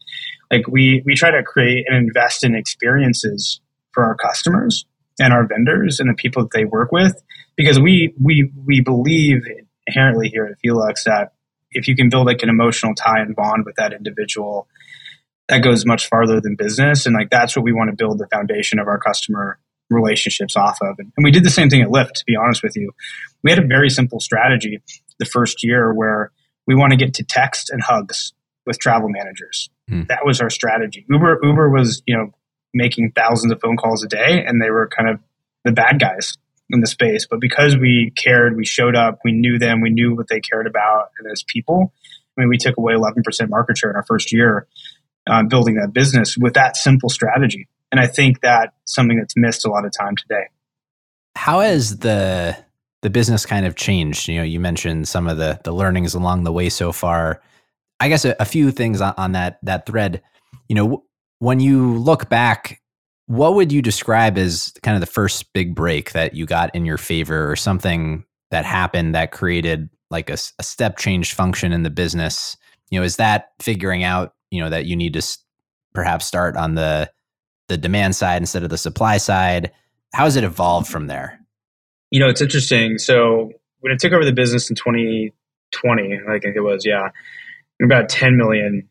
Like 0.50 0.68
we 0.68 1.02
we 1.06 1.14
try 1.14 1.30
to 1.30 1.42
create 1.42 1.86
and 1.88 1.96
invest 1.96 2.44
in 2.44 2.54
experiences 2.54 3.60
for 3.92 4.04
our 4.04 4.14
customers 4.14 4.84
and 5.18 5.32
our 5.32 5.46
vendors 5.46 6.00
and 6.00 6.10
the 6.10 6.14
people 6.14 6.42
that 6.42 6.52
they 6.52 6.66
work 6.66 6.92
with 6.92 7.22
because 7.56 7.80
we 7.80 8.14
we 8.22 8.52
we 8.66 8.80
believe 8.80 9.42
inherently 9.86 10.28
here 10.28 10.44
at 10.44 10.58
Felux 10.62 11.04
that 11.06 11.32
if 11.70 11.88
you 11.88 11.96
can 11.96 12.10
build 12.10 12.26
like 12.26 12.42
an 12.42 12.50
emotional 12.50 12.94
tie 12.94 13.20
and 13.20 13.34
bond 13.34 13.64
with 13.64 13.76
that 13.76 13.92
individual 13.94 14.68
that 15.48 15.58
goes 15.58 15.86
much 15.86 16.08
farther 16.08 16.40
than 16.40 16.56
business. 16.56 17.06
And 17.06 17.14
like 17.14 17.30
that's 17.30 17.56
what 17.56 17.64
we 17.64 17.72
want 17.72 17.90
to 17.90 17.96
build 17.96 18.18
the 18.18 18.26
foundation 18.28 18.78
of 18.78 18.88
our 18.88 18.98
customer 18.98 19.58
relationships 19.90 20.56
off 20.56 20.78
of. 20.82 20.96
And, 20.98 21.12
and 21.16 21.24
we 21.24 21.30
did 21.30 21.44
the 21.44 21.50
same 21.50 21.70
thing 21.70 21.82
at 21.82 21.88
Lyft, 21.88 22.14
to 22.14 22.24
be 22.26 22.36
honest 22.36 22.62
with 22.62 22.76
you. 22.76 22.92
We 23.44 23.50
had 23.50 23.58
a 23.58 23.66
very 23.66 23.90
simple 23.90 24.20
strategy 24.20 24.82
the 25.18 25.24
first 25.24 25.62
year 25.62 25.94
where 25.94 26.32
we 26.66 26.74
want 26.74 26.90
to 26.90 26.96
get 26.96 27.14
to 27.14 27.24
text 27.24 27.70
and 27.70 27.82
hugs 27.82 28.32
with 28.66 28.78
travel 28.78 29.08
managers. 29.08 29.70
Hmm. 29.88 30.02
That 30.08 30.26
was 30.26 30.40
our 30.40 30.50
strategy. 30.50 31.06
Uber 31.08 31.38
Uber 31.42 31.70
was, 31.70 32.02
you 32.06 32.16
know, 32.16 32.32
making 32.74 33.12
thousands 33.12 33.52
of 33.52 33.60
phone 33.60 33.76
calls 33.76 34.04
a 34.04 34.08
day 34.08 34.44
and 34.44 34.60
they 34.60 34.70
were 34.70 34.88
kind 34.88 35.08
of 35.08 35.20
the 35.64 35.72
bad 35.72 36.00
guys 36.00 36.36
in 36.68 36.80
the 36.80 36.86
space. 36.86 37.26
But 37.30 37.40
because 37.40 37.76
we 37.76 38.12
cared, 38.16 38.56
we 38.56 38.66
showed 38.66 38.96
up, 38.96 39.20
we 39.24 39.32
knew 39.32 39.58
them, 39.58 39.80
we 39.80 39.90
knew 39.90 40.16
what 40.16 40.28
they 40.28 40.40
cared 40.40 40.66
about 40.66 41.10
and 41.18 41.30
as 41.30 41.44
people, 41.46 41.92
I 42.36 42.42
mean, 42.42 42.48
we 42.48 42.58
took 42.58 42.76
away 42.76 42.92
11% 42.92 43.48
market 43.48 43.78
share 43.78 43.90
in 43.90 43.96
our 43.96 44.04
first 44.04 44.32
year 44.32 44.66
uh, 45.28 45.42
building 45.44 45.74
that 45.76 45.92
business 45.92 46.36
with 46.38 46.54
that 46.54 46.76
simple 46.76 47.08
strategy. 47.08 47.68
And 47.92 48.00
I 48.00 48.06
think 48.06 48.40
that's 48.40 48.72
something 48.86 49.18
that's 49.18 49.36
missed 49.36 49.64
a 49.64 49.70
lot 49.70 49.84
of 49.84 49.92
time 49.96 50.16
today. 50.16 50.44
How 51.36 51.60
has 51.60 51.98
the 51.98 52.56
the 53.02 53.10
business 53.10 53.46
kind 53.46 53.66
of 53.66 53.76
changed? 53.76 54.28
You 54.28 54.38
know, 54.38 54.42
you 54.42 54.58
mentioned 54.58 55.08
some 55.08 55.28
of 55.28 55.36
the 55.36 55.60
the 55.64 55.72
learnings 55.72 56.14
along 56.14 56.44
the 56.44 56.52
way 56.52 56.68
so 56.68 56.92
far. 56.92 57.40
I 58.00 58.08
guess 58.08 58.24
a, 58.24 58.34
a 58.40 58.44
few 58.44 58.70
things 58.70 59.00
on, 59.00 59.14
on, 59.16 59.32
that 59.32 59.58
that 59.62 59.86
thread. 59.86 60.22
You 60.68 60.74
know, 60.74 61.04
when 61.38 61.60
you 61.60 61.94
look 61.94 62.28
back, 62.28 62.82
what 63.26 63.54
would 63.54 63.72
you 63.72 63.82
describe 63.82 64.36
as 64.36 64.72
kind 64.82 64.94
of 64.94 65.00
the 65.00 65.06
first 65.06 65.52
big 65.52 65.74
break 65.74 66.12
that 66.12 66.34
you 66.34 66.46
got 66.46 66.74
in 66.74 66.84
your 66.84 66.98
favor, 66.98 67.50
or 67.50 67.56
something 67.56 68.24
that 68.50 68.64
happened 68.64 69.14
that 69.14 69.32
created 69.32 69.88
like 70.10 70.30
a, 70.30 70.38
a 70.58 70.62
step 70.62 70.98
change 70.98 71.34
function 71.34 71.72
in 71.72 71.82
the 71.82 71.90
business? 71.90 72.56
You 72.90 72.98
know, 73.00 73.04
is 73.04 73.16
that 73.16 73.50
figuring 73.60 74.04
out 74.04 74.34
you 74.50 74.62
know 74.62 74.70
that 74.70 74.86
you 74.86 74.96
need 74.96 75.14
to 75.14 75.22
perhaps 75.94 76.26
start 76.26 76.56
on 76.56 76.74
the 76.74 77.10
the 77.68 77.76
demand 77.76 78.14
side 78.14 78.42
instead 78.42 78.62
of 78.62 78.70
the 78.70 78.78
supply 78.78 79.16
side? 79.16 79.72
How 80.12 80.24
has 80.24 80.36
it 80.36 80.44
evolved 80.44 80.88
from 80.88 81.06
there? 81.06 81.40
You 82.10 82.20
know, 82.20 82.28
it's 82.28 82.40
interesting. 82.40 82.98
So 82.98 83.50
when 83.80 83.92
I 83.92 83.96
took 83.96 84.12
over 84.12 84.24
the 84.24 84.32
business 84.32 84.70
in 84.70 84.76
2020, 84.76 86.20
I 86.28 86.38
think 86.38 86.56
it 86.56 86.60
was, 86.60 86.86
yeah, 86.86 87.08
about 87.82 88.08
10 88.08 88.36
million 88.36 88.88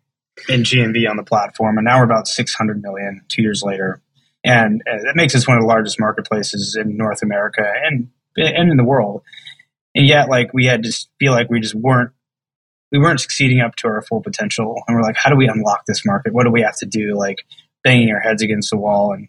in 0.50 0.62
GMV 0.62 1.10
on 1.10 1.16
the 1.16 1.24
platform, 1.24 1.78
and 1.78 1.86
now 1.86 2.00
we're 2.00 2.06
about 2.06 2.28
600 2.28 2.82
million 2.82 3.22
two 3.30 3.42
years 3.42 3.64
later, 3.64 4.02
and 4.44 4.82
uh, 4.82 4.98
that 5.04 5.16
makes 5.16 5.34
us 5.34 5.48
one 5.48 5.58
of 5.58 5.62
the 5.62 5.68
largest 5.68 6.00
marketplaces 6.00 6.78
in 6.80 6.98
North 6.98 7.24
America 7.24 7.64
and 7.86 8.10
and 8.38 8.70
in 8.70 8.76
the 8.76 8.84
world. 8.84 9.24
And 9.96 10.06
yet, 10.06 10.30
like 10.30 10.54
we 10.54 10.66
had 10.66 10.84
to 10.84 10.92
feel 11.20 11.32
like 11.32 11.50
we 11.50 11.62
just 11.62 11.74
weren't 11.74 12.12
we 12.96 13.04
weren't 13.04 13.20
succeeding 13.20 13.60
up 13.60 13.76
to 13.78 13.88
our 13.88 14.02
full 14.02 14.22
potential, 14.22 14.82
and 14.88 14.96
we're 14.96 15.04
like, 15.04 15.18
how 15.18 15.30
do 15.30 15.36
we 15.36 15.48
unlock 15.48 15.86
this 15.86 16.06
market? 16.06 16.34
What 16.34 16.46
do 16.46 16.52
we 16.52 16.62
have 16.62 16.78
to 16.78 16.86
do? 16.86 17.16
Like 17.18 17.46
banging 17.84 18.12
our 18.12 18.20
heads 18.20 18.42
against 18.42 18.70
the 18.70 18.78
wall. 18.78 19.14
And 19.14 19.28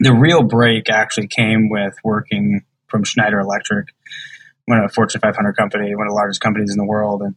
the 0.00 0.12
real 0.12 0.42
break 0.42 0.90
actually 0.90 1.28
came 1.28 1.68
with 1.68 1.94
working 2.02 2.62
from 2.88 3.04
Schneider 3.04 3.38
Electric, 3.38 3.88
one 4.66 4.78
of 4.78 4.84
a 4.86 4.88
Fortune 4.88 5.20
500 5.20 5.56
company, 5.56 5.94
one 5.94 6.06
of 6.06 6.10
the 6.10 6.16
largest 6.16 6.40
companies 6.40 6.72
in 6.72 6.78
the 6.78 6.86
world, 6.86 7.22
and 7.22 7.36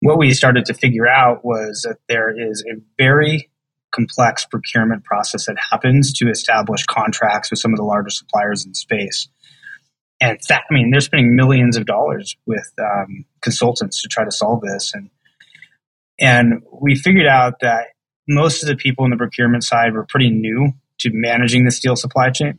what 0.00 0.18
we 0.18 0.32
started 0.32 0.66
to 0.66 0.74
figure 0.74 1.06
out 1.06 1.44
was 1.44 1.86
that 1.88 1.98
there 2.08 2.30
is 2.30 2.64
a 2.70 2.80
very 2.98 3.50
complex 3.92 4.44
procurement 4.44 5.04
process 5.04 5.46
that 5.46 5.56
happens 5.70 6.12
to 6.12 6.28
establish 6.28 6.84
contracts 6.84 7.50
with 7.50 7.58
some 7.58 7.72
of 7.72 7.78
the 7.78 7.84
largest 7.84 8.18
suppliers 8.18 8.66
in 8.66 8.74
space. 8.74 9.28
And 10.20 10.38
that, 10.48 10.62
I 10.70 10.74
mean, 10.74 10.90
they're 10.90 11.00
spending 11.00 11.36
millions 11.36 11.76
of 11.76 11.84
dollars 11.84 12.36
with 12.46 12.72
um, 12.80 13.24
consultants 13.42 14.02
to 14.02 14.08
try 14.08 14.24
to 14.24 14.30
solve 14.30 14.62
this. 14.62 14.92
And, 14.94 15.10
and 16.18 16.62
we 16.72 16.94
figured 16.94 17.26
out 17.26 17.60
that 17.60 17.88
most 18.26 18.62
of 18.62 18.68
the 18.68 18.76
people 18.76 19.04
in 19.04 19.10
the 19.10 19.16
procurement 19.16 19.62
side 19.62 19.92
were 19.92 20.06
pretty 20.06 20.30
new 20.30 20.72
to 21.00 21.10
managing 21.12 21.64
the 21.64 21.70
steel 21.70 21.96
supply 21.96 22.30
chain 22.30 22.58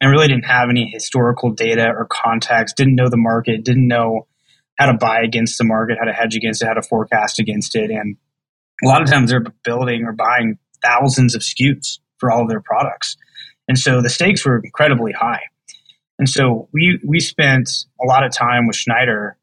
and 0.00 0.10
really 0.10 0.28
didn't 0.28 0.44
have 0.44 0.68
any 0.70 0.90
historical 0.90 1.50
data 1.50 1.88
or 1.88 2.06
context, 2.10 2.76
didn't 2.76 2.96
know 2.96 3.08
the 3.08 3.16
market, 3.16 3.64
didn't 3.64 3.88
know 3.88 4.26
how 4.78 4.86
to 4.86 4.94
buy 4.94 5.20
against 5.20 5.58
the 5.58 5.64
market, 5.64 5.98
how 5.98 6.06
to 6.06 6.12
hedge 6.12 6.36
against 6.36 6.62
it, 6.62 6.66
how 6.66 6.74
to 6.74 6.82
forecast 6.82 7.38
against 7.38 7.74
it. 7.74 7.90
And 7.90 8.16
a 8.84 8.86
lot 8.86 9.02
of 9.02 9.10
times 9.10 9.30
they're 9.30 9.44
building 9.64 10.04
or 10.04 10.12
buying 10.12 10.58
thousands 10.82 11.34
of 11.34 11.42
SKUs 11.42 11.98
for 12.18 12.30
all 12.30 12.42
of 12.42 12.48
their 12.48 12.60
products. 12.60 13.16
And 13.66 13.78
so 13.78 14.00
the 14.00 14.08
stakes 14.08 14.44
were 14.44 14.60
incredibly 14.62 15.12
high. 15.12 15.42
And 16.18 16.28
so 16.28 16.68
we, 16.72 17.00
we 17.06 17.20
spent 17.20 17.70
a 18.02 18.06
lot 18.06 18.24
of 18.24 18.32
time 18.32 18.66
with 18.66 18.76
Schneider 18.76 19.36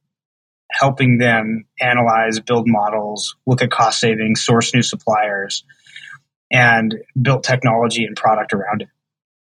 helping 0.71 1.19
them 1.19 1.65
analyze, 1.79 2.39
build 2.39 2.65
models, 2.67 3.35
look 3.45 3.61
at 3.61 3.71
cost 3.71 3.99
savings, 3.99 4.43
source 4.43 4.73
new 4.73 4.81
suppliers, 4.81 5.63
and 6.51 6.95
built 7.21 7.43
technology 7.43 8.03
and 8.03 8.15
product 8.15 8.53
around 8.53 8.81
it. 8.81 8.89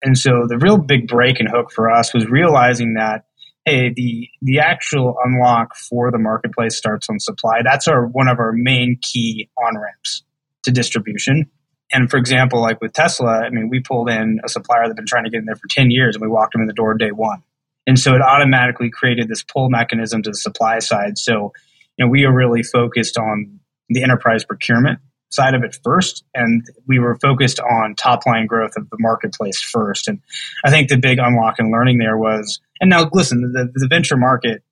And 0.03 0.19
so 0.19 0.47
the 0.47 0.59
real 0.59 0.77
big 0.77 1.09
break 1.09 1.41
and 1.41 1.49
hook 1.49 1.73
for 1.73 1.91
us 1.91 2.13
was 2.13 2.27
realizing 2.27 2.95
that 2.95 3.25
hey, 3.65 3.93
the 3.95 4.29
the 4.43 4.59
actual 4.59 5.17
unlock 5.25 5.75
for 5.77 6.11
the 6.11 6.19
marketplace 6.19 6.77
starts 6.77 7.09
on 7.09 7.19
supply. 7.19 7.63
That's 7.65 7.89
our 7.89 8.07
one 8.07 8.29
of 8.29 8.39
our 8.39 8.53
main 8.53 8.99
key 9.01 9.49
on 9.67 9.79
ramps 9.79 10.23
to 10.65 10.71
distribution. 10.71 11.51
And 11.93 12.11
for 12.11 12.17
example, 12.17 12.61
like 12.61 12.81
with 12.81 12.93
Tesla, 12.93 13.41
I 13.45 13.51
mean, 13.51 13.69
we 13.69 13.81
pulled 13.81 14.09
in 14.09 14.41
a 14.45 14.49
supplier 14.49 14.83
that 14.83 14.89
had 14.89 14.97
been 14.97 15.07
trying 15.07 15.25
to 15.25 15.31
get 15.31 15.39
in 15.39 15.45
there 15.45 15.57
for 15.57 15.69
10 15.69 15.91
years 15.91 16.17
and 16.17 16.23
we 16.23 16.29
walked 16.29 16.53
them 16.53 16.63
in 16.63 16.67
the 16.67 16.73
door 16.75 16.95
day 16.95 17.13
one. 17.13 17.43
And 17.87 17.99
so 17.99 18.15
it 18.15 18.23
automatically 18.23 18.91
created 18.91 19.29
this 19.29 19.43
pull 19.43 19.69
mechanism 19.69 20.23
to 20.23 20.31
the 20.31 20.37
supply 20.37 20.79
side. 20.79 21.19
So, 21.19 21.53
you 21.97 22.05
know, 22.05 22.11
we 22.11 22.25
are 22.25 22.33
really 22.33 22.63
focused 22.63 23.19
on 23.19 23.61
the 23.89 24.03
enterprise 24.03 24.45
procurement 24.45 25.01
side 25.31 25.55
of 25.55 25.63
it 25.63 25.77
first. 25.85 26.25
And 26.35 26.67
we 26.87 26.99
were 26.99 27.17
focused 27.17 27.61
on 27.61 27.95
top 27.95 28.25
line 28.27 28.47
growth 28.47 28.77
of 28.77 28.89
the 28.89 28.97
marketplace 28.99 29.61
first. 29.61 30.09
And 30.09 30.21
I 30.65 30.71
think 30.71 30.89
the 30.89 30.97
big 30.97 31.19
unlock 31.19 31.59
and 31.59 31.71
learning 31.71 31.99
there 31.99 32.17
was, 32.17 32.61
and 32.81 32.89
now 32.89 33.11
listen, 33.13 33.53
the, 33.53 33.71
the 33.75 33.89
venture 33.89 34.17
market 34.17 34.63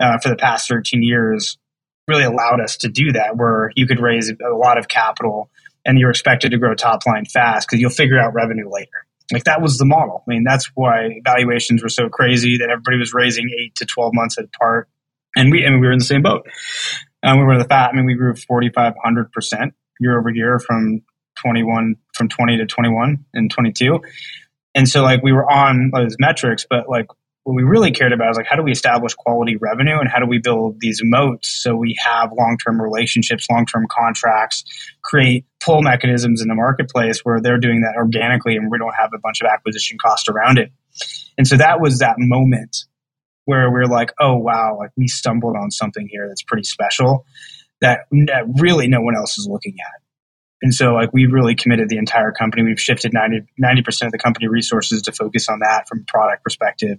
uh, 0.00 0.18
for 0.18 0.28
the 0.28 0.36
past 0.36 0.68
13 0.68 1.02
years 1.02 1.58
really 2.06 2.24
allowed 2.24 2.60
us 2.60 2.78
to 2.78 2.88
do 2.88 3.12
that, 3.12 3.36
where 3.36 3.70
you 3.74 3.86
could 3.86 4.00
raise 4.00 4.30
a 4.30 4.56
lot 4.56 4.78
of 4.78 4.88
capital 4.88 5.50
and 5.88 5.98
you're 5.98 6.10
expected 6.10 6.50
to 6.50 6.58
grow 6.58 6.74
top 6.74 7.06
line 7.06 7.24
fast 7.24 7.66
because 7.66 7.80
you'll 7.80 7.90
figure 7.90 8.18
out 8.18 8.34
revenue 8.34 8.70
later. 8.70 9.06
Like 9.32 9.44
that 9.44 9.62
was 9.62 9.78
the 9.78 9.86
model. 9.86 10.22
I 10.26 10.30
mean, 10.30 10.44
that's 10.44 10.70
why 10.74 11.20
valuations 11.24 11.82
were 11.82 11.88
so 11.88 12.08
crazy 12.08 12.58
that 12.58 12.68
everybody 12.70 12.98
was 12.98 13.14
raising 13.14 13.50
eight 13.58 13.74
to 13.76 13.86
12 13.86 14.12
months 14.14 14.36
apart. 14.36 14.88
And 15.34 15.50
we, 15.50 15.64
and 15.64 15.80
we 15.80 15.86
were 15.86 15.92
in 15.92 15.98
the 15.98 16.04
same 16.04 16.22
boat. 16.22 16.46
And 17.22 17.38
we 17.38 17.44
were 17.44 17.58
the 17.58 17.64
fat. 17.64 17.90
I 17.90 17.96
mean, 17.96 18.04
we 18.04 18.14
grew 18.14 18.34
4,500% 18.34 19.72
year 20.00 20.18
over 20.18 20.30
year 20.30 20.58
from 20.58 21.02
21 21.36 21.96
from 22.14 22.28
20 22.28 22.56
to 22.58 22.66
21 22.66 23.24
and 23.32 23.50
22 23.50 24.00
and 24.74 24.88
so 24.88 25.02
like 25.02 25.22
we 25.22 25.32
were 25.32 25.48
on 25.48 25.90
those 25.94 26.16
metrics 26.18 26.66
but 26.68 26.88
like 26.88 27.06
what 27.48 27.54
we 27.54 27.62
really 27.62 27.90
cared 27.90 28.12
about 28.12 28.30
is 28.30 28.36
like 28.36 28.46
how 28.46 28.56
do 28.56 28.62
we 28.62 28.70
establish 28.70 29.14
quality 29.14 29.56
revenue 29.56 29.98
and 29.98 30.10
how 30.10 30.18
do 30.18 30.26
we 30.26 30.38
build 30.38 30.76
these 30.80 31.00
moats 31.02 31.48
so 31.48 31.74
we 31.74 31.96
have 31.98 32.30
long-term 32.36 32.80
relationships 32.80 33.46
long-term 33.50 33.86
contracts 33.90 34.64
create 35.02 35.46
pull 35.58 35.80
mechanisms 35.80 36.42
in 36.42 36.48
the 36.48 36.54
marketplace 36.54 37.20
where 37.22 37.40
they're 37.40 37.58
doing 37.58 37.80
that 37.80 37.94
organically 37.96 38.54
and 38.54 38.70
we 38.70 38.76
don't 38.76 38.94
have 38.98 39.10
a 39.14 39.18
bunch 39.18 39.40
of 39.40 39.46
acquisition 39.46 39.96
cost 39.98 40.28
around 40.28 40.58
it 40.58 40.70
and 41.38 41.48
so 41.48 41.56
that 41.56 41.80
was 41.80 42.00
that 42.00 42.16
moment 42.18 42.84
where 43.46 43.70
we 43.70 43.80
we're 43.80 43.86
like 43.86 44.12
oh 44.20 44.36
wow 44.36 44.76
like 44.78 44.90
we 44.98 45.08
stumbled 45.08 45.56
on 45.56 45.70
something 45.70 46.06
here 46.10 46.28
that's 46.28 46.42
pretty 46.42 46.64
special 46.64 47.24
that, 47.80 48.00
really 48.58 48.88
no 48.88 49.00
one 49.00 49.16
else 49.16 49.38
is 49.38 49.46
looking 49.50 49.76
at. 49.80 50.02
And 50.60 50.74
so, 50.74 50.94
like, 50.94 51.12
we've 51.12 51.32
really 51.32 51.54
committed 51.54 51.88
the 51.88 51.98
entire 51.98 52.32
company. 52.32 52.62
We've 52.62 52.80
shifted 52.80 53.12
90, 53.12 53.82
percent 53.82 54.08
of 54.08 54.12
the 54.12 54.18
company 54.18 54.48
resources 54.48 55.02
to 55.02 55.12
focus 55.12 55.48
on 55.48 55.60
that 55.60 55.88
from 55.88 56.00
a 56.00 56.04
product 56.04 56.42
perspective. 56.42 56.98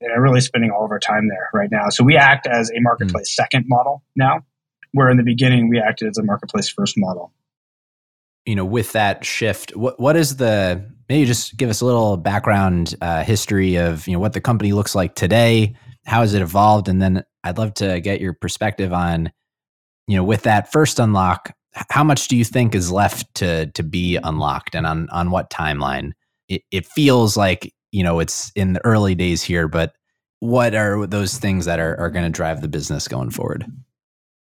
And 0.00 0.22
really 0.22 0.40
spending 0.40 0.70
all 0.70 0.84
of 0.84 0.90
our 0.90 0.98
time 0.98 1.28
there 1.28 1.50
right 1.52 1.70
now. 1.70 1.90
So 1.90 2.02
we 2.02 2.16
act 2.16 2.46
as 2.46 2.70
a 2.70 2.80
marketplace 2.80 3.30
mm. 3.30 3.34
second 3.34 3.66
model 3.68 4.02
now, 4.16 4.40
where 4.92 5.10
in 5.10 5.18
the 5.18 5.22
beginning 5.22 5.68
we 5.68 5.78
acted 5.78 6.08
as 6.08 6.16
a 6.16 6.22
marketplace 6.22 6.70
first 6.70 6.94
model. 6.96 7.34
You 8.46 8.54
know, 8.54 8.64
with 8.64 8.92
that 8.92 9.26
shift, 9.26 9.76
what 9.76 10.00
what 10.00 10.16
is 10.16 10.36
the 10.36 10.90
maybe 11.10 11.26
just 11.26 11.54
give 11.58 11.68
us 11.68 11.82
a 11.82 11.84
little 11.84 12.16
background 12.16 12.94
uh, 13.02 13.22
history 13.22 13.76
of 13.76 14.08
you 14.08 14.14
know 14.14 14.20
what 14.20 14.32
the 14.32 14.40
company 14.40 14.72
looks 14.72 14.94
like 14.94 15.14
today, 15.14 15.74
how 16.06 16.22
has 16.22 16.32
it 16.32 16.40
evolved, 16.40 16.88
and 16.88 17.02
then 17.02 17.22
I'd 17.44 17.58
love 17.58 17.74
to 17.74 18.00
get 18.00 18.22
your 18.22 18.32
perspective 18.32 18.94
on 18.94 19.30
you 20.10 20.16
know, 20.16 20.24
with 20.24 20.42
that 20.42 20.72
first 20.72 20.98
unlock, 20.98 21.54
how 21.72 22.04
much 22.04 22.28
do 22.28 22.36
you 22.36 22.44
think 22.44 22.74
is 22.74 22.90
left 22.90 23.34
to 23.36 23.66
to 23.72 23.82
be 23.82 24.16
unlocked, 24.16 24.74
and 24.74 24.86
on 24.86 25.08
on 25.10 25.30
what 25.30 25.50
timeline? 25.50 26.12
It, 26.48 26.62
it 26.70 26.86
feels 26.86 27.36
like 27.36 27.72
you 27.92 28.02
know 28.02 28.20
it's 28.20 28.50
in 28.54 28.74
the 28.74 28.84
early 28.84 29.14
days 29.14 29.42
here, 29.42 29.68
but 29.68 29.94
what 30.40 30.74
are 30.74 31.06
those 31.06 31.38
things 31.38 31.66
that 31.66 31.78
are, 31.78 31.98
are 32.00 32.10
going 32.10 32.24
to 32.24 32.30
drive 32.30 32.62
the 32.62 32.68
business 32.68 33.08
going 33.08 33.30
forward? 33.30 33.66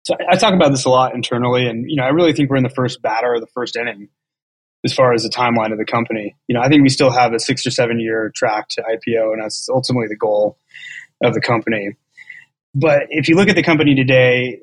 So 0.04 0.14
I 0.30 0.36
talk 0.36 0.52
about 0.52 0.70
this 0.70 0.84
a 0.84 0.90
lot 0.90 1.14
internally, 1.14 1.66
and 1.66 1.88
you 1.88 1.96
know, 1.96 2.02
I 2.02 2.08
really 2.08 2.32
think 2.32 2.50
we're 2.50 2.56
in 2.56 2.62
the 2.62 2.68
first 2.68 3.00
batter 3.00 3.32
or 3.32 3.40
the 3.40 3.46
first 3.46 3.76
inning 3.76 4.08
as 4.84 4.92
far 4.92 5.14
as 5.14 5.22
the 5.22 5.30
timeline 5.30 5.72
of 5.72 5.78
the 5.78 5.84
company. 5.86 6.36
You 6.46 6.54
know, 6.54 6.60
I 6.60 6.68
think 6.68 6.82
we 6.82 6.90
still 6.90 7.10
have 7.10 7.32
a 7.32 7.38
six 7.38 7.66
or 7.66 7.70
seven 7.70 7.98
year 8.00 8.30
track 8.34 8.68
to 8.70 8.82
IPO, 8.82 9.32
and 9.32 9.42
that's 9.42 9.68
ultimately 9.70 10.08
the 10.08 10.16
goal 10.16 10.58
of 11.22 11.32
the 11.32 11.40
company. 11.40 11.96
But 12.74 13.04
if 13.08 13.28
you 13.28 13.36
look 13.36 13.48
at 13.48 13.56
the 13.56 13.62
company 13.62 13.94
today, 13.94 14.60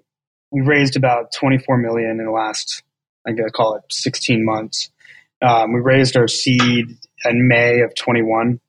we 0.52 0.62
raised 0.62 0.96
about 0.96 1.32
24 1.34 1.78
million 1.78 2.20
in 2.20 2.26
the 2.26 2.32
last, 2.32 2.84
I 3.26 3.32
gotta 3.32 3.52
call 3.52 3.76
it 3.76 3.84
16 3.90 4.44
months. 4.46 4.90
Um, 5.42 5.74
we 5.74 5.80
raised 5.80 6.16
our 6.18 6.28
seed 6.28 6.98
in 7.26 7.48
May 7.48 7.82
of 7.82 7.96
21 7.96 8.60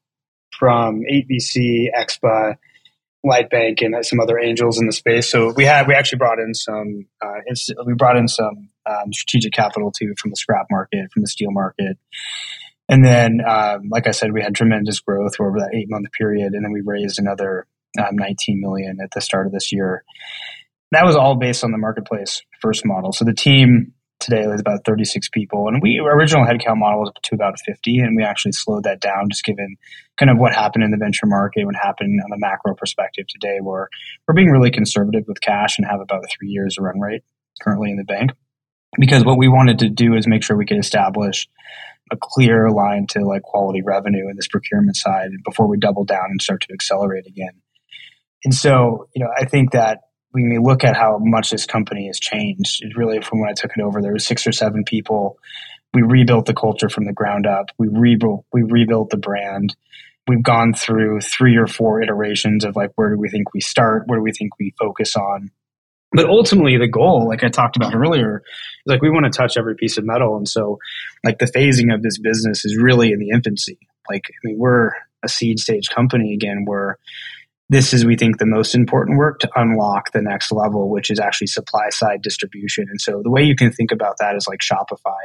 from 0.59 1.03
8VC, 1.03 1.89
Expa, 1.95 2.57
Lightbank, 3.27 3.83
and 3.83 4.05
some 4.07 4.21
other 4.21 4.39
angels 4.39 4.81
in 4.81 4.87
the 4.87 4.93
space. 4.93 5.31
So 5.31 5.53
we 5.53 5.65
had 5.65 5.87
we 5.87 5.95
actually 5.95 6.19
brought 6.19 6.39
in 6.39 6.55
some 6.55 7.07
uh, 7.21 7.41
we 7.85 7.95
brought 7.95 8.17
in 8.17 8.29
some 8.29 8.69
um, 8.87 9.13
strategic 9.13 9.53
capital 9.53 9.93
too 9.93 10.15
from 10.19 10.31
the 10.31 10.37
scrap 10.37 10.67
market, 10.71 11.13
from 11.13 11.23
the 11.23 11.29
steel 11.29 11.51
market, 11.51 11.99
and 12.89 13.05
then 13.05 13.41
um, 13.47 13.89
like 13.91 14.07
I 14.07 14.13
said, 14.13 14.33
we 14.33 14.43
had 14.43 14.55
tremendous 14.55 15.01
growth 15.01 15.35
over 15.41 15.59
that 15.59 15.75
eight 15.75 15.91
month 15.91 16.11
period, 16.13 16.55
and 16.55 16.65
then 16.65 16.73
we 16.73 16.81
raised 16.81 17.19
another 17.19 17.67
um, 17.99 18.17
19 18.17 18.61
million 18.61 18.99
at 19.03 19.11
the 19.13 19.21
start 19.21 19.47
of 19.47 19.53
this 19.53 19.73
year 19.73 20.05
that 20.93 21.05
was 21.05 21.17
all 21.17 21.37
based 21.37 21.65
on 21.65 21.73
the 21.73 21.79
marketplace 21.79 22.43
first 22.61 22.85
model. 22.87 23.13
So 23.13 23.25
the 23.25 23.35
team 23.35 23.93
today 24.21 24.43
is 24.43 24.61
about 24.61 24.85
36 24.87 25.29
people, 25.31 25.67
and 25.67 25.83
we 25.83 25.99
original 25.99 26.45
headcount 26.45 26.79
model 26.79 27.01
was 27.01 27.13
to 27.25 27.35
about 27.35 27.59
50, 27.67 27.99
and 27.99 28.17
we 28.17 28.23
actually 28.23 28.53
slowed 28.53 28.85
that 28.85 29.01
down 29.01 29.29
just 29.31 29.45
given 29.45 29.77
kind 30.17 30.31
of 30.31 30.39
what 30.39 30.55
happened 30.55 30.85
in 30.85 30.93
the 30.93 30.97
venture 30.97 31.27
market, 31.27 31.65
what 31.65 31.75
happened 31.75 32.21
on 32.23 32.31
the 32.31 32.39
macro 32.39 32.75
perspective 32.75 33.27
today, 33.29 33.59
where 33.61 33.89
we're 34.27 34.35
being 34.35 34.51
really 34.51 34.71
conservative 34.71 35.25
with 35.27 35.41
cash 35.41 35.77
and 35.77 35.87
have 35.91 36.01
about 36.01 36.23
three 36.31 36.49
years 36.49 36.79
of 36.79 36.85
run 36.85 37.01
rate 37.01 37.23
currently 37.61 37.91
in 37.91 37.97
the 37.97 38.05
bank 38.05 38.31
because 38.99 39.25
what 39.25 39.39
we 39.39 39.49
wanted 39.49 39.79
to 39.81 39.89
do 39.89 40.15
is 40.15 40.27
make 40.27 40.43
sure 40.43 40.57
we 40.57 40.67
could 40.67 40.79
establish 40.79 41.49
a 42.11 42.17
clear 42.21 42.71
line 42.71 43.07
to 43.09 43.21
like 43.21 43.43
quality 43.43 43.81
revenue 43.83 44.29
in 44.29 44.37
this 44.37 44.49
procurement 44.49 44.97
side 44.97 45.31
before 45.45 45.67
we 45.67 45.79
double 45.79 46.05
down 46.05 46.27
and 46.29 46.43
start 46.43 46.61
to 46.61 46.73
accelerate 46.73 47.27
again. 47.27 47.53
And 48.45 48.55
so, 48.55 49.09
you 49.15 49.25
know, 49.25 49.31
I 49.39 49.47
think 49.47 49.73
that 49.73 50.01
when 50.33 50.49
we 50.49 50.59
look 50.59 50.83
at 50.83 50.97
how 50.97 51.19
much 51.21 51.51
this 51.51 51.67
company 51.67 52.07
has 52.07 52.19
changed, 52.19 52.85
really 52.97 53.21
from 53.21 53.41
when 53.41 53.51
I 53.51 53.55
took 53.55 53.71
it 53.77 53.83
over, 53.83 54.01
there 54.01 54.13
were 54.13 54.19
six 54.19 54.47
or 54.47 54.53
seven 54.53 54.85
people. 54.85 55.39
We 55.95 56.03
rebuilt 56.03 56.47
the 56.47 56.55
culture 56.55 56.89
from 56.89 57.05
the 57.05 57.13
ground 57.13 57.47
up. 57.47 57.67
We 57.79 57.89
rebuilt 57.89 58.45
we 58.53 58.63
rebuilt 58.63 59.11
the 59.11 59.19
brand. 59.19 59.77
We've 60.27 60.43
gone 60.43 60.73
through 60.73 61.21
three 61.21 61.57
or 61.57 61.67
four 61.67 62.01
iterations 62.03 62.65
of 62.65 62.77
like 62.77 62.93
where 62.95 63.11
do 63.11 63.19
we 63.19 63.29
think 63.29 63.53
we 63.53 63.61
start, 63.61 64.05
where 64.07 64.19
do 64.19 64.23
we 64.23 64.33
think 64.33 64.59
we 64.59 64.75
focus 64.79 65.17
on. 65.17 65.51
But 66.13 66.27
ultimately 66.27 66.79
the 66.79 66.89
goal, 66.89 67.29
like 67.29 67.43
I 67.43 67.49
talked 67.49 67.77
about 67.77 67.95
earlier, 67.95 68.43
is 68.87 68.91
like 68.91 69.03
we 69.03 69.11
want 69.11 69.31
to 69.31 69.37
touch 69.37 69.57
every 69.57 69.75
piece 69.75 69.99
of 69.99 70.05
metal. 70.05 70.37
And 70.37 70.49
so 70.49 70.79
like 71.25 71.39
the 71.39 71.47
phasing 71.47 71.93
of 71.93 72.03
this 72.03 72.19
business 72.19 72.65
is 72.65 72.77
really 72.77 73.13
in 73.13 73.19
the 73.19 73.31
infancy. 73.31 73.79
Like 74.09 74.25
I 74.29 74.39
mean, 74.45 74.59
we're 74.59 74.93
a 75.23 75.29
seed 75.29 75.59
stage 75.59 75.89
company 75.91 76.35
again 76.35 76.65
where 76.65 76.99
this 77.73 77.95
is 77.95 78.05
we 78.05 78.17
think 78.17 78.37
the 78.37 78.45
most 78.45 78.75
important 78.75 79.17
work 79.17 79.39
to 79.39 79.49
unlock 79.57 80.13
the 80.13 80.21
next 80.21 80.53
level 80.53 80.91
which 80.91 81.11
is 81.11 81.19
actually 81.19 81.47
supply 81.47 81.89
side 81.89 82.21
distribution. 82.21 82.85
And 82.91 83.01
so 83.01 83.23
the 83.25 83.31
way 83.31 83.43
you 83.43 83.57
can 83.57 83.73
think 83.73 83.91
about 83.91 84.19
that 84.19 84.37
is 84.37 84.47
like 84.47 84.61
shopify. 84.61 85.17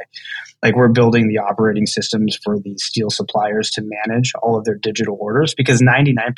Like 0.62 0.74
we're 0.74 0.88
building 0.88 1.28
the 1.28 1.38
operating 1.38 1.84
systems 1.84 2.38
for 2.42 2.58
these 2.58 2.82
steel 2.82 3.10
suppliers 3.10 3.70
to 3.72 3.82
manage 3.84 4.32
all 4.42 4.58
of 4.58 4.64
their 4.64 4.76
digital 4.76 5.18
orders 5.20 5.54
because 5.54 5.82
99% 5.82 6.32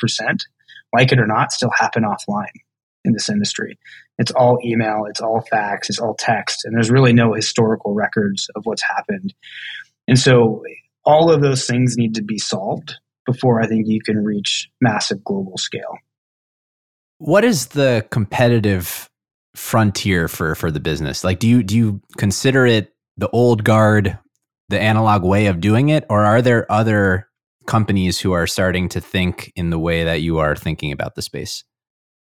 like 0.93 1.13
it 1.13 1.19
or 1.19 1.27
not 1.27 1.53
still 1.53 1.71
happen 1.73 2.03
offline 2.03 2.59
in 3.05 3.13
this 3.13 3.29
industry. 3.29 3.79
It's 4.17 4.31
all 4.31 4.59
email 4.65 5.05
it's 5.07 5.21
all 5.21 5.45
fax 5.49 5.89
it's 5.89 5.99
all 5.99 6.15
text 6.19 6.65
and 6.65 6.75
there's 6.75 6.91
really 6.91 7.13
no 7.13 7.33
historical 7.33 7.93
records 7.93 8.49
of 8.57 8.63
what's 8.65 8.83
happened. 8.83 9.33
And 10.09 10.19
so 10.19 10.61
all 11.05 11.31
of 11.31 11.41
those 11.41 11.65
things 11.65 11.95
need 11.95 12.15
to 12.15 12.21
be 12.21 12.37
solved 12.37 12.95
before 13.25 13.61
I 13.61 13.67
think 13.67 13.87
you 13.87 14.01
can 14.01 14.23
reach 14.23 14.69
massive 14.79 15.23
global 15.23 15.57
scale. 15.57 15.97
What 17.17 17.43
is 17.43 17.67
the 17.67 18.05
competitive 18.09 19.09
frontier 19.55 20.27
for 20.27 20.55
for 20.55 20.71
the 20.71 20.79
business? 20.79 21.23
Like 21.23 21.39
do 21.39 21.47
you 21.47 21.63
do 21.63 21.75
you 21.75 22.01
consider 22.17 22.65
it 22.65 22.93
the 23.17 23.29
old 23.29 23.63
guard, 23.63 24.17
the 24.69 24.79
analog 24.79 25.23
way 25.23 25.47
of 25.47 25.59
doing 25.59 25.89
it 25.89 26.05
or 26.09 26.23
are 26.23 26.41
there 26.41 26.71
other 26.71 27.27
companies 27.67 28.19
who 28.19 28.31
are 28.31 28.47
starting 28.47 28.89
to 28.89 29.01
think 29.01 29.51
in 29.55 29.69
the 29.69 29.79
way 29.79 30.03
that 30.03 30.21
you 30.21 30.39
are 30.39 30.55
thinking 30.55 30.91
about 30.91 31.15
the 31.15 31.21
space? 31.21 31.63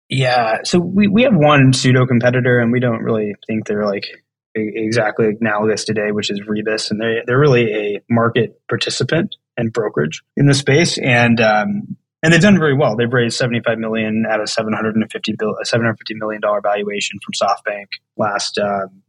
Yeah, 0.09 0.59
so 0.63 0.79
we, 0.79 1.07
we 1.07 1.23
have 1.23 1.35
one 1.35 1.73
pseudo 1.73 2.05
competitor, 2.05 2.59
and 2.59 2.71
we 2.71 2.79
don't 2.79 3.01
really 3.01 3.33
think 3.47 3.65
they're 3.65 3.87
like 3.87 4.05
exactly 4.53 5.29
analogous 5.41 5.83
today, 5.83 6.11
which 6.11 6.29
is 6.29 6.41
Reibus, 6.41 6.91
and 6.91 7.01
they 7.01 7.21
they're 7.25 7.39
really 7.39 7.73
a 7.73 8.01
market 8.09 8.61
participant 8.69 9.35
and 9.57 9.71
brokerage 9.71 10.21
in 10.35 10.47
the 10.47 10.53
space, 10.53 10.97
and 10.97 11.39
um, 11.41 11.97
and 12.21 12.33
they've 12.33 12.41
done 12.41 12.57
very 12.57 12.75
well. 12.75 12.95
They've 12.95 13.11
raised 13.11 13.37
seventy 13.37 13.61
five 13.65 13.77
million 13.77 14.25
out 14.29 14.41
of 14.41 14.49
seven 14.49 14.73
hundred 14.73 14.95
and 14.95 15.09
fifty 15.11 15.33
bill 15.37 15.55
seven 15.63 15.85
hundred 15.85 15.99
fifty 15.99 16.15
million 16.15 16.41
dollar 16.41 16.61
valuation 16.61 17.19
from 17.23 17.47
SoftBank 17.47 17.85
last 18.17 18.57
um, 18.57 19.03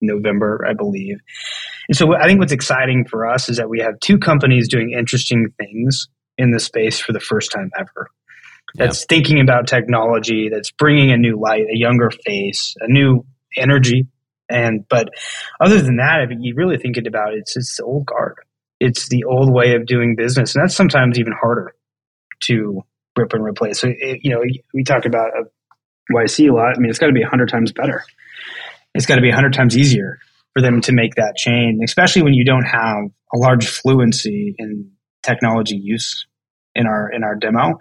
November, 0.00 0.64
I 0.68 0.74
believe. 0.74 1.18
And 1.88 1.96
so 1.96 2.14
I 2.14 2.26
think 2.26 2.40
what's 2.40 2.52
exciting 2.52 3.06
for 3.06 3.26
us 3.26 3.48
is 3.48 3.56
that 3.56 3.68
we 3.68 3.80
have 3.80 3.98
two 4.00 4.18
companies 4.18 4.68
doing 4.68 4.94
interesting 4.96 5.52
things 5.58 6.08
in 6.38 6.50
the 6.50 6.60
space 6.60 6.98
for 7.00 7.12
the 7.12 7.20
first 7.20 7.52
time 7.52 7.70
ever. 7.78 8.08
That's 8.74 9.00
yeah. 9.00 9.06
thinking 9.08 9.40
about 9.40 9.66
technology, 9.66 10.48
that's 10.52 10.70
bringing 10.70 11.12
a 11.12 11.16
new 11.16 11.38
light, 11.40 11.62
a 11.62 11.76
younger 11.76 12.10
face, 12.10 12.74
a 12.80 12.90
new 12.90 13.24
energy. 13.56 14.06
And 14.48 14.86
but 14.88 15.08
other 15.60 15.80
than 15.80 15.96
that, 15.96 16.20
if 16.22 16.30
you 16.40 16.54
really 16.56 16.76
think 16.76 16.96
about 16.96 17.32
it, 17.32 17.38
it's 17.40 17.56
it's 17.56 17.76
the 17.76 17.84
old 17.84 18.06
guard 18.06 18.36
it's 18.80 19.08
the 19.08 19.24
old 19.24 19.52
way 19.52 19.74
of 19.74 19.86
doing 19.86 20.16
business, 20.16 20.54
and 20.54 20.64
that's 20.64 20.74
sometimes 20.74 21.18
even 21.18 21.32
harder 21.32 21.74
to 22.44 22.82
rip 23.16 23.32
and 23.34 23.44
replace. 23.44 23.80
So, 23.80 23.88
it, 23.88 24.20
you 24.22 24.30
know, 24.30 24.42
we 24.72 24.82
talk 24.82 25.04
about 25.04 25.30
uh, 25.38 25.42
a 25.42 26.12
YC 26.14 26.50
a 26.50 26.54
lot. 26.54 26.76
I 26.76 26.80
mean, 26.80 26.90
it's 26.90 26.98
got 26.98 27.06
to 27.06 27.12
be 27.12 27.22
hundred 27.22 27.50
times 27.50 27.72
better. 27.72 28.02
It's 28.94 29.06
got 29.06 29.16
to 29.16 29.22
be 29.22 29.30
hundred 29.30 29.52
times 29.52 29.76
easier 29.76 30.18
for 30.54 30.62
them 30.62 30.80
to 30.82 30.92
make 30.92 31.14
that 31.16 31.36
change, 31.36 31.80
especially 31.84 32.22
when 32.22 32.34
you 32.34 32.44
don't 32.44 32.64
have 32.64 33.04
a 33.32 33.38
large 33.38 33.68
fluency 33.68 34.54
in 34.58 34.90
technology 35.22 35.76
use 35.76 36.26
in 36.74 36.86
our 36.86 37.10
in 37.12 37.22
our 37.22 37.36
demo. 37.36 37.78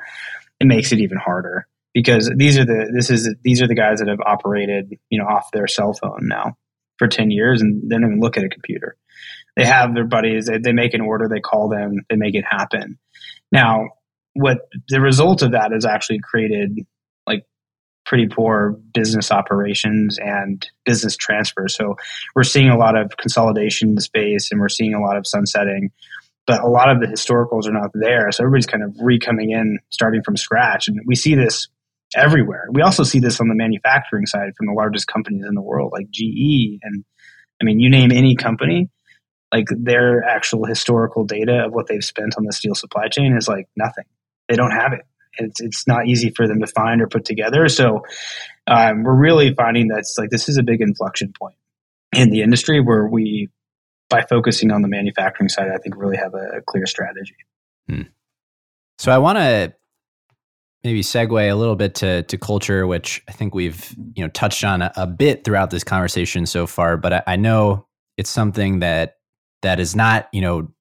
It 0.60 0.68
makes 0.68 0.92
it 0.92 1.00
even 1.00 1.18
harder 1.18 1.68
because 1.94 2.32
these 2.36 2.58
are 2.58 2.66
the 2.66 2.92
this 2.94 3.10
is 3.10 3.34
these 3.44 3.62
are 3.62 3.68
the 3.68 3.76
guys 3.76 4.00
that 4.00 4.08
have 4.08 4.20
operated 4.26 4.94
you 5.10 5.20
know 5.20 5.26
off 5.26 5.52
their 5.52 5.68
cell 5.68 5.94
phone 5.94 6.22
now 6.24 6.58
for 6.98 7.08
10 7.08 7.32
years 7.32 7.62
and 7.62 7.90
they 7.90 7.96
don't 7.96 8.04
even 8.04 8.20
look 8.20 8.38
at 8.38 8.44
a 8.44 8.50
computer 8.50 8.98
they 9.60 9.66
have 9.66 9.94
their 9.94 10.06
buddies, 10.06 10.46
they, 10.46 10.58
they 10.58 10.72
make 10.72 10.94
an 10.94 11.02
order, 11.02 11.28
they 11.28 11.42
call 11.42 11.68
them, 11.68 12.00
they 12.10 12.16
make 12.16 12.34
it 12.34 12.46
happen. 12.50 12.98
Now, 13.52 13.90
what 14.34 14.70
the 14.88 15.02
result 15.02 15.42
of 15.42 15.52
that 15.52 15.72
has 15.74 15.86
actually 15.86 16.20
created 16.20 16.80
like 17.28 17.46
pretty 18.06 18.28
poor 18.28 18.80
business 18.94 19.32
operations 19.32 20.18
and 20.18 20.66
business 20.86 21.18
transfer. 21.18 21.68
So 21.68 21.98
we're 22.36 22.44
seeing 22.44 22.70
a 22.70 22.78
lot 22.78 22.98
of 22.98 23.18
consolidation 23.18 23.90
in 23.90 23.96
the 23.96 24.02
space 24.02 24.50
and 24.50 24.62
we're 24.62 24.70
seeing 24.70 24.94
a 24.94 25.02
lot 25.02 25.18
of 25.18 25.28
sunsetting, 25.28 25.92
but 26.48 26.62
a 26.62 26.68
lot 26.68 26.90
of 26.90 27.02
the 27.02 27.08
historicals 27.08 27.68
are 27.68 27.74
not 27.74 27.92
there. 27.94 28.32
So 28.32 28.44
everybody's 28.44 28.66
kind 28.66 28.84
of 28.84 28.96
re 29.02 29.20
coming 29.20 29.52
in, 29.52 29.80
starting 29.90 30.24
from 30.24 30.38
scratch. 30.38 30.88
And 30.88 31.02
we 31.06 31.16
see 31.16 31.36
this 31.36 31.68
everywhere. 32.16 32.68
We 32.72 32.82
also 32.82 33.04
see 33.04 33.20
this 33.20 33.42
on 33.42 33.50
the 33.50 33.56
manufacturing 33.56 34.26
side 34.26 34.54
from 34.58 34.68
the 34.68 34.74
largest 34.74 35.08
companies 35.08 35.44
in 35.46 35.54
the 35.54 35.62
world, 35.62 35.92
like 35.92 36.10
GE. 36.12 36.80
And 36.82 37.04
I 37.62 37.66
mean, 37.66 37.82
you 37.82 37.90
name 37.90 38.12
any 38.12 38.36
company, 38.36 38.90
like 39.52 39.68
their 39.72 40.24
actual 40.24 40.66
historical 40.66 41.24
data 41.24 41.66
of 41.66 41.74
what 41.74 41.88
they've 41.88 42.04
spent 42.04 42.36
on 42.38 42.46
the 42.46 42.54
steel 42.54 42.76
supply 42.76 43.08
chain 43.08 43.36
is 43.36 43.48
like 43.48 43.68
nothing. 43.76 44.06
They 44.48 44.56
don't 44.56 44.72
have 44.72 44.94
it. 44.94 45.02
It's 45.38 45.62
it's 45.62 45.88
not 45.88 46.08
easy 46.08 46.32
for 46.32 46.48
them 46.48 46.60
to 46.60 46.68
find 46.68 47.02
or 47.02 47.08
put 47.08 47.26
together. 47.26 47.68
So 47.70 48.04
um, 48.68 49.04
we're 49.04 49.16
really 49.16 49.54
finding 49.54 49.88
that 49.90 50.00
it's 50.00 50.18
like 50.18 50.30
this 50.30 50.50
is 50.50 50.58
a 50.58 50.64
big 50.64 50.82
inflection 50.82 51.34
point 51.40 51.56
in 52.14 52.30
the 52.30 52.42
industry 52.42 52.82
where 52.82 53.08
we, 53.08 53.50
by 54.10 54.24
focusing 54.24 54.72
on 54.72 54.82
the 54.82 54.88
manufacturing 54.88 55.50
side, 55.50 55.70
I 55.74 55.78
think 55.78 55.96
really 55.96 56.18
have 56.18 56.34
a, 56.34 56.58
a 56.58 56.62
clear 56.62 56.86
strategy. 56.86 57.36
Hmm. 57.88 58.04
So 58.98 59.12
I 59.12 59.18
want 59.20 59.38
to 59.38 59.74
maybe 60.84 61.02
segue 61.02 61.52
a 61.52 61.56
little 61.56 61.76
bit 61.76 61.96
to 61.96 62.24
to 62.24 62.38
culture, 62.38 62.86
which 62.86 63.22
I 63.28 63.32
think 63.32 63.56
we've 63.56 63.96
you 64.16 64.24
know 64.24 64.30
touched 64.30 64.64
on 64.64 64.82
a, 64.82 64.92
a 64.96 65.08
bit 65.08 65.44
throughout 65.44 65.70
this 65.70 65.84
conversation 65.84 66.46
so 66.46 66.68
far. 66.68 66.98
But 66.98 67.14
I, 67.14 67.24
I 67.28 67.36
know 67.36 67.86
it's 68.18 68.30
something 68.30 68.80
that 68.80 69.19
that 69.62 69.80
is 69.80 69.96
not, 69.96 70.30
you 70.32 70.42
know, 70.42 70.72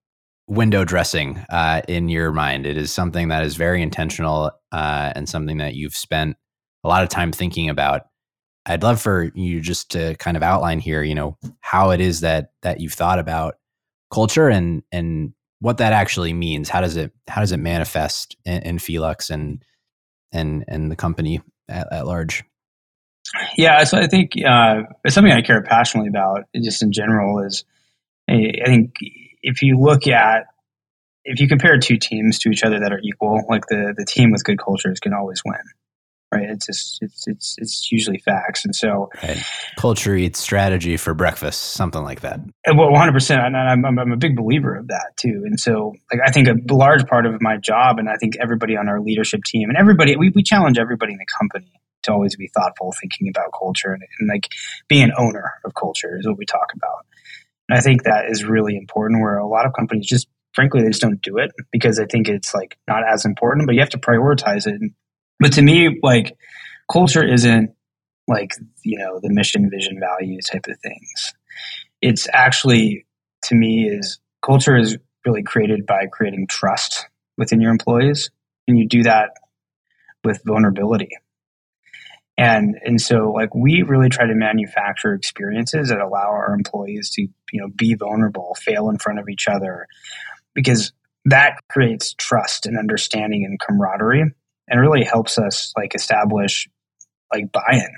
window 0.48 0.84
dressing 0.84 1.38
uh, 1.50 1.82
in 1.88 2.08
your 2.08 2.32
mind. 2.32 2.66
It 2.66 2.76
is 2.76 2.90
something 2.90 3.28
that 3.28 3.44
is 3.44 3.56
very 3.56 3.82
intentional 3.82 4.50
uh, 4.72 5.12
and 5.14 5.28
something 5.28 5.58
that 5.58 5.74
you've 5.74 5.96
spent 5.96 6.36
a 6.84 6.88
lot 6.88 7.02
of 7.02 7.08
time 7.08 7.32
thinking 7.32 7.68
about. 7.68 8.02
I'd 8.66 8.82
love 8.82 9.00
for 9.00 9.30
you 9.34 9.60
just 9.60 9.90
to 9.92 10.14
kind 10.16 10.36
of 10.36 10.42
outline 10.42 10.78
here, 10.78 11.02
you 11.02 11.14
know, 11.14 11.38
how 11.60 11.90
it 11.90 12.00
is 12.00 12.20
that 12.20 12.52
that 12.62 12.80
you've 12.80 12.92
thought 12.92 13.18
about 13.18 13.56
culture 14.12 14.48
and 14.48 14.82
and 14.92 15.32
what 15.60 15.78
that 15.78 15.92
actually 15.92 16.32
means. 16.32 16.68
How 16.68 16.80
does 16.80 16.96
it 16.96 17.12
how 17.26 17.40
does 17.40 17.52
it 17.52 17.58
manifest 17.58 18.36
in, 18.44 18.62
in 18.62 18.78
Felux 18.78 19.30
and 19.30 19.62
and 20.32 20.64
and 20.68 20.90
the 20.90 20.96
company 20.96 21.40
at, 21.68 21.90
at 21.92 22.06
large? 22.06 22.44
Yeah, 23.56 23.84
so 23.84 23.98
I 23.98 24.06
think 24.06 24.32
uh, 24.46 24.82
it's 25.04 25.14
something 25.14 25.32
I 25.32 25.42
care 25.42 25.62
passionately 25.62 26.08
about, 26.08 26.44
just 26.54 26.82
in 26.82 26.92
general. 26.92 27.40
Is 27.40 27.64
I 28.28 28.66
think 28.66 28.94
if 29.42 29.62
you 29.62 29.78
look 29.78 30.06
at 30.06 30.46
if 31.24 31.40
you 31.40 31.48
compare 31.48 31.78
two 31.78 31.98
teams 31.98 32.38
to 32.40 32.50
each 32.50 32.62
other 32.62 32.80
that 32.80 32.92
are 32.92 33.00
equal, 33.02 33.44
like 33.48 33.66
the 33.68 33.94
the 33.96 34.04
team 34.04 34.30
with 34.30 34.44
good 34.44 34.58
cultures 34.58 35.00
can 35.00 35.12
always 35.12 35.42
win, 35.44 35.60
right? 36.32 36.48
It's 36.48 36.66
just 36.66 36.98
it's 37.02 37.24
it's 37.26 37.56
it's 37.58 37.92
usually 37.92 38.18
facts, 38.18 38.64
and 38.64 38.74
so 38.74 39.10
right. 39.22 39.38
culture 39.76 40.14
eats 40.14 40.38
strategy 40.38 40.96
for 40.96 41.14
breakfast, 41.14 41.60
something 41.72 42.02
like 42.02 42.20
that. 42.20 42.40
Well, 42.66 42.90
one 42.90 42.98
hundred 42.98 43.12
percent, 43.12 43.42
and 43.42 43.56
I'm, 43.56 43.84
I'm 43.84 43.98
I'm 43.98 44.12
a 44.12 44.16
big 44.16 44.36
believer 44.36 44.74
of 44.74 44.88
that 44.88 45.16
too. 45.16 45.42
And 45.44 45.58
so, 45.60 45.94
like, 46.12 46.20
I 46.26 46.30
think 46.30 46.48
a 46.48 46.74
large 46.74 47.06
part 47.06 47.26
of 47.26 47.40
my 47.40 47.56
job, 47.56 47.98
and 47.98 48.08
I 48.08 48.16
think 48.16 48.36
everybody 48.40 48.76
on 48.76 48.88
our 48.88 49.00
leadership 49.00 49.44
team, 49.44 49.68
and 49.68 49.76
everybody, 49.78 50.16
we 50.16 50.30
we 50.34 50.42
challenge 50.42 50.78
everybody 50.78 51.12
in 51.12 51.18
the 51.18 51.26
company 51.38 51.72
to 52.04 52.12
always 52.12 52.36
be 52.36 52.48
thoughtful, 52.48 52.94
thinking 53.00 53.28
about 53.28 53.50
culture, 53.58 53.92
and, 53.92 54.02
and 54.18 54.28
like 54.28 54.48
being 54.88 55.04
an 55.04 55.12
owner 55.18 55.54
of 55.64 55.74
culture 55.74 56.18
is 56.18 56.26
what 56.26 56.38
we 56.38 56.46
talk 56.46 56.72
about. 56.74 57.06
I 57.70 57.80
think 57.80 58.04
that 58.04 58.30
is 58.30 58.44
really 58.44 58.76
important 58.76 59.20
where 59.20 59.38
a 59.38 59.46
lot 59.46 59.66
of 59.66 59.72
companies 59.74 60.06
just, 60.06 60.28
frankly, 60.54 60.82
they 60.82 60.88
just 60.88 61.02
don't 61.02 61.20
do 61.20 61.38
it 61.38 61.50
because 61.70 61.96
they 61.96 62.06
think 62.06 62.28
it's 62.28 62.54
like 62.54 62.78
not 62.88 63.02
as 63.06 63.24
important, 63.24 63.66
but 63.66 63.74
you 63.74 63.80
have 63.80 63.90
to 63.90 63.98
prioritize 63.98 64.66
it. 64.66 64.80
But 65.38 65.52
to 65.54 65.62
me, 65.62 66.00
like 66.02 66.36
culture 66.90 67.24
isn't 67.24 67.70
like, 68.26 68.52
you 68.84 68.98
know, 68.98 69.20
the 69.22 69.30
mission, 69.30 69.70
vision, 69.70 70.00
value 70.00 70.40
type 70.40 70.66
of 70.68 70.78
things. 70.80 71.34
It's 72.00 72.26
actually, 72.32 73.06
to 73.44 73.54
me, 73.54 73.88
is 73.88 74.18
culture 74.42 74.76
is 74.76 74.96
really 75.26 75.42
created 75.42 75.86
by 75.86 76.06
creating 76.10 76.46
trust 76.46 77.06
within 77.36 77.60
your 77.60 77.70
employees. 77.70 78.30
And 78.66 78.78
you 78.78 78.86
do 78.86 79.02
that 79.04 79.30
with 80.24 80.42
vulnerability. 80.44 81.10
And 82.38 82.76
and 82.84 83.00
so 83.00 83.32
like 83.32 83.54
we 83.54 83.82
really 83.82 84.08
try 84.08 84.26
to 84.26 84.34
manufacture 84.34 85.12
experiences 85.12 85.88
that 85.88 85.98
allow 85.98 86.28
our 86.28 86.54
employees 86.54 87.10
to, 87.10 87.22
you 87.22 87.60
know, 87.60 87.68
be 87.68 87.94
vulnerable, 87.94 88.56
fail 88.60 88.88
in 88.88 88.98
front 88.98 89.18
of 89.18 89.28
each 89.28 89.48
other 89.48 89.88
because 90.54 90.92
that 91.24 91.56
creates 91.68 92.14
trust 92.14 92.64
and 92.64 92.78
understanding 92.78 93.44
and 93.44 93.58
camaraderie 93.60 94.32
and 94.68 94.80
really 94.80 95.04
helps 95.04 95.36
us 95.36 95.72
like 95.76 95.94
establish 95.94 96.68
like 97.32 97.50
buy-in 97.52 97.90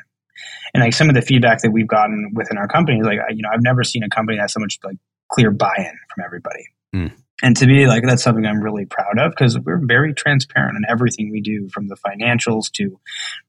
and 0.75 0.83
like 0.83 0.95
some 0.95 1.09
of 1.09 1.15
the 1.15 1.23
feedback 1.23 1.63
that 1.63 1.71
we've 1.71 1.87
gotten 1.87 2.33
within 2.35 2.59
our 2.59 2.67
company 2.67 2.99
is 2.99 3.07
like 3.07 3.19
you 3.31 3.43
know 3.43 3.49
i've 3.53 3.63
never 3.63 3.85
seen 3.85 4.03
a 4.03 4.09
company 4.09 4.39
that 4.39 4.43
has 4.43 4.53
so 4.53 4.61
much 4.61 4.79
like 4.85 4.97
clear 5.29 5.51
buy-in 5.51 5.99
from 6.13 6.25
everybody 6.25 6.67
mm. 6.95 7.13
And 7.43 7.57
to 7.57 7.67
me 7.67 7.87
like 7.87 8.03
that's 8.05 8.23
something 8.23 8.47
i'm 8.47 8.63
really 8.63 8.87
proud 8.87 9.19
of 9.19 9.31
because 9.31 9.59
we're 9.59 9.81
very 9.85 10.15
transparent 10.15 10.77
in 10.77 10.85
everything 10.89 11.31
we 11.31 11.41
do 11.41 11.69
from 11.73 11.89
the 11.89 11.97
financials 11.97 12.71
to 12.71 12.99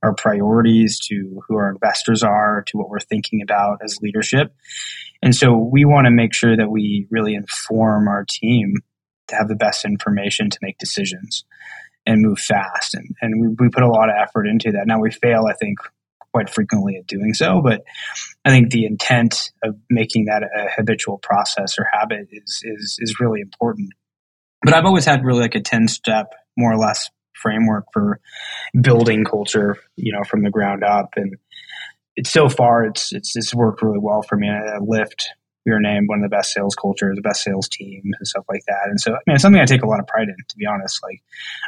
our 0.03 0.13
priorities 0.13 0.99
to 0.99 1.41
who 1.47 1.55
our 1.55 1.69
investors 1.69 2.23
are 2.23 2.63
to 2.67 2.77
what 2.77 2.89
we're 2.89 2.99
thinking 2.99 3.41
about 3.41 3.79
as 3.83 3.99
leadership 4.01 4.53
and 5.21 5.35
so 5.35 5.55
we 5.55 5.85
want 5.85 6.05
to 6.05 6.11
make 6.11 6.33
sure 6.33 6.57
that 6.57 6.69
we 6.69 7.07
really 7.11 7.35
inform 7.35 8.07
our 8.07 8.25
team 8.27 8.75
to 9.27 9.35
have 9.35 9.47
the 9.47 9.55
best 9.55 9.85
information 9.85 10.49
to 10.49 10.57
make 10.61 10.77
decisions 10.77 11.45
and 12.05 12.21
move 12.21 12.39
fast. 12.39 12.95
And, 12.95 13.15
and 13.21 13.41
we, 13.41 13.47
we 13.59 13.69
put 13.69 13.83
a 13.83 13.89
lot 13.89 14.09
of 14.09 14.15
effort 14.17 14.47
into 14.47 14.71
that. 14.71 14.87
Now 14.87 14.99
we 14.99 15.11
fail, 15.11 15.45
I 15.49 15.53
think, 15.53 15.79
quite 16.33 16.49
frequently 16.49 16.95
at 16.95 17.07
doing 17.07 17.33
so, 17.33 17.61
but 17.61 17.81
I 18.45 18.49
think 18.49 18.71
the 18.71 18.85
intent 18.85 19.51
of 19.63 19.75
making 19.89 20.25
that 20.25 20.43
a 20.43 20.69
habitual 20.75 21.17
process 21.17 21.77
or 21.77 21.87
habit 21.91 22.27
is, 22.31 22.61
is, 22.63 22.97
is 22.99 23.19
really 23.19 23.41
important. 23.41 23.89
But 24.63 24.73
I've 24.73 24.85
always 24.85 25.05
had 25.05 25.25
really 25.25 25.41
like 25.41 25.55
a 25.55 25.61
10 25.61 25.87
step, 25.87 26.33
more 26.57 26.71
or 26.71 26.77
less 26.77 27.09
framework 27.33 27.85
for 27.91 28.19
building 28.79 29.25
culture, 29.25 29.77
you 29.95 30.13
know, 30.13 30.23
from 30.23 30.43
the 30.43 30.51
ground 30.51 30.83
up. 30.83 31.13
And 31.15 31.35
it's 32.15 32.29
so 32.29 32.47
far, 32.47 32.85
it's, 32.85 33.11
it's, 33.11 33.35
it's 33.35 33.53
worked 33.53 33.81
really 33.81 33.99
well 33.99 34.21
for 34.21 34.37
me. 34.37 34.49
I, 34.49 34.75
I 34.75 34.79
Lyft 34.79 35.25
we 35.65 35.71
were 35.71 35.79
named 35.79 36.09
one 36.09 36.19
of 36.19 36.23
the 36.23 36.35
best 36.35 36.53
sales 36.53 36.75
cultures, 36.75 37.15
the 37.15 37.21
best 37.21 37.43
sales 37.43 37.67
teams 37.69 38.15
and 38.17 38.27
stuff 38.27 38.45
like 38.49 38.63
that. 38.67 38.85
And 38.85 38.99
so, 38.99 39.13
I 39.13 39.19
mean, 39.27 39.35
it's 39.35 39.41
something 39.41 39.61
I 39.61 39.65
take 39.65 39.83
a 39.83 39.87
lot 39.87 39.99
of 39.99 40.07
pride 40.07 40.27
in, 40.27 40.35
to 40.35 40.57
be 40.57 40.65
honest. 40.65 41.01
Like, 41.03 41.21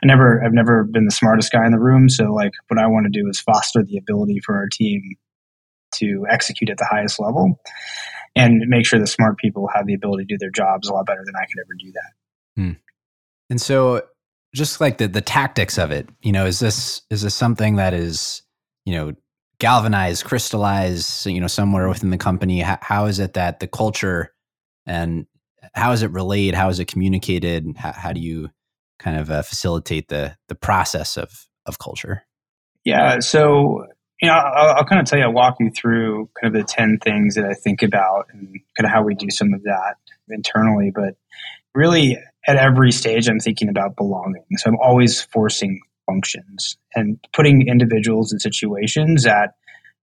I 0.04 0.08
never, 0.08 0.44
I've 0.44 0.54
never 0.54 0.84
been 0.84 1.06
the 1.06 1.12
smartest 1.12 1.52
guy 1.52 1.66
in 1.66 1.72
the 1.72 1.80
room. 1.80 2.10
So, 2.10 2.34
like, 2.34 2.54
what 2.70 2.80
I 2.80 2.88
want 2.88 3.06
to 3.06 3.22
do 3.22 3.28
is 3.30 3.40
foster 3.40 3.84
the 3.84 3.98
ability 3.98 4.40
for 4.44 4.56
our 4.56 4.68
team 4.68 5.16
to 5.96 6.26
execute 6.30 6.70
at 6.72 6.78
the 6.78 6.88
highest 6.90 7.20
level 7.20 7.60
and 8.36 8.64
make 8.68 8.86
sure 8.86 9.00
the 9.00 9.06
smart 9.06 9.38
people 9.38 9.70
have 9.74 9.86
the 9.86 9.94
ability 9.94 10.26
to 10.26 10.34
do 10.34 10.38
their 10.40 10.50
jobs 10.50 10.88
a 10.88 10.94
lot 10.94 11.06
better 11.06 11.24
than 11.24 11.36
I 11.36 11.46
could 11.46 11.60
ever 11.60 11.74
do 11.78 11.92
that. 11.92 12.62
Hmm. 12.62 12.72
And 13.50 13.62
so, 13.62 14.02
just 14.56 14.82
like 14.82 14.98
the 14.98 15.08
the 15.08 15.22
tactics 15.22 15.78
of 15.78 15.92
it, 15.92 16.10
you 16.22 16.32
know, 16.32 16.46
is 16.46 16.60
this 16.60 17.02
is 17.12 17.22
this 17.22 17.36
something 17.36 17.76
that 17.76 17.94
is, 17.94 18.42
you 18.86 18.96
know, 18.96 19.14
galvanize, 19.60 20.24
crystallize, 20.24 21.26
you 21.26 21.40
know, 21.40 21.48
somewhere 21.48 21.88
within 21.88 22.10
the 22.10 22.18
company? 22.18 22.62
how, 22.62 22.78
how 22.82 23.06
is 23.06 23.20
it 23.20 23.34
that 23.34 23.60
the 23.60 23.68
culture 23.68 24.34
and 24.86 25.26
how 25.74 25.92
is 25.92 26.04
it 26.04 26.12
relayed? 26.12 26.56
How 26.56 26.70
is 26.70 26.80
it 26.80 26.86
communicated? 26.86 27.66
How, 27.78 27.94
how 27.94 28.14
do 28.14 28.20
you 28.20 28.50
kind 29.00 29.18
of 29.18 29.32
uh, 29.32 29.42
facilitate 29.42 30.10
the 30.10 30.36
the 30.48 30.56
process 30.56 31.18
of 31.18 31.48
of 31.66 31.80
culture? 31.80 32.24
Yeah, 32.84 33.20
so 33.20 33.86
you 34.22 34.28
know, 34.28 34.36
I'll, 34.36 34.76
I'll, 34.78 34.86
kind 34.86 35.02
of 35.02 35.08
tell 35.08 35.20
you, 35.20 35.26
I'll 35.26 35.34
walk 35.34 35.58
you 35.60 35.70
through 35.70 36.30
kind 36.40 36.56
of 36.56 36.62
the 36.62 36.66
ten 36.66 36.98
things 36.98 37.36
that 37.36 37.46
I 37.46 37.54
think 37.54 37.82
about 37.82 38.28
and 38.32 38.48
kind 38.78 38.86
of 38.86 38.92
how 38.92 39.04
we 39.04 39.16
do 39.16 39.30
some 39.30 39.54
of 39.54 39.64
that 39.64 39.96
internally. 40.30 40.92
But 40.94 41.16
really, 41.74 42.18
at 42.48 42.56
every 42.56 42.92
stage, 42.92 43.28
I'm 43.28 43.40
thinking 43.40 43.70
about 43.70 43.96
belonging. 43.96 44.46
So 44.58 44.70
I'm 44.70 44.78
always 44.82 45.22
forcing 45.22 45.82
functions 46.06 46.78
and 46.96 47.20
putting 47.34 47.68
individuals 47.68 48.32
in 48.32 48.40
situations 48.40 49.24
that 49.24 49.56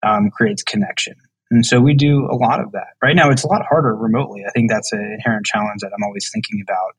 um, 0.03 0.30
creates 0.30 0.62
connection. 0.62 1.14
And 1.51 1.64
so 1.64 1.80
we 1.80 1.94
do 1.94 2.28
a 2.30 2.34
lot 2.34 2.61
of 2.61 2.72
that. 2.72 2.94
Right 3.03 3.14
now, 3.14 3.30
it's 3.30 3.44
a 3.44 3.49
lot 3.49 3.62
harder 3.68 3.94
remotely. 3.94 4.44
I 4.47 4.51
think 4.51 4.70
that's 4.70 4.92
an 4.92 5.01
inherent 5.01 5.47
challenge 5.47 5.80
that 5.82 5.92
I'm 5.97 6.03
always 6.05 6.30
thinking 6.32 6.61
about. 6.62 6.97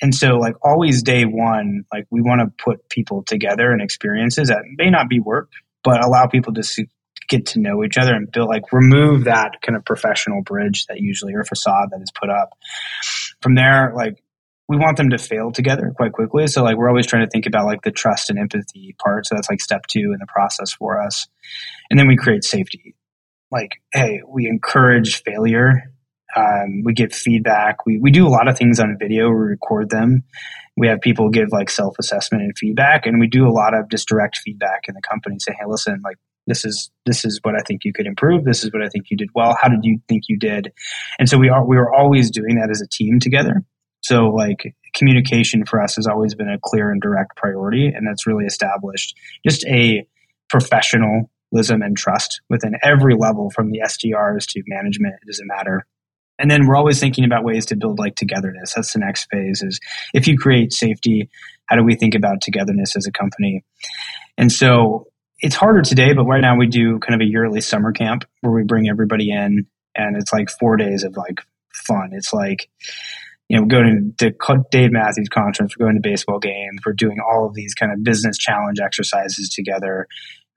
And 0.00 0.14
so, 0.14 0.36
like, 0.36 0.54
always 0.62 1.02
day 1.02 1.24
one, 1.24 1.84
like, 1.92 2.06
we 2.10 2.20
want 2.20 2.40
to 2.40 2.64
put 2.64 2.88
people 2.88 3.22
together 3.24 3.70
and 3.70 3.80
experiences 3.80 4.48
that 4.48 4.62
may 4.76 4.90
not 4.90 5.08
be 5.08 5.20
work, 5.20 5.50
but 5.82 6.04
allow 6.04 6.26
people 6.26 6.52
to 6.54 6.86
get 7.28 7.46
to 7.46 7.60
know 7.60 7.84
each 7.84 7.96
other 7.96 8.14
and 8.14 8.30
build, 8.30 8.48
like, 8.48 8.72
remove 8.72 9.24
that 9.24 9.52
kind 9.62 9.76
of 9.76 9.84
professional 9.84 10.42
bridge 10.42 10.86
that 10.86 11.00
usually 11.00 11.34
or 11.34 11.44
facade 11.44 11.90
that 11.90 12.00
is 12.00 12.10
put 12.18 12.28
up. 12.28 12.50
From 13.40 13.54
there, 13.54 13.92
like, 13.94 14.22
we 14.68 14.76
want 14.76 14.96
them 14.96 15.10
to 15.10 15.18
fail 15.18 15.52
together 15.52 15.92
quite 15.96 16.12
quickly. 16.12 16.46
So 16.46 16.62
like 16.62 16.76
we're 16.76 16.88
always 16.88 17.06
trying 17.06 17.24
to 17.24 17.30
think 17.30 17.46
about 17.46 17.66
like 17.66 17.82
the 17.82 17.90
trust 17.90 18.30
and 18.30 18.38
empathy 18.38 18.94
part. 19.02 19.26
So 19.26 19.34
that's 19.34 19.50
like 19.50 19.60
step 19.60 19.86
two 19.86 20.12
in 20.12 20.18
the 20.18 20.26
process 20.26 20.72
for 20.72 21.00
us. 21.00 21.26
And 21.90 21.98
then 21.98 22.08
we 22.08 22.16
create 22.16 22.44
safety. 22.44 22.94
Like, 23.50 23.72
hey, 23.92 24.22
we 24.26 24.46
encourage 24.46 25.22
failure. 25.22 25.92
Um, 26.36 26.82
we 26.84 26.94
give 26.94 27.12
feedback. 27.12 27.86
We, 27.86 27.98
we 27.98 28.10
do 28.10 28.26
a 28.26 28.30
lot 28.30 28.48
of 28.48 28.56
things 28.56 28.80
on 28.80 28.96
video. 28.98 29.28
We 29.28 29.36
record 29.36 29.90
them. 29.90 30.24
We 30.76 30.88
have 30.88 31.00
people 31.00 31.28
give 31.28 31.52
like 31.52 31.70
self 31.70 31.96
assessment 32.00 32.42
and 32.42 32.58
feedback, 32.58 33.06
and 33.06 33.20
we 33.20 33.28
do 33.28 33.46
a 33.46 33.52
lot 33.52 33.74
of 33.74 33.88
just 33.88 34.08
direct 34.08 34.38
feedback 34.38 34.88
in 34.88 34.94
the 34.94 35.02
company. 35.02 35.36
Say, 35.38 35.52
hey, 35.52 35.66
listen, 35.68 36.00
like 36.02 36.16
this 36.48 36.64
is 36.64 36.90
this 37.06 37.24
is 37.24 37.38
what 37.42 37.54
I 37.54 37.62
think 37.64 37.84
you 37.84 37.92
could 37.92 38.06
improve. 38.06 38.44
This 38.44 38.64
is 38.64 38.72
what 38.72 38.82
I 38.82 38.88
think 38.88 39.06
you 39.10 39.16
did 39.16 39.28
well. 39.34 39.56
How 39.60 39.68
did 39.68 39.80
you 39.84 40.00
think 40.08 40.24
you 40.28 40.36
did? 40.36 40.72
And 41.20 41.28
so 41.28 41.38
we 41.38 41.48
are 41.48 41.64
we 41.64 41.76
were 41.76 41.94
always 41.94 42.30
doing 42.30 42.56
that 42.56 42.70
as 42.70 42.80
a 42.80 42.88
team 42.88 43.20
together. 43.20 43.62
So 44.04 44.26
like 44.26 44.74
communication 44.94 45.64
for 45.64 45.82
us 45.82 45.96
has 45.96 46.06
always 46.06 46.34
been 46.34 46.48
a 46.48 46.58
clear 46.62 46.90
and 46.90 47.00
direct 47.00 47.36
priority, 47.36 47.86
and 47.86 48.06
that's 48.06 48.26
really 48.26 48.44
established 48.44 49.16
just 49.46 49.64
a 49.66 50.06
professionalism 50.50 51.82
and 51.82 51.96
trust 51.96 52.42
within 52.50 52.74
every 52.82 53.14
level 53.14 53.50
from 53.50 53.70
the 53.70 53.80
SDRs 53.82 54.46
to 54.48 54.62
management. 54.66 55.14
It 55.22 55.26
doesn't 55.26 55.46
matter. 55.46 55.86
And 56.38 56.50
then 56.50 56.66
we're 56.66 56.76
always 56.76 57.00
thinking 57.00 57.24
about 57.24 57.44
ways 57.44 57.64
to 57.66 57.76
build 57.76 57.98
like 57.98 58.16
togetherness. 58.16 58.74
That's 58.74 58.92
the 58.92 58.98
next 58.98 59.26
phase 59.30 59.62
is 59.62 59.80
if 60.12 60.28
you 60.28 60.36
create 60.36 60.72
safety, 60.72 61.30
how 61.66 61.76
do 61.76 61.84
we 61.84 61.94
think 61.94 62.14
about 62.14 62.42
togetherness 62.42 62.96
as 62.96 63.06
a 63.06 63.12
company? 63.12 63.64
And 64.36 64.52
so 64.52 65.06
it's 65.38 65.54
harder 65.54 65.80
today, 65.80 66.12
but 66.12 66.24
right 66.24 66.42
now 66.42 66.58
we 66.58 66.66
do 66.66 66.98
kind 66.98 67.14
of 67.14 67.24
a 67.24 67.30
yearly 67.30 67.62
summer 67.62 67.92
camp 67.92 68.24
where 68.42 68.52
we 68.52 68.64
bring 68.64 68.88
everybody 68.88 69.30
in 69.30 69.66
and 69.94 70.16
it's 70.16 70.32
like 70.32 70.50
four 70.50 70.76
days 70.76 71.04
of 71.04 71.16
like 71.16 71.40
fun. 71.86 72.10
It's 72.12 72.32
like 72.32 72.68
you 73.48 73.56
know, 73.56 73.62
we're 73.62 73.68
going 73.68 74.14
to 74.18 74.64
Dave 74.70 74.92
Matthews 74.92 75.28
conference, 75.28 75.76
we're 75.78 75.86
going 75.86 76.00
to 76.00 76.08
baseball 76.08 76.38
games, 76.38 76.80
we're 76.84 76.92
doing 76.92 77.18
all 77.20 77.46
of 77.46 77.54
these 77.54 77.74
kind 77.74 77.92
of 77.92 78.02
business 78.02 78.38
challenge 78.38 78.78
exercises 78.80 79.50
together. 79.50 80.06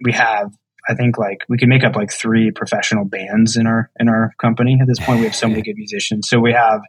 We 0.04 0.14
have, 0.14 0.52
I 0.88 0.96
think, 0.96 1.18
like 1.18 1.40
we 1.50 1.58
can 1.58 1.70
make 1.70 1.84
up 1.84 1.96
like 1.96 2.12
three 2.12 2.52
professional 2.52 3.04
bands 3.04 3.58
in 3.58 3.68
our 3.68 3.90
in 4.00 4.08
our 4.08 4.32
company 4.40 4.78
at 4.80 4.88
this 4.88 5.00
point. 5.00 5.20
We 5.20 5.26
have 5.26 5.36
so 5.36 5.48
many 5.48 5.62
good 5.64 5.76
musicians. 5.76 6.30
So 6.30 6.40
we 6.40 6.54
have, 6.54 6.82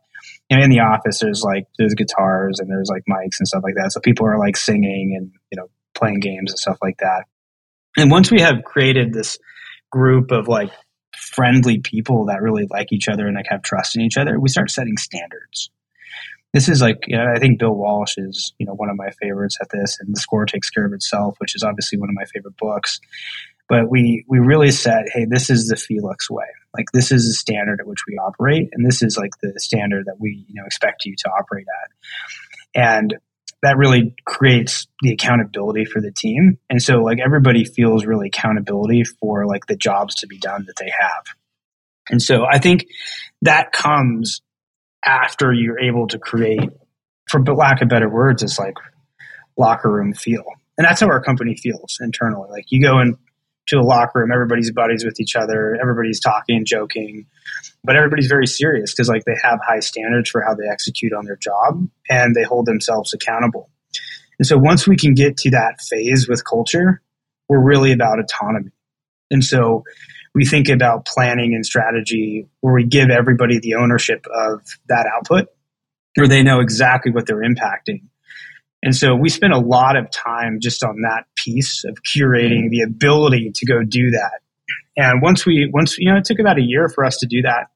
you 0.49 0.57
know, 0.57 0.62
in 0.62 0.70
the 0.70 0.80
office, 0.80 1.18
there's 1.18 1.42
like 1.42 1.66
there's 1.78 1.94
guitars 1.94 2.61
and 2.61 2.70
there's 2.70 2.88
like 2.88 3.03
mics 3.09 3.40
and 3.40 3.49
stuff 3.49 3.62
like 3.64 3.74
that. 3.74 3.92
So 3.92 4.01
people 4.01 4.26
are 4.26 4.38
like 4.38 4.57
singing 4.57 5.16
and 5.16 5.32
you 5.51 5.57
know 5.57 5.68
playing 5.94 6.20
games 6.20 6.53
and 6.53 6.59
stuff 6.59 6.78
like 6.80 6.99
that. 6.99 7.24
And 7.96 8.11
once 8.11 8.30
we 8.30 8.40
have 8.40 8.62
created 8.64 9.12
this 9.12 9.38
group 9.90 10.30
of 10.30 10.46
like 10.46 10.70
friendly 11.16 11.80
people 11.80 12.26
that 12.26 12.40
really 12.40 12.66
like 12.70 12.92
each 12.92 13.09
other 13.09 13.26
and 13.26 13.34
like 13.34 13.46
have 13.49 13.62
trust 13.62 13.96
in 13.96 14.03
each 14.03 14.16
other, 14.16 14.38
we 14.38 14.49
start 14.49 14.70
setting 14.70 14.96
standards 14.96 15.70
this 16.59 16.68
is 16.68 16.82
like 16.82 17.04
you 17.06 17.16
know, 17.16 17.24
I 17.32 17.38
think 17.38 17.61
Bill 17.61 17.72
Walsh 17.72 18.18
is 18.18 18.52
you 18.59 18.66
know 18.66 18.74
one 18.74 18.90
of 18.90 18.96
my 18.96 19.11
favorites 19.22 19.59
at 19.61 19.68
this, 19.70 19.98
and 20.00 20.12
the 20.12 20.18
score 20.18 20.44
takes 20.44 20.68
care 20.70 20.84
of 20.84 20.92
itself, 20.92 21.36
which 21.38 21.54
is 21.54 21.62
obviously 21.62 22.00
one 22.00 22.09
of 22.09 22.16
my 22.16 22.24
favorite 22.24 22.56
books. 22.56 23.00
But 23.68 23.88
we 23.88 24.24
we 24.26 24.40
really 24.40 24.72
said, 24.72 25.04
hey, 25.12 25.24
this 25.24 25.50
is 25.50 25.68
the 25.68 25.76
Felux 25.76 26.28
way. 26.28 26.46
Like 26.76 26.86
this 26.92 27.12
is 27.12 27.28
the 27.28 27.34
standard 27.34 27.78
at 27.78 27.86
which 27.86 28.00
we 28.09 28.16
operate, 28.16 28.70
and 28.72 28.84
this 28.84 29.04
is 29.04 29.16
like 29.16 29.30
the 29.40 29.52
standard 29.61 30.06
that 30.06 30.16
we 30.18 30.46
you 30.48 30.54
know 30.54 30.66
expect 30.66 31.04
you 31.04 31.14
to 31.18 31.30
operate 31.30 31.66
at, 31.84 32.82
and 32.82 33.14
that 33.62 33.76
really 33.76 34.16
creates 34.24 34.88
the 35.00 35.12
accountability 35.12 35.84
for 35.84 36.00
the 36.00 36.11
team. 36.11 36.59
And 36.68 36.82
so 36.82 37.02
like 37.02 37.18
everybody 37.24 37.64
feels 37.64 38.04
really 38.04 38.28
accountability 38.28 39.04
for 39.04 39.46
like 39.46 39.66
the 39.66 39.76
jobs 39.76 40.16
to 40.16 40.26
be 40.26 40.38
done 40.38 40.64
that 40.66 40.76
they 40.76 40.90
have. 40.90 41.24
And 42.11 42.22
so 42.22 42.46
I 42.50 42.59
think 42.59 42.86
that 43.42 43.70
comes 43.72 44.40
after 45.05 45.53
you're 45.53 45.78
able 45.78 46.07
to 46.09 46.18
create, 46.18 46.70
for 47.28 47.40
lack 47.42 47.82
of 47.82 47.88
better 47.88 48.09
words, 48.09 48.42
it's 48.42 48.59
like 48.59 48.74
locker 49.57 49.90
room 49.90 50.12
feel. 50.12 50.44
And 50.76 50.86
that's 50.86 51.01
how 51.01 51.09
our 51.09 51.22
company 51.22 51.57
feels 51.57 51.99
internally. 52.01 52.49
Like 52.51 52.66
you 52.68 52.80
go 52.80 53.01
into 53.01 53.16
a 53.74 53.82
locker 53.82 54.20
room, 54.20 54.30
everybody's 54.32 54.70
buddies 54.70 55.05
with 55.05 55.20
each 55.20 55.34
other, 55.34 55.76
everybody's 55.80 56.20
talking, 56.20 56.64
joking, 56.64 57.26
but 57.84 57.96
everybody's 57.96 58.28
very 58.28 58.46
serious 58.46 58.92
because 58.92 59.09
like 59.09 59.24
they 59.24 59.36
have 59.42 59.59
high 59.66 59.80
standards 59.80 60.30
for 60.30 60.40
how 60.40 60.55
they 60.55 60.68
execute 60.70 61.12
on 61.12 61.24
their 61.24 61.36
job 61.36 61.88
and 62.09 62.34
they 62.34 62.44
hold 62.44 62.66
themselves 62.66 63.12
accountable. 63.12 63.70
And 64.38 64.46
so 64.46 64.57
once 64.57 64.86
we 64.86 64.96
can 64.96 65.14
get 65.14 65.36
to 65.38 65.51
that 65.51 65.80
phase 65.80 66.28
with 66.28 66.44
culture, 66.44 67.03
we're 67.49 67.62
really 67.62 67.92
about 67.92 68.20
autonomy. 68.20 68.70
And 69.30 69.42
so 69.42 69.84
we 70.35 70.45
think 70.45 70.68
about 70.68 71.07
planning 71.07 71.55
and 71.55 71.64
strategy 71.64 72.47
where 72.61 72.74
we 72.74 72.85
give 72.85 73.11
everybody 73.11 73.59
the 73.59 73.74
ownership 73.74 74.26
of 74.33 74.62
that 74.89 75.07
output 75.14 75.49
where 76.14 76.29
they 76.29 76.43
know 76.43 76.61
exactly 76.61 77.12
what 77.12 77.26
they're 77.26 77.43
impacting. 77.43 78.03
And 78.83 78.95
so 78.95 79.14
we 79.14 79.29
spend 79.29 79.53
a 79.53 79.59
lot 79.59 79.97
of 79.97 80.11
time 80.11 80.61
just 80.61 80.85
on 80.85 81.03
that 81.03 81.24
piece 81.35 81.85
of 81.85 81.99
curating 82.03 82.70
the 82.70 82.83
ability 82.83 83.53
to 83.55 83.66
go 83.66 83.83
do 83.83 84.11
that. 84.11 84.41
And 84.97 85.22
once 85.22 85.45
we, 85.45 85.68
once, 85.72 85.99
you 85.99 86.11
know, 86.11 86.18
it 86.18 86.24
took 86.24 86.39
about 86.39 86.59
a 86.59 86.62
year 86.62 86.89
for 86.89 87.05
us 87.05 87.18
to 87.18 87.26
do 87.26 87.43
that, 87.43 87.68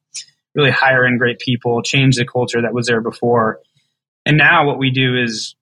really 0.55 0.71
hire 0.71 1.07
in 1.07 1.19
great 1.19 1.39
people, 1.39 1.83
change 1.83 2.17
the 2.17 2.25
culture 2.25 2.63
that 2.63 2.75
was 2.75 2.87
there 2.87 3.01
before. 3.01 3.61
And 4.27 4.37
now 4.37 4.67
what 4.67 4.79
we 4.79 4.91
do 4.91 5.17
is 5.17 5.57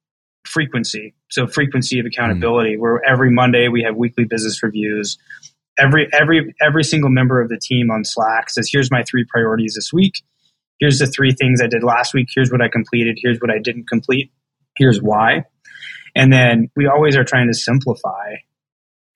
frequency. 0.44 1.14
So 1.30 1.46
frequency 1.46 2.00
of 2.00 2.06
accountability, 2.06 2.76
mm 2.76 2.80
where 2.80 3.02
every 3.04 3.30
Monday 3.30 3.68
we 3.68 3.82
have 3.82 3.96
weekly 3.96 4.24
business 4.24 4.62
reviews. 4.62 5.18
Every 5.78 6.08
every 6.12 6.54
every 6.60 6.84
single 6.84 7.10
member 7.10 7.40
of 7.40 7.48
the 7.48 7.58
team 7.58 7.90
on 7.90 8.04
Slack 8.04 8.50
says, 8.50 8.68
"Here's 8.70 8.90
my 8.90 9.02
three 9.02 9.24
priorities 9.28 9.74
this 9.74 9.92
week. 9.92 10.14
Here's 10.78 10.98
the 10.98 11.06
three 11.06 11.32
things 11.32 11.60
I 11.62 11.66
did 11.66 11.82
last 11.82 12.14
week. 12.14 12.28
Here's 12.34 12.50
what 12.50 12.62
I 12.62 12.68
completed. 12.68 13.18
Here's 13.20 13.38
what 13.38 13.50
I 13.50 13.58
didn't 13.58 13.88
complete. 13.88 14.32
Here's 14.76 15.00
why." 15.00 15.44
And 16.14 16.32
then 16.32 16.70
we 16.76 16.86
always 16.86 17.16
are 17.16 17.24
trying 17.24 17.46
to 17.46 17.54
simplify 17.54 18.34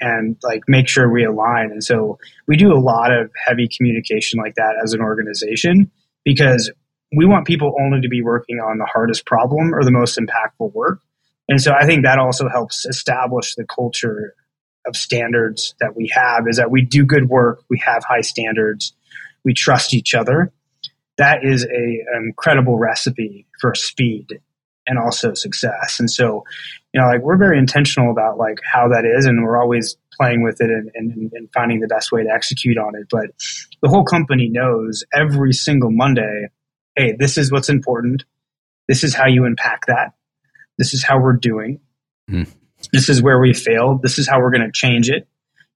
and 0.01 0.37
like 0.43 0.63
make 0.69 0.89
sure 0.89 1.11
we 1.11 1.25
align. 1.25 1.71
And 1.71 1.83
so 1.83 2.19
we 2.47 2.57
do 2.57 2.73
a 2.73 2.79
lot 2.79 3.13
of 3.13 3.31
heavy 3.45 3.69
communication 3.69 4.39
like 4.41 4.55
that 4.57 4.75
as 4.83 4.93
an 4.93 5.01
organization 5.01 5.91
because 6.25 6.71
we 7.17 7.27
want 7.27 7.47
people 7.47 7.75
only 7.81 8.01
to 8.01 8.09
be 8.09 8.23
working 8.23 8.59
on 8.59 8.79
the 8.79 8.87
hardest 8.87 9.27
problem 9.27 9.75
or 9.75 9.85
the 9.85 9.91
most 9.91 10.19
impactful 10.19 10.73
work. 10.75 11.01
And 11.49 11.61
so 11.61 11.73
I 11.73 11.87
think 11.87 12.05
that 12.05 12.19
also 12.19 12.49
helps 12.49 12.87
establish 12.87 13.55
the 13.55 13.67
culture 13.67 14.35
of 14.87 14.97
standards 14.97 15.75
that 15.81 15.97
we 15.97 16.11
have 16.15 16.45
is 16.49 16.57
that 16.57 16.71
we 16.71 16.83
do 16.83 17.05
good 17.05 17.29
work, 17.29 17.63
we 17.69 17.83
have 17.85 18.05
high 18.05 18.21
standards, 18.21 18.93
we 19.45 19.55
trust 19.55 19.95
each 19.95 20.15
other. 20.15 20.53
That 21.17 21.45
is 21.45 21.65
a 21.65 22.05
an 22.15 22.25
incredible 22.25 22.79
recipe 22.79 23.47
for 23.61 23.75
speed 23.75 24.41
and 24.87 24.99
also 24.99 25.35
success. 25.35 25.99
And 25.99 26.11
so, 26.11 26.45
you 26.93 27.01
know, 27.01 27.07
like 27.07 27.23
we're 27.23 27.39
very 27.39 27.59
intentional 27.59 28.11
about 28.11 28.37
like 28.39 28.59
how 28.71 28.89
that 28.89 29.05
is, 29.05 29.27
and 29.27 29.43
we're 29.43 29.61
always 29.61 29.97
playing 30.13 30.43
with 30.43 30.61
it 30.61 30.71
and, 30.71 30.91
and, 30.95 31.33
and, 31.33 31.49
finding 31.53 31.81
the 31.81 31.89
best 31.89 32.13
way 32.13 32.23
to 32.23 32.31
execute 32.31 32.79
on 32.79 32.95
it. 32.95 33.07
But 33.11 33.31
the 33.83 33.89
whole 33.89 34.05
company 34.05 34.49
knows 34.49 35.05
every 35.13 35.53
single 35.53 35.91
Monday, 35.91 36.49
hey, 36.95 37.17
this 37.19 37.37
is 37.37 37.51
what's 37.51 37.69
important. 37.69 38.25
This 38.87 39.03
is 39.03 39.15
how 39.15 39.27
you 39.27 39.45
unpack 39.45 39.87
that. 39.87 40.13
This 40.79 40.95
is 40.95 41.03
how 41.03 41.21
we're 41.21 41.33
doing. 41.37 41.81
Mm. 42.31 42.53
This 42.93 43.09
is 43.09 43.23
where 43.23 43.39
we 43.39 43.53
failed. 43.55 44.03
This 44.03 44.19
is 44.19 44.29
how 44.29 44.41
we're 44.41 44.51
going 44.51 44.67
to 44.67 44.73
change 44.73 45.11
it. 45.11 45.27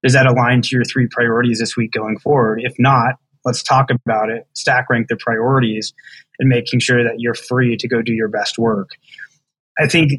Does 0.03 0.13
that 0.13 0.27
align 0.27 0.63
to 0.63 0.69
your 0.73 0.85
three 0.85 1.09
priorities 1.11 1.59
this 1.59 1.77
week 1.77 1.93
going 1.93 2.19
forward? 2.19 2.61
If 2.63 2.75
not, 2.79 3.17
let's 3.45 3.63
talk 3.63 3.91
about 3.91 4.31
it, 4.31 4.47
stack 4.55 4.89
rank 4.91 5.09
the 5.09 5.17
priorities, 5.17 5.93
and 6.39 6.49
making 6.49 6.81
sure 6.81 7.03
that 7.03 7.17
you're 7.19 7.35
free 7.35 7.77
to 7.77 7.89
go 7.89 8.03
do 8.03 8.13
your 8.13 8.29
best 8.29 8.59
work. 8.59 8.91
I 9.79 9.87
think 9.87 10.13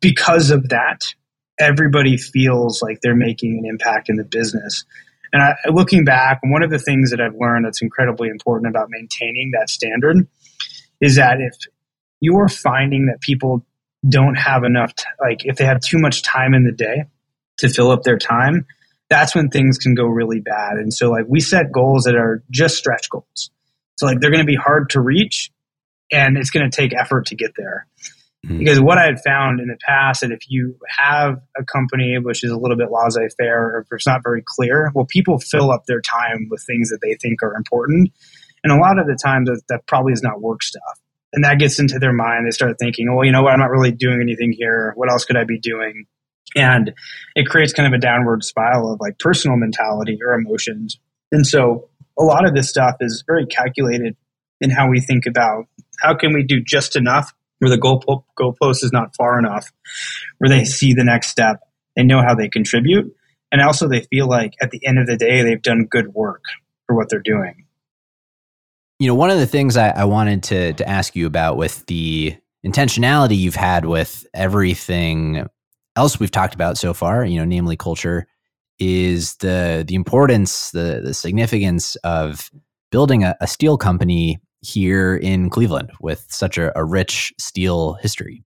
because 0.00 0.50
of 0.50 0.68
that, 0.70 1.14
everybody 1.58 2.16
feels 2.16 2.82
like 2.82 3.00
they're 3.00 3.14
making 3.14 3.58
an 3.58 3.66
impact 3.66 4.08
in 4.08 4.16
the 4.16 4.24
business. 4.24 4.84
And 5.32 5.42
I, 5.42 5.54
looking 5.70 6.04
back, 6.04 6.40
one 6.42 6.62
of 6.62 6.70
the 6.70 6.78
things 6.78 7.10
that 7.10 7.20
I've 7.20 7.34
learned 7.34 7.64
that's 7.64 7.80
incredibly 7.80 8.28
important 8.28 8.68
about 8.68 8.88
maintaining 8.90 9.52
that 9.58 9.70
standard 9.70 10.26
is 11.00 11.16
that 11.16 11.40
if 11.40 11.54
you're 12.20 12.48
finding 12.48 13.06
that 13.06 13.20
people 13.20 13.64
don't 14.08 14.34
have 14.34 14.64
enough, 14.64 14.94
t- 14.94 15.04
like 15.20 15.44
if 15.44 15.56
they 15.56 15.64
have 15.64 15.80
too 15.80 15.98
much 15.98 16.22
time 16.22 16.54
in 16.54 16.64
the 16.64 16.72
day 16.72 17.04
to 17.58 17.68
fill 17.68 17.90
up 17.90 18.02
their 18.02 18.18
time, 18.18 18.66
that's 19.08 19.34
when 19.34 19.48
things 19.48 19.78
can 19.78 19.94
go 19.94 20.04
really 20.04 20.40
bad. 20.40 20.78
And 20.78 20.92
so, 20.92 21.10
like, 21.10 21.26
we 21.28 21.40
set 21.40 21.70
goals 21.70 22.04
that 22.04 22.16
are 22.16 22.42
just 22.50 22.76
stretch 22.76 23.10
goals. 23.10 23.50
So, 23.96 24.06
like, 24.06 24.20
they're 24.20 24.30
going 24.30 24.44
to 24.44 24.46
be 24.46 24.56
hard 24.56 24.90
to 24.90 25.00
reach 25.00 25.50
and 26.10 26.36
it's 26.36 26.50
going 26.50 26.68
to 26.68 26.74
take 26.74 26.94
effort 26.94 27.26
to 27.26 27.36
get 27.36 27.52
there. 27.56 27.86
Mm-hmm. 28.44 28.58
Because 28.58 28.80
what 28.80 28.98
I 28.98 29.04
had 29.04 29.20
found 29.20 29.60
in 29.60 29.68
the 29.68 29.78
past 29.86 30.22
that 30.22 30.32
if 30.32 30.40
you 30.48 30.76
have 30.88 31.40
a 31.56 31.64
company 31.64 32.18
which 32.18 32.42
is 32.42 32.50
a 32.50 32.56
little 32.56 32.76
bit 32.76 32.90
laissez 32.90 33.28
faire 33.38 33.76
or 33.76 33.80
if 33.80 33.86
it's 33.92 34.06
not 34.06 34.22
very 34.24 34.42
clear, 34.44 34.90
well, 34.94 35.06
people 35.06 35.38
fill 35.38 35.70
up 35.70 35.84
their 35.86 36.00
time 36.00 36.48
with 36.50 36.64
things 36.66 36.88
that 36.88 36.98
they 37.02 37.14
think 37.14 37.42
are 37.42 37.54
important. 37.54 38.10
And 38.64 38.72
a 38.72 38.76
lot 38.76 38.98
of 38.98 39.06
the 39.06 39.18
times 39.22 39.48
that, 39.48 39.62
that 39.68 39.86
probably 39.86 40.12
is 40.12 40.22
not 40.22 40.40
work 40.40 40.62
stuff 40.62 41.00
and 41.32 41.44
that 41.44 41.58
gets 41.58 41.78
into 41.78 41.98
their 41.98 42.12
mind. 42.12 42.46
They 42.46 42.50
start 42.50 42.76
thinking, 42.78 43.14
well, 43.14 43.24
you 43.24 43.32
know 43.32 43.42
what? 43.42 43.52
I'm 43.52 43.60
not 43.60 43.70
really 43.70 43.92
doing 43.92 44.20
anything 44.20 44.52
here. 44.52 44.92
What 44.96 45.10
else 45.10 45.24
could 45.24 45.36
I 45.36 45.44
be 45.44 45.58
doing? 45.58 46.06
And 46.54 46.92
it 47.34 47.46
creates 47.46 47.72
kind 47.72 47.92
of 47.92 47.96
a 47.96 48.00
downward 48.00 48.44
spiral 48.44 48.92
of 48.92 49.00
like 49.00 49.18
personal 49.18 49.56
mentality 49.56 50.18
or 50.22 50.34
emotions. 50.34 50.98
And 51.30 51.46
so 51.46 51.88
a 52.18 52.22
lot 52.22 52.46
of 52.46 52.54
this 52.54 52.68
stuff 52.68 52.96
is 53.00 53.24
very 53.26 53.46
calculated 53.46 54.16
in 54.60 54.70
how 54.70 54.88
we 54.88 55.00
think 55.00 55.26
about 55.26 55.66
how 56.00 56.14
can 56.14 56.34
we 56.34 56.42
do 56.42 56.60
just 56.60 56.96
enough 56.96 57.32
where 57.62 57.70
the 57.70 57.78
goal 57.78 58.00
po- 58.00 58.24
goalpost 58.36 58.82
is 58.82 58.90
not 58.92 59.14
far 59.14 59.38
enough, 59.38 59.72
where 60.38 60.48
they 60.48 60.64
see 60.64 60.94
the 60.94 61.04
next 61.04 61.28
step, 61.28 61.60
they 61.94 62.02
know 62.02 62.20
how 62.20 62.34
they 62.34 62.48
contribute, 62.48 63.14
and 63.52 63.62
also 63.62 63.86
they 63.86 64.00
feel 64.00 64.26
like 64.26 64.54
at 64.60 64.72
the 64.72 64.84
end 64.84 64.98
of 64.98 65.06
the 65.06 65.16
day 65.16 65.42
they've 65.42 65.62
done 65.62 65.86
good 65.88 66.08
work 66.12 66.42
for 66.86 66.96
what 66.96 67.08
they're 67.08 67.20
doing. 67.20 67.61
You 69.02 69.08
know, 69.08 69.16
one 69.16 69.30
of 69.30 69.38
the 69.38 69.48
things 69.48 69.76
I, 69.76 69.88
I 69.88 70.04
wanted 70.04 70.44
to 70.44 70.74
to 70.74 70.88
ask 70.88 71.16
you 71.16 71.26
about 71.26 71.56
with 71.56 71.84
the 71.86 72.36
intentionality 72.64 73.36
you've 73.36 73.56
had 73.56 73.84
with 73.84 74.24
everything 74.32 75.44
else 75.96 76.20
we've 76.20 76.30
talked 76.30 76.54
about 76.54 76.78
so 76.78 76.94
far, 76.94 77.24
you 77.24 77.36
know, 77.40 77.44
namely 77.44 77.76
culture, 77.76 78.28
is 78.78 79.34
the 79.38 79.84
the 79.84 79.96
importance, 79.96 80.70
the 80.70 81.00
the 81.02 81.14
significance 81.14 81.96
of 82.04 82.48
building 82.92 83.24
a, 83.24 83.34
a 83.40 83.48
steel 83.48 83.76
company 83.76 84.40
here 84.60 85.16
in 85.16 85.50
Cleveland 85.50 85.90
with 86.00 86.24
such 86.28 86.56
a, 86.56 86.70
a 86.78 86.84
rich 86.84 87.32
steel 87.40 87.94
history. 87.94 88.44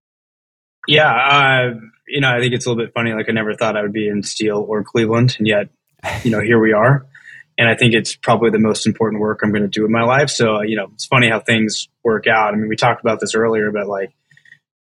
Yeah, 0.89 1.13
uh, 1.13 1.75
you 2.09 2.23
know, 2.23 2.35
I 2.35 2.41
think 2.41 2.55
it's 2.55 2.65
a 2.65 2.71
little 2.71 2.83
bit 2.83 2.95
funny. 2.95 3.13
Like 3.13 3.29
I 3.29 3.33
never 3.33 3.53
thought 3.53 3.77
I 3.77 3.83
would 3.83 3.93
be 3.93 4.09
in 4.09 4.23
steel 4.23 4.65
or 4.67 4.83
Cleveland, 4.83 5.37
and 5.37 5.47
yet, 5.47 5.69
you 6.25 6.31
know, 6.31 6.41
here 6.41 6.59
we 6.59 6.73
are 6.73 7.07
and 7.59 7.69
I 7.69 7.75
think 7.75 7.95
it's 7.95 8.15
probably 8.17 8.51
the 8.51 8.59
most 8.59 8.87
important 8.87 9.21
work 9.21 9.41
I'm 9.43 9.51
going 9.51 9.63
to 9.63 9.69
do 9.69 9.85
in 9.85 9.93
my 9.93 10.03
life. 10.03 10.29
So, 10.31 10.63
you 10.63 10.77
know, 10.77 10.89
it's 10.93 11.07
funny 11.07 11.29
how 11.29 11.41
things 11.41 11.89
work 12.05 12.27
out. 12.27 12.53
I 12.53 12.57
mean, 12.57 12.69
we 12.69 12.77
talked 12.77 13.01
about 13.01 13.19
this 13.21 13.35
earlier, 13.35 13.71
but 13.71 13.87
like 13.87 14.15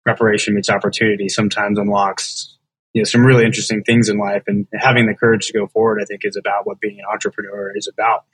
preparation 0.03 0.55
meets 0.55 0.69
opportunity 0.69 1.29
sometimes 1.29 1.77
unlocks, 1.77 2.57
you 2.93 3.01
know, 3.01 3.05
some 3.05 3.25
really 3.25 3.45
interesting 3.45 3.83
things 3.83 4.09
in 4.09 4.17
life. 4.17 4.43
And 4.47 4.67
having 4.73 5.05
the 5.05 5.13
courage 5.13 5.47
to 5.47 5.53
go 5.53 5.67
forward, 5.67 5.99
I 6.01 6.05
think, 6.05 6.21
is 6.23 6.35
about 6.35 6.65
what 6.65 6.79
being 6.79 6.99
an 6.99 7.05
entrepreneur 7.11 7.71
is 7.75 7.87
about. 7.87 8.25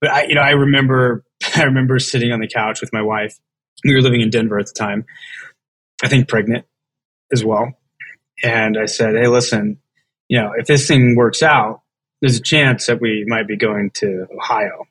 But 0.00 0.10
I, 0.10 0.22
you 0.24 0.34
know, 0.34 0.42
I 0.42 0.50
remember, 0.50 1.24
I 1.56 1.62
remember 1.62 1.98
sitting 1.98 2.32
on 2.32 2.40
the 2.40 2.48
couch 2.48 2.80
with 2.80 2.92
my 2.92 3.02
wife. 3.02 3.38
We 3.82 3.94
were 3.94 4.02
living 4.02 4.20
in 4.20 4.28
Denver 4.28 4.58
at 4.58 4.66
the 4.66 4.74
time. 4.74 5.06
I 6.02 6.08
think 6.08 6.28
pregnant 6.28 6.66
as 7.32 7.44
well. 7.44 7.72
And 8.42 8.76
I 8.78 8.86
said, 8.86 9.14
"Hey, 9.14 9.26
listen, 9.26 9.78
you 10.28 10.40
know, 10.40 10.52
if 10.56 10.66
this 10.66 10.86
thing 10.86 11.14
works 11.16 11.42
out, 11.42 11.82
there's 12.20 12.36
a 12.36 12.42
chance 12.42 12.86
that 12.86 13.00
we 13.00 13.24
might 13.26 13.46
be 13.46 13.56
going 13.56 13.90
to 13.94 14.26
Ohio. 14.36 14.86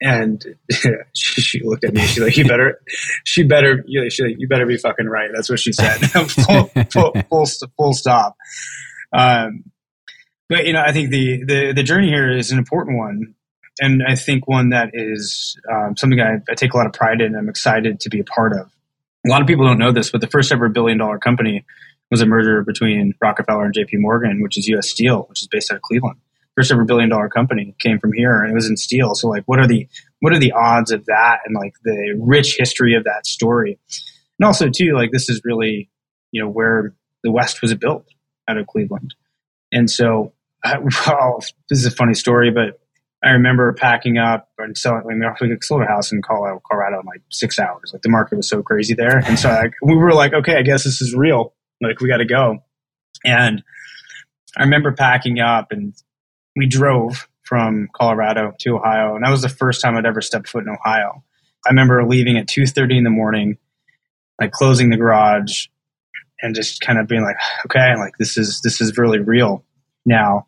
And 0.00 0.44
she, 1.14 1.62
looked 1.64 1.84
at 1.84 1.94
me. 1.94 2.02
She's 2.02 2.22
like, 2.22 2.36
"You 2.36 2.44
better, 2.44 2.82
she 3.24 3.44
better, 3.44 3.82
you, 3.86 4.10
she, 4.10 4.34
you 4.36 4.46
better 4.46 4.66
be 4.66 4.76
fucking 4.76 5.06
right." 5.06 5.30
That's 5.34 5.48
what 5.48 5.58
she 5.58 5.72
said. 5.72 5.96
full, 6.28 6.66
full, 6.90 7.12
full, 7.30 7.46
full, 7.78 7.92
stop. 7.94 8.36
Um, 9.16 9.64
but 10.50 10.66
you 10.66 10.74
know, 10.74 10.82
I 10.82 10.92
think 10.92 11.08
the, 11.08 11.44
the 11.44 11.72
the 11.72 11.82
journey 11.82 12.08
here 12.08 12.30
is 12.30 12.50
an 12.50 12.58
important 12.58 12.98
one, 12.98 13.36
and 13.80 14.02
I 14.06 14.16
think 14.16 14.46
one 14.46 14.68
that 14.68 14.90
is 14.92 15.58
um, 15.72 15.96
something 15.96 16.20
I, 16.20 16.40
I 16.46 16.54
take 16.54 16.74
a 16.74 16.76
lot 16.76 16.84
of 16.84 16.92
pride 16.92 17.22
in. 17.22 17.34
I'm 17.34 17.48
excited 17.48 18.00
to 18.00 18.10
be 18.10 18.20
a 18.20 18.24
part 18.24 18.52
of. 18.52 18.70
A 19.26 19.30
lot 19.30 19.40
of 19.40 19.48
people 19.48 19.66
don't 19.66 19.78
know 19.78 19.92
this, 19.92 20.10
but 20.10 20.20
the 20.20 20.26
first 20.26 20.52
ever 20.52 20.68
billion 20.68 20.98
dollar 20.98 21.18
company 21.18 21.64
was 22.10 22.20
a 22.20 22.26
merger 22.26 22.62
between 22.64 23.14
Rockefeller 23.18 23.64
and 23.64 23.72
J.P. 23.72 23.96
Morgan, 23.96 24.42
which 24.42 24.58
is 24.58 24.68
U.S. 24.68 24.90
Steel, 24.90 25.24
which 25.30 25.40
is 25.40 25.48
based 25.48 25.70
out 25.70 25.76
of 25.76 25.82
Cleveland 25.82 26.18
first 26.56 26.72
ever 26.72 26.84
billion 26.84 27.08
dollar 27.08 27.28
company 27.28 27.74
came 27.78 27.98
from 27.98 28.12
here 28.12 28.42
and 28.42 28.50
it 28.50 28.54
was 28.54 28.68
in 28.68 28.76
steel. 28.76 29.14
So 29.14 29.28
like 29.28 29.44
what 29.46 29.58
are 29.60 29.66
the 29.66 29.88
what 30.20 30.32
are 30.32 30.38
the 30.38 30.52
odds 30.52 30.90
of 30.90 31.04
that 31.06 31.40
and 31.44 31.54
like 31.54 31.74
the 31.84 32.16
rich 32.18 32.56
history 32.58 32.94
of 32.94 33.04
that 33.04 33.26
story? 33.26 33.78
And 34.38 34.46
also 34.46 34.68
too, 34.68 34.94
like 34.94 35.10
this 35.12 35.28
is 35.28 35.40
really, 35.44 35.90
you 36.32 36.42
know, 36.42 36.48
where 36.48 36.94
the 37.22 37.30
West 37.30 37.62
was 37.62 37.74
built 37.74 38.06
out 38.48 38.58
of 38.58 38.66
Cleveland. 38.66 39.14
And 39.72 39.90
so 39.90 40.32
well, 41.06 41.38
this 41.68 41.78
is 41.78 41.86
a 41.86 41.90
funny 41.90 42.14
story, 42.14 42.50
but 42.50 42.80
I 43.24 43.30
remember 43.30 43.72
packing 43.72 44.18
up 44.18 44.48
and 44.58 44.76
selling. 44.76 45.02
Mean, 45.06 45.22
we 45.40 45.56
sold 45.62 45.82
a 45.82 45.86
house 45.86 46.12
in 46.12 46.22
Colorado, 46.22 46.60
Colorado 46.68 47.00
in 47.00 47.06
like 47.06 47.22
six 47.30 47.58
hours. 47.58 47.90
Like 47.92 48.02
the 48.02 48.08
market 48.08 48.36
was 48.36 48.48
so 48.48 48.62
crazy 48.62 48.94
there, 48.94 49.18
and 49.18 49.38
so 49.38 49.48
like, 49.48 49.72
we 49.82 49.96
were 49.96 50.12
like, 50.12 50.32
okay, 50.32 50.56
I 50.56 50.62
guess 50.62 50.84
this 50.84 51.00
is 51.00 51.14
real. 51.14 51.54
Like 51.80 52.00
we 52.00 52.08
got 52.08 52.18
to 52.18 52.26
go. 52.26 52.58
And 53.24 53.62
I 54.56 54.62
remember 54.62 54.92
packing 54.92 55.40
up 55.40 55.68
and 55.70 55.94
we 56.56 56.66
drove 56.66 57.28
from 57.42 57.88
Colorado 57.94 58.52
to 58.60 58.70
Ohio, 58.76 59.14
and 59.14 59.24
that 59.24 59.30
was 59.30 59.42
the 59.42 59.48
first 59.48 59.80
time 59.80 59.96
I'd 59.96 60.06
ever 60.06 60.20
stepped 60.20 60.48
foot 60.48 60.64
in 60.64 60.70
Ohio. 60.70 61.22
I 61.64 61.70
remember 61.70 62.04
leaving 62.04 62.38
at 62.38 62.48
two 62.48 62.66
thirty 62.66 62.96
in 62.96 63.04
the 63.04 63.10
morning, 63.10 63.58
like 64.40 64.50
closing 64.50 64.90
the 64.90 64.96
garage, 64.96 65.66
and 66.40 66.54
just 66.54 66.80
kind 66.80 66.98
of 66.98 67.06
being 67.06 67.22
like, 67.22 67.36
okay, 67.66 67.94
like 67.96 68.14
this 68.18 68.36
is 68.36 68.60
this 68.62 68.80
is 68.80 68.96
really 68.98 69.20
real 69.20 69.64
now. 70.04 70.46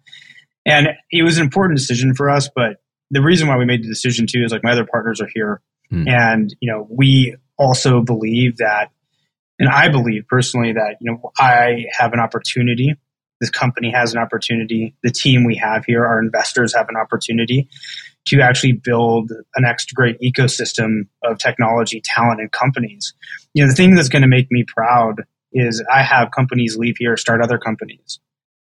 And 0.66 0.88
it 1.10 1.22
was 1.22 1.38
an 1.38 1.44
important 1.44 1.78
decision 1.78 2.14
for 2.14 2.28
us, 2.28 2.48
but 2.54 2.78
the 3.10 3.22
reason 3.22 3.48
why 3.48 3.56
we 3.56 3.64
made 3.64 3.82
the 3.82 3.88
decision 3.88 4.26
too 4.26 4.42
is 4.44 4.52
like 4.52 4.64
my 4.64 4.72
other 4.72 4.86
partners 4.90 5.20
are 5.20 5.30
here, 5.32 5.62
mm. 5.92 6.08
and 6.08 6.54
you 6.60 6.72
know 6.72 6.86
we 6.90 7.36
also 7.56 8.00
believe 8.02 8.56
that 8.58 8.90
And 9.58 9.68
I 9.68 9.88
believe 9.88 10.26
personally 10.28 10.72
that, 10.72 10.96
you 11.00 11.10
know, 11.10 11.32
I 11.36 11.86
have 11.98 12.12
an 12.12 12.20
opportunity. 12.20 12.94
This 13.40 13.50
company 13.50 13.90
has 13.90 14.12
an 14.12 14.20
opportunity. 14.20 14.94
The 15.02 15.10
team 15.10 15.44
we 15.44 15.56
have 15.56 15.84
here, 15.84 16.04
our 16.04 16.20
investors 16.20 16.74
have 16.74 16.88
an 16.88 16.96
opportunity 16.96 17.68
to 18.26 18.40
actually 18.40 18.72
build 18.72 19.32
a 19.54 19.60
next 19.60 19.94
great 19.94 20.20
ecosystem 20.20 21.06
of 21.24 21.38
technology, 21.38 22.02
talent, 22.04 22.40
and 22.40 22.52
companies. 22.52 23.14
You 23.54 23.64
know, 23.64 23.70
the 23.70 23.76
thing 23.76 23.94
that's 23.94 24.08
going 24.08 24.22
to 24.22 24.28
make 24.28 24.48
me 24.50 24.64
proud 24.66 25.24
is 25.52 25.82
I 25.90 26.02
have 26.02 26.30
companies 26.30 26.76
leave 26.76 26.96
here, 26.98 27.16
start 27.16 27.40
other 27.42 27.58
companies. 27.58 28.20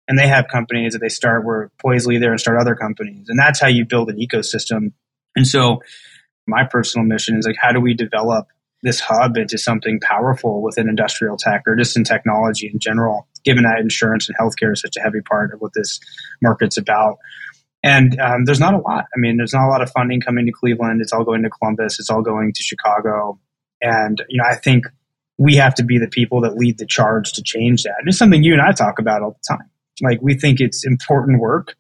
And 0.08 0.18
they 0.18 0.26
have 0.26 0.48
companies 0.48 0.94
that 0.94 1.00
they 1.00 1.08
start 1.08 1.44
where 1.44 1.64
employees 1.64 2.06
leave 2.06 2.20
there 2.20 2.32
and 2.32 2.40
start 2.40 2.58
other 2.60 2.74
companies. 2.74 3.26
And 3.28 3.38
that's 3.38 3.60
how 3.60 3.68
you 3.68 3.84
build 3.84 4.10
an 4.10 4.18
ecosystem. 4.18 4.92
And 5.36 5.46
so 5.46 5.82
my 6.46 6.64
personal 6.64 7.06
mission 7.06 7.38
is 7.38 7.46
like, 7.46 7.56
how 7.60 7.70
do 7.70 7.80
we 7.80 7.94
develop 7.94 8.48
this 8.82 9.00
hub 9.00 9.36
into 9.36 9.58
something 9.58 10.00
powerful 10.00 10.62
within 10.62 10.88
industrial 10.88 11.36
tech 11.36 11.62
or 11.66 11.76
just 11.76 11.96
in 11.96 12.04
technology 12.04 12.70
in 12.72 12.80
general, 12.80 13.28
given 13.45 13.64
that 13.64 13.78
insurance 13.80 14.28
and 14.28 14.36
healthcare 14.38 14.72
is 14.72 14.80
such 14.80 14.97
a 14.97 15.01
heavy 15.01 15.20
part 15.20 15.53
of 15.53 15.61
what 15.61 15.72
this 15.74 16.01
market's 16.43 16.76
about. 16.76 17.18
And 17.82 18.18
um, 18.20 18.45
there's 18.45 18.61
not 18.61 18.74
a 18.74 18.78
lot. 18.78 19.07
I 19.14 19.18
mean, 19.18 19.36
there's 19.38 19.55
not 19.55 19.66
a 19.66 19.70
lot 19.70 19.82
of 19.82 19.91
funding 19.91 20.20
coming 20.20 20.47
to 20.47 20.53
Cleveland. 20.53 21.01
It's 21.01 21.12
all 21.12 21.24
going 21.24 21.43
to 21.43 21.51
Columbus. 21.51 21.99
It's 21.99 22.11
all 22.11 22.22
going 22.22 22.53
to 22.53 22.62
Chicago. 22.62 23.38
And 23.80 24.22
you 24.28 24.38
know, 24.38 24.45
I 24.49 24.57
think 24.57 24.84
we 25.38 25.57
have 25.57 25.74
to 25.76 25.82
be 25.82 25.99
the 25.99 26.09
people 26.09 26.43
that 26.43 26.57
lead 26.57 26.76
the 26.76 26.86
charge 26.86 27.32
to 27.32 27.43
change 27.43 27.82
that. 27.84 27.95
And 27.99 28.09
It's 28.09 28.18
something 28.18 28.43
you 28.43 28.53
and 28.53 28.61
I 28.61 28.72
talk 28.72 28.99
about 28.99 29.22
all 29.22 29.30
the 29.30 29.57
time. 29.57 29.70
Like 30.03 30.20
we 30.20 30.34
think 30.34 30.61
it's 30.61 30.86
important 30.86 31.41
work, 31.41 31.74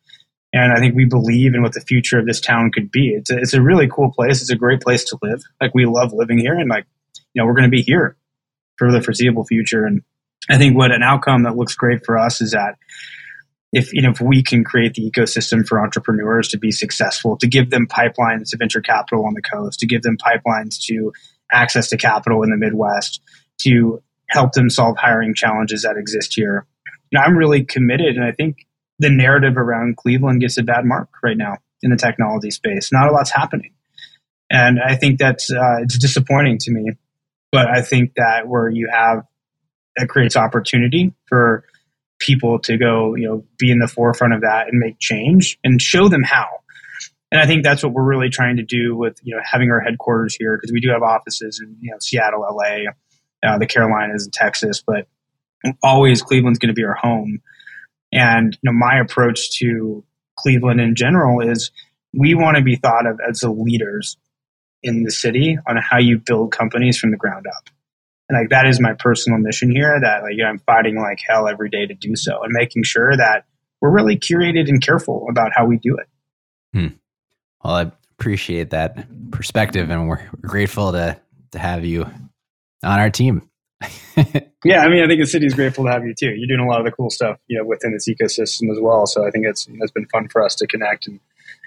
and 0.52 0.72
I 0.72 0.78
think 0.78 0.94
we 0.94 1.04
believe 1.04 1.54
in 1.54 1.62
what 1.62 1.74
the 1.74 1.80
future 1.80 2.18
of 2.18 2.26
this 2.26 2.40
town 2.40 2.70
could 2.72 2.90
be. 2.90 3.10
It's 3.10 3.30
a, 3.30 3.38
it's 3.38 3.54
a 3.54 3.62
really 3.62 3.88
cool 3.88 4.12
place. 4.12 4.40
It's 4.40 4.50
a 4.50 4.56
great 4.56 4.80
place 4.80 5.04
to 5.04 5.18
live. 5.22 5.42
Like 5.60 5.74
we 5.74 5.86
love 5.86 6.12
living 6.12 6.38
here, 6.38 6.58
and 6.58 6.68
like 6.68 6.86
you 7.34 7.40
know, 7.40 7.46
we're 7.46 7.54
going 7.54 7.70
to 7.70 7.70
be 7.70 7.82
here 7.82 8.16
for 8.76 8.90
the 8.90 9.02
foreseeable 9.02 9.44
future. 9.44 9.84
And 9.84 10.02
I 10.50 10.58
think 10.58 10.76
what 10.76 10.90
an 10.90 11.02
outcome 11.02 11.44
that 11.44 11.56
looks 11.56 11.74
great 11.74 12.04
for 12.04 12.18
us 12.18 12.40
is 12.40 12.50
that 12.50 12.74
if 13.72 13.92
you 13.92 14.02
know 14.02 14.10
if 14.10 14.20
we 14.20 14.42
can 14.42 14.64
create 14.64 14.94
the 14.94 15.08
ecosystem 15.08 15.66
for 15.66 15.80
entrepreneurs 15.80 16.48
to 16.48 16.58
be 16.58 16.72
successful, 16.72 17.36
to 17.36 17.46
give 17.46 17.70
them 17.70 17.86
pipelines 17.86 18.50
to 18.50 18.56
venture 18.56 18.80
capital 18.80 19.24
on 19.26 19.34
the 19.34 19.42
coast, 19.42 19.78
to 19.80 19.86
give 19.86 20.02
them 20.02 20.16
pipelines 20.16 20.80
to 20.86 21.12
access 21.52 21.88
to 21.88 21.96
capital 21.96 22.42
in 22.42 22.50
the 22.50 22.56
Midwest, 22.56 23.20
to 23.58 24.02
help 24.28 24.52
them 24.52 24.70
solve 24.70 24.96
hiring 24.96 25.34
challenges 25.34 25.82
that 25.82 25.96
exist 25.96 26.34
here. 26.34 26.66
You 27.10 27.18
know, 27.18 27.24
I'm 27.24 27.36
really 27.36 27.64
committed, 27.64 28.16
and 28.16 28.24
I 28.24 28.32
think 28.32 28.66
the 28.98 29.10
narrative 29.10 29.56
around 29.56 29.96
Cleveland 29.96 30.40
gets 30.40 30.58
a 30.58 30.62
bad 30.64 30.84
mark 30.84 31.08
right 31.22 31.36
now 31.36 31.58
in 31.82 31.90
the 31.90 31.96
technology 31.96 32.50
space. 32.50 32.90
Not 32.92 33.08
a 33.08 33.12
lot's 33.12 33.30
happening, 33.30 33.72
and 34.50 34.80
I 34.84 34.96
think 34.96 35.20
that's 35.20 35.48
uh, 35.52 35.78
it's 35.82 35.96
disappointing 35.96 36.58
to 36.62 36.72
me. 36.72 36.90
But 37.52 37.68
I 37.68 37.82
think 37.82 38.14
that 38.16 38.48
where 38.48 38.68
you 38.68 38.88
have 38.92 39.24
it 40.00 40.08
creates 40.08 40.36
opportunity 40.36 41.12
for 41.26 41.64
people 42.18 42.58
to 42.60 42.76
go, 42.76 43.14
you 43.14 43.28
know, 43.28 43.44
be 43.58 43.70
in 43.70 43.78
the 43.78 43.88
forefront 43.88 44.34
of 44.34 44.42
that 44.42 44.68
and 44.68 44.78
make 44.78 44.98
change 44.98 45.58
and 45.64 45.80
show 45.80 46.08
them 46.08 46.22
how. 46.22 46.46
And 47.32 47.40
I 47.40 47.46
think 47.46 47.62
that's 47.62 47.82
what 47.82 47.92
we're 47.92 48.04
really 48.04 48.28
trying 48.28 48.56
to 48.56 48.62
do 48.62 48.96
with, 48.96 49.18
you 49.22 49.34
know, 49.34 49.42
having 49.44 49.70
our 49.70 49.80
headquarters 49.80 50.34
here 50.34 50.56
because 50.56 50.72
we 50.72 50.80
do 50.80 50.90
have 50.90 51.02
offices 51.02 51.60
in, 51.62 51.76
you 51.80 51.92
know, 51.92 51.98
Seattle, 52.00 52.40
LA, 52.40 52.90
uh, 53.42 53.58
the 53.58 53.66
Carolinas, 53.66 54.24
and 54.24 54.32
Texas, 54.32 54.82
but 54.84 55.06
always 55.82 56.22
Cleveland's 56.22 56.58
going 56.58 56.68
to 56.68 56.74
be 56.74 56.84
our 56.84 56.94
home. 56.94 57.40
And 58.12 58.58
you 58.62 58.70
know, 58.70 58.76
my 58.76 58.98
approach 58.98 59.58
to 59.58 60.04
Cleveland 60.36 60.80
in 60.80 60.94
general 60.94 61.40
is 61.40 61.70
we 62.12 62.34
want 62.34 62.56
to 62.56 62.62
be 62.62 62.76
thought 62.76 63.06
of 63.06 63.20
as 63.26 63.40
the 63.40 63.50
leaders 63.50 64.16
in 64.82 65.04
the 65.04 65.10
city 65.10 65.58
on 65.68 65.76
how 65.76 65.98
you 65.98 66.18
build 66.18 66.52
companies 66.52 66.98
from 66.98 67.10
the 67.10 67.16
ground 67.16 67.46
up. 67.46 67.70
And 68.30 68.38
like 68.38 68.50
that 68.50 68.66
is 68.66 68.80
my 68.80 68.92
personal 68.92 69.40
mission 69.40 69.72
here 69.72 69.98
that 70.00 70.22
like 70.22 70.34
you 70.36 70.44
know, 70.44 70.50
I'm 70.50 70.60
fighting 70.60 70.96
like 70.96 71.18
hell 71.26 71.48
every 71.48 71.68
day 71.68 71.84
to 71.84 71.94
do 71.94 72.14
so 72.14 72.40
and 72.44 72.52
making 72.52 72.84
sure 72.84 73.16
that 73.16 73.44
we're 73.80 73.90
really 73.90 74.16
curated 74.16 74.68
and 74.68 74.80
careful 74.80 75.26
about 75.28 75.50
how 75.52 75.66
we 75.66 75.78
do 75.78 75.96
it. 75.96 76.06
Hmm. 76.72 76.94
Well, 77.64 77.74
I 77.74 77.92
appreciate 78.20 78.70
that 78.70 79.30
perspective 79.32 79.90
and 79.90 80.08
we're 80.08 80.24
grateful 80.40 80.92
to 80.92 81.20
to 81.50 81.58
have 81.58 81.84
you 81.84 82.04
on 82.84 83.00
our 83.00 83.10
team. 83.10 83.50
yeah, 84.64 84.82
I 84.82 84.88
mean, 84.88 85.02
I 85.02 85.08
think 85.08 85.20
the 85.20 85.26
city's 85.26 85.54
grateful 85.54 85.86
to 85.86 85.90
have 85.90 86.04
you 86.04 86.14
too. 86.14 86.30
You're 86.30 86.46
doing 86.46 86.64
a 86.64 86.70
lot 86.70 86.78
of 86.78 86.86
the 86.86 86.92
cool 86.92 87.10
stuff, 87.10 87.38
you 87.48 87.58
know, 87.58 87.64
within 87.64 87.92
this 87.92 88.08
ecosystem 88.08 88.70
as 88.70 88.78
well. 88.80 89.06
So 89.06 89.26
I 89.26 89.32
think 89.32 89.44
it's 89.46 89.66
it's 89.68 89.90
been 89.90 90.06
fun 90.06 90.28
for 90.28 90.44
us 90.44 90.54
to 90.56 90.68
connect 90.68 91.08
and 91.08 91.18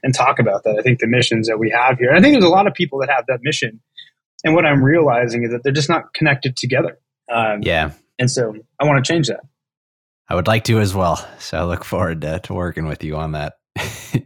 and 0.01 0.15
talk 0.15 0.39
about 0.39 0.63
that. 0.63 0.77
I 0.79 0.81
think 0.81 0.99
the 0.99 1.07
missions 1.07 1.49
that 1.49 1.59
we 1.59 1.71
have 1.71 1.97
here. 1.97 2.13
I 2.13 2.21
think 2.21 2.35
there's 2.35 2.45
a 2.45 2.49
lot 2.49 2.67
of 2.67 2.73
people 2.73 2.99
that 2.99 3.09
have 3.09 3.25
that 3.27 3.39
mission 3.41 3.81
and 4.43 4.55
what 4.55 4.65
I'm 4.65 4.83
realizing 4.83 5.43
is 5.43 5.51
that 5.51 5.63
they're 5.63 5.73
just 5.73 5.89
not 5.89 6.13
connected 6.13 6.55
together. 6.57 6.99
Um, 7.31 7.61
yeah. 7.61 7.91
And 8.19 8.29
so 8.29 8.55
I 8.79 8.85
want 8.85 9.03
to 9.03 9.11
change 9.11 9.27
that. 9.27 9.41
I 10.29 10.35
would 10.35 10.47
like 10.47 10.63
to 10.65 10.79
as 10.79 10.93
well. 10.95 11.25
So 11.39 11.57
I 11.57 11.63
look 11.63 11.83
forward 11.83 12.21
to, 12.21 12.39
to 12.39 12.53
working 12.53 12.87
with 12.87 13.03
you 13.03 13.15
on 13.15 13.33
that. 13.33 13.53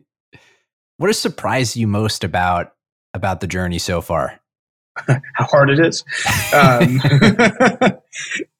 what 0.97 1.07
has 1.07 1.19
surprised 1.19 1.75
you 1.75 1.87
most 1.87 2.23
about 2.23 2.73
about 3.13 3.39
the 3.39 3.47
journey 3.47 3.79
so 3.79 4.01
far? 4.01 4.39
How 5.07 5.45
hard 5.45 5.69
it 5.69 5.79
is. 5.79 6.03
Um, 6.53 7.01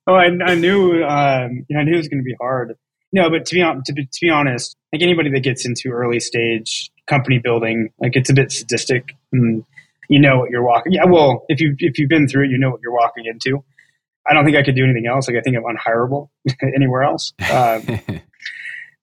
oh, 0.08 0.14
I, 0.14 0.26
I 0.26 0.56
knew. 0.56 1.04
Um, 1.04 1.66
I 1.76 1.84
knew 1.84 1.94
it 1.94 1.98
was 1.98 2.08
going 2.08 2.22
to 2.22 2.26
be 2.26 2.36
hard. 2.40 2.76
No, 3.12 3.30
but 3.30 3.46
to 3.46 3.56
be 3.56 3.62
to 3.62 3.94
be, 3.94 4.06
to 4.06 4.20
be 4.22 4.30
honest, 4.30 4.76
like 4.94 5.02
anybody 5.02 5.32
that 5.32 5.40
gets 5.40 5.66
into 5.66 5.90
early 5.90 6.20
stage 6.20 6.92
company 7.08 7.40
building, 7.40 7.90
like 8.00 8.16
it's 8.16 8.30
a 8.30 8.34
bit 8.34 8.52
sadistic. 8.52 9.16
And 9.32 9.64
you 10.10 10.20
know 10.20 10.40
what 10.40 10.50
you're 10.50 10.64
walking. 10.64 10.94
Yeah, 10.94 11.06
well, 11.06 11.46
if 11.50 11.60
you 11.60 11.76
if 11.80 11.98
you've 12.00 12.10
been 12.10 12.28
through 12.28 12.46
it, 12.46 12.50
you 12.52 12.58
know 12.58 12.70
what 12.70 12.82
you're 12.82 12.94
walking 12.94 13.26
into. 13.26 13.64
I 14.30 14.34
don't 14.34 14.44
think 14.46 14.58
I 14.58 14.64
could 14.64 14.76
do 14.76 14.84
anything 14.84 15.08
else. 15.08 15.28
Like 15.28 15.38
I 15.38 15.42
think 15.42 15.56
I'm 15.58 15.64
unhireable 15.64 16.30
anywhere 16.76 17.04
else. 17.04 17.34
Um, 17.40 17.84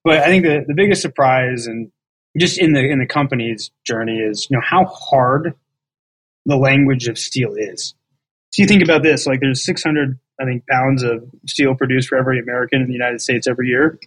but 0.05 0.19
I 0.19 0.27
think 0.27 0.45
the 0.45 0.65
the 0.67 0.75
biggest 0.75 1.03
surprise 1.03 1.67
and 1.67 1.91
just 2.39 2.59
in 2.59 2.73
the 2.73 2.81
in 2.81 2.99
the 2.99 3.07
company's 3.07 3.71
journey 3.87 4.19
is 4.19 4.47
you 4.51 4.57
know 4.57 4.63
how 4.65 4.85
hard 4.87 5.55
the 6.47 6.57
language 6.57 7.09
of 7.09 7.19
steel 7.19 7.55
is. 7.57 7.95
So 8.53 8.63
you 8.63 8.69
think 8.69 8.83
about 8.83 9.03
this, 9.03 9.27
like 9.27 9.41
there's 9.41 9.65
600 9.65 10.19
I 10.41 10.45
think 10.45 10.65
pounds 10.69 11.03
of 11.03 11.25
steel 11.47 11.75
produced 11.75 12.09
for 12.09 12.19
every 12.19 12.41
American 12.41 12.81
in 12.81 12.89
the 12.89 12.93
United 12.93 13.21
States 13.21 13.47
every 13.47 13.69
year. 13.69 13.99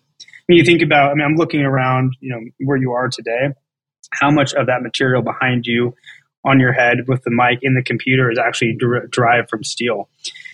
When 0.47 0.57
you 0.57 0.63
think 0.63 0.81
about, 0.81 1.11
I 1.11 1.13
mean, 1.15 1.25
I'm 1.25 1.35
looking 1.35 1.61
around, 1.61 2.15
you 2.21 2.29
know, 2.29 2.41
where 2.59 2.77
you 2.77 2.93
are 2.93 3.09
today. 3.09 3.49
How 4.11 4.31
much 4.31 4.53
of 4.53 4.67
that 4.67 4.81
material 4.81 5.21
behind 5.21 5.65
you 5.65 5.93
on 6.47 6.59
your 6.59 6.73
head 6.73 7.07
with 7.07 7.23
the 7.23 7.31
mic 7.31 7.59
in 7.61 7.75
the 7.75 7.83
computer 7.83 8.31
is 8.31 8.39
actually 8.39 8.75
der- 8.79 9.07
derived 9.07 9.49
from 9.49 9.63
steel. 9.63 10.09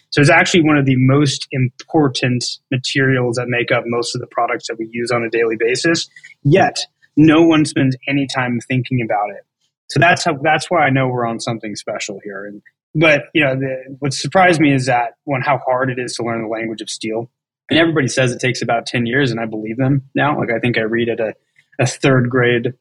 So 0.10 0.22
it's 0.22 0.30
actually 0.30 0.64
one 0.64 0.78
of 0.78 0.86
the 0.86 0.96
most 0.98 1.48
important 1.52 2.44
materials 2.70 3.36
that 3.38 3.48
make 3.48 3.72
up 3.72 3.84
most 3.88 4.14
of 4.16 4.22
the 4.22 4.28
products 4.28 4.68
that 4.68 4.78
we 4.78 4.88
use 4.92 5.10
on 5.12 5.24
a 5.24 5.30
daily 5.30 5.56
basis. 5.58 6.08
Yet 6.44 6.86
no 7.16 7.42
one 7.42 7.66
spends 7.66 7.96
any 8.08 8.28
time 8.28 8.60
thinking 8.68 9.00
about 9.04 9.30
it. 9.32 9.44
So 9.90 10.00
that's 10.00 10.24
how 10.24 10.38
that's 10.42 10.70
why 10.70 10.86
I 10.86 10.90
know 10.90 11.08
we're 11.08 11.26
on 11.26 11.40
something 11.40 11.76
special 11.76 12.20
here. 12.24 12.46
And 12.46 12.62
but 12.96 13.24
you 13.34 13.44
know, 13.44 13.56
the, 13.56 13.96
what 14.00 14.14
surprised 14.14 14.62
me 14.62 14.74
is 14.74 14.86
that 14.86 15.14
one 15.24 15.42
how 15.42 15.58
hard 15.58 15.90
it 15.90 16.00
is 16.00 16.16
to 16.16 16.24
learn 16.24 16.42
the 16.42 16.48
language 16.48 16.82
of 16.82 16.90
steel. 16.90 17.30
And 17.70 17.80
everybody 17.80 18.08
says 18.08 18.32
it 18.32 18.40
takes 18.40 18.62
about 18.62 18.86
ten 18.86 19.06
years, 19.06 19.32
and 19.32 19.40
I 19.40 19.46
believe 19.46 19.78
them 19.78 20.10
now. 20.14 20.38
Like 20.38 20.50
I 20.56 20.60
think 20.60 20.78
I 20.78 20.82
read 20.82 21.10
at 21.10 21.20
a, 21.20 21.34
a 21.80 21.88
third 21.88 22.30
grade 22.30 22.74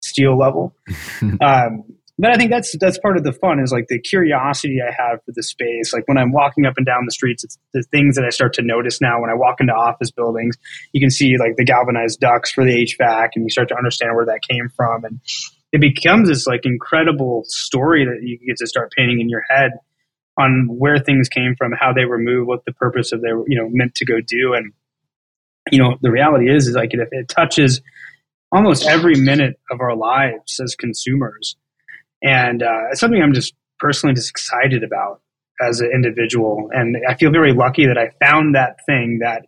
steel 0.00 0.38
level. 0.38 0.76
um, 1.40 1.84
but 2.18 2.30
I 2.30 2.34
think 2.34 2.50
that's 2.50 2.76
that's 2.78 2.98
part 2.98 3.16
of 3.16 3.22
the 3.22 3.32
fun 3.32 3.60
is 3.60 3.70
like 3.70 3.86
the 3.86 4.00
curiosity 4.00 4.80
I 4.82 4.90
have 4.90 5.22
for 5.24 5.30
the 5.32 5.42
space. 5.42 5.92
Like 5.92 6.08
when 6.08 6.18
I'm 6.18 6.32
walking 6.32 6.66
up 6.66 6.74
and 6.76 6.84
down 6.84 7.04
the 7.04 7.12
streets, 7.12 7.44
it's 7.44 7.58
the 7.72 7.84
things 7.84 8.16
that 8.16 8.24
I 8.24 8.30
start 8.30 8.54
to 8.54 8.62
notice 8.62 9.00
now. 9.00 9.20
When 9.20 9.30
I 9.30 9.34
walk 9.34 9.60
into 9.60 9.72
office 9.72 10.10
buildings, 10.10 10.56
you 10.92 11.00
can 11.00 11.10
see 11.10 11.36
like 11.38 11.56
the 11.56 11.64
galvanized 11.64 12.18
ducts 12.18 12.50
for 12.50 12.64
the 12.64 12.84
HVAC, 12.84 13.30
and 13.36 13.44
you 13.44 13.50
start 13.50 13.68
to 13.68 13.76
understand 13.76 14.16
where 14.16 14.26
that 14.26 14.40
came 14.42 14.68
from, 14.68 15.04
and 15.04 15.20
it 15.72 15.80
becomes 15.80 16.28
this 16.28 16.46
like 16.46 16.62
incredible 16.64 17.44
story 17.46 18.04
that 18.04 18.26
you 18.26 18.36
get 18.44 18.56
to 18.56 18.66
start 18.66 18.92
painting 18.96 19.20
in 19.20 19.28
your 19.28 19.44
head 19.48 19.72
on 20.36 20.66
where 20.68 20.98
things 20.98 21.28
came 21.28 21.54
from, 21.56 21.72
how 21.72 21.92
they 21.92 22.04
were 22.04 22.18
moved, 22.18 22.48
what 22.48 22.64
the 22.64 22.72
purpose 22.72 23.12
of 23.12 23.22
they 23.22 23.32
were 23.32 23.44
you 23.46 23.56
know 23.56 23.68
meant 23.70 23.94
to 23.94 24.04
go 24.04 24.20
do, 24.20 24.54
and 24.54 24.72
you 25.70 25.78
know 25.78 25.96
the 26.02 26.10
reality 26.10 26.50
is 26.52 26.66
is 26.66 26.74
like 26.74 26.92
it, 26.94 27.08
it 27.12 27.28
touches 27.28 27.80
almost 28.50 28.86
every 28.86 29.14
minute 29.14 29.60
of 29.70 29.80
our 29.80 29.94
lives 29.94 30.58
as 30.58 30.74
consumers 30.74 31.54
and 32.22 32.62
uh, 32.62 32.90
it's 32.90 33.00
something 33.00 33.22
I'm 33.22 33.34
just 33.34 33.54
personally 33.78 34.14
just 34.14 34.30
excited 34.30 34.82
about 34.82 35.20
as 35.60 35.80
an 35.80 35.90
individual. 35.92 36.68
And 36.72 36.96
I 37.08 37.14
feel 37.14 37.30
very 37.30 37.52
lucky 37.52 37.86
that 37.86 37.98
I 37.98 38.10
found 38.24 38.54
that 38.54 38.76
thing 38.86 39.20
that 39.22 39.46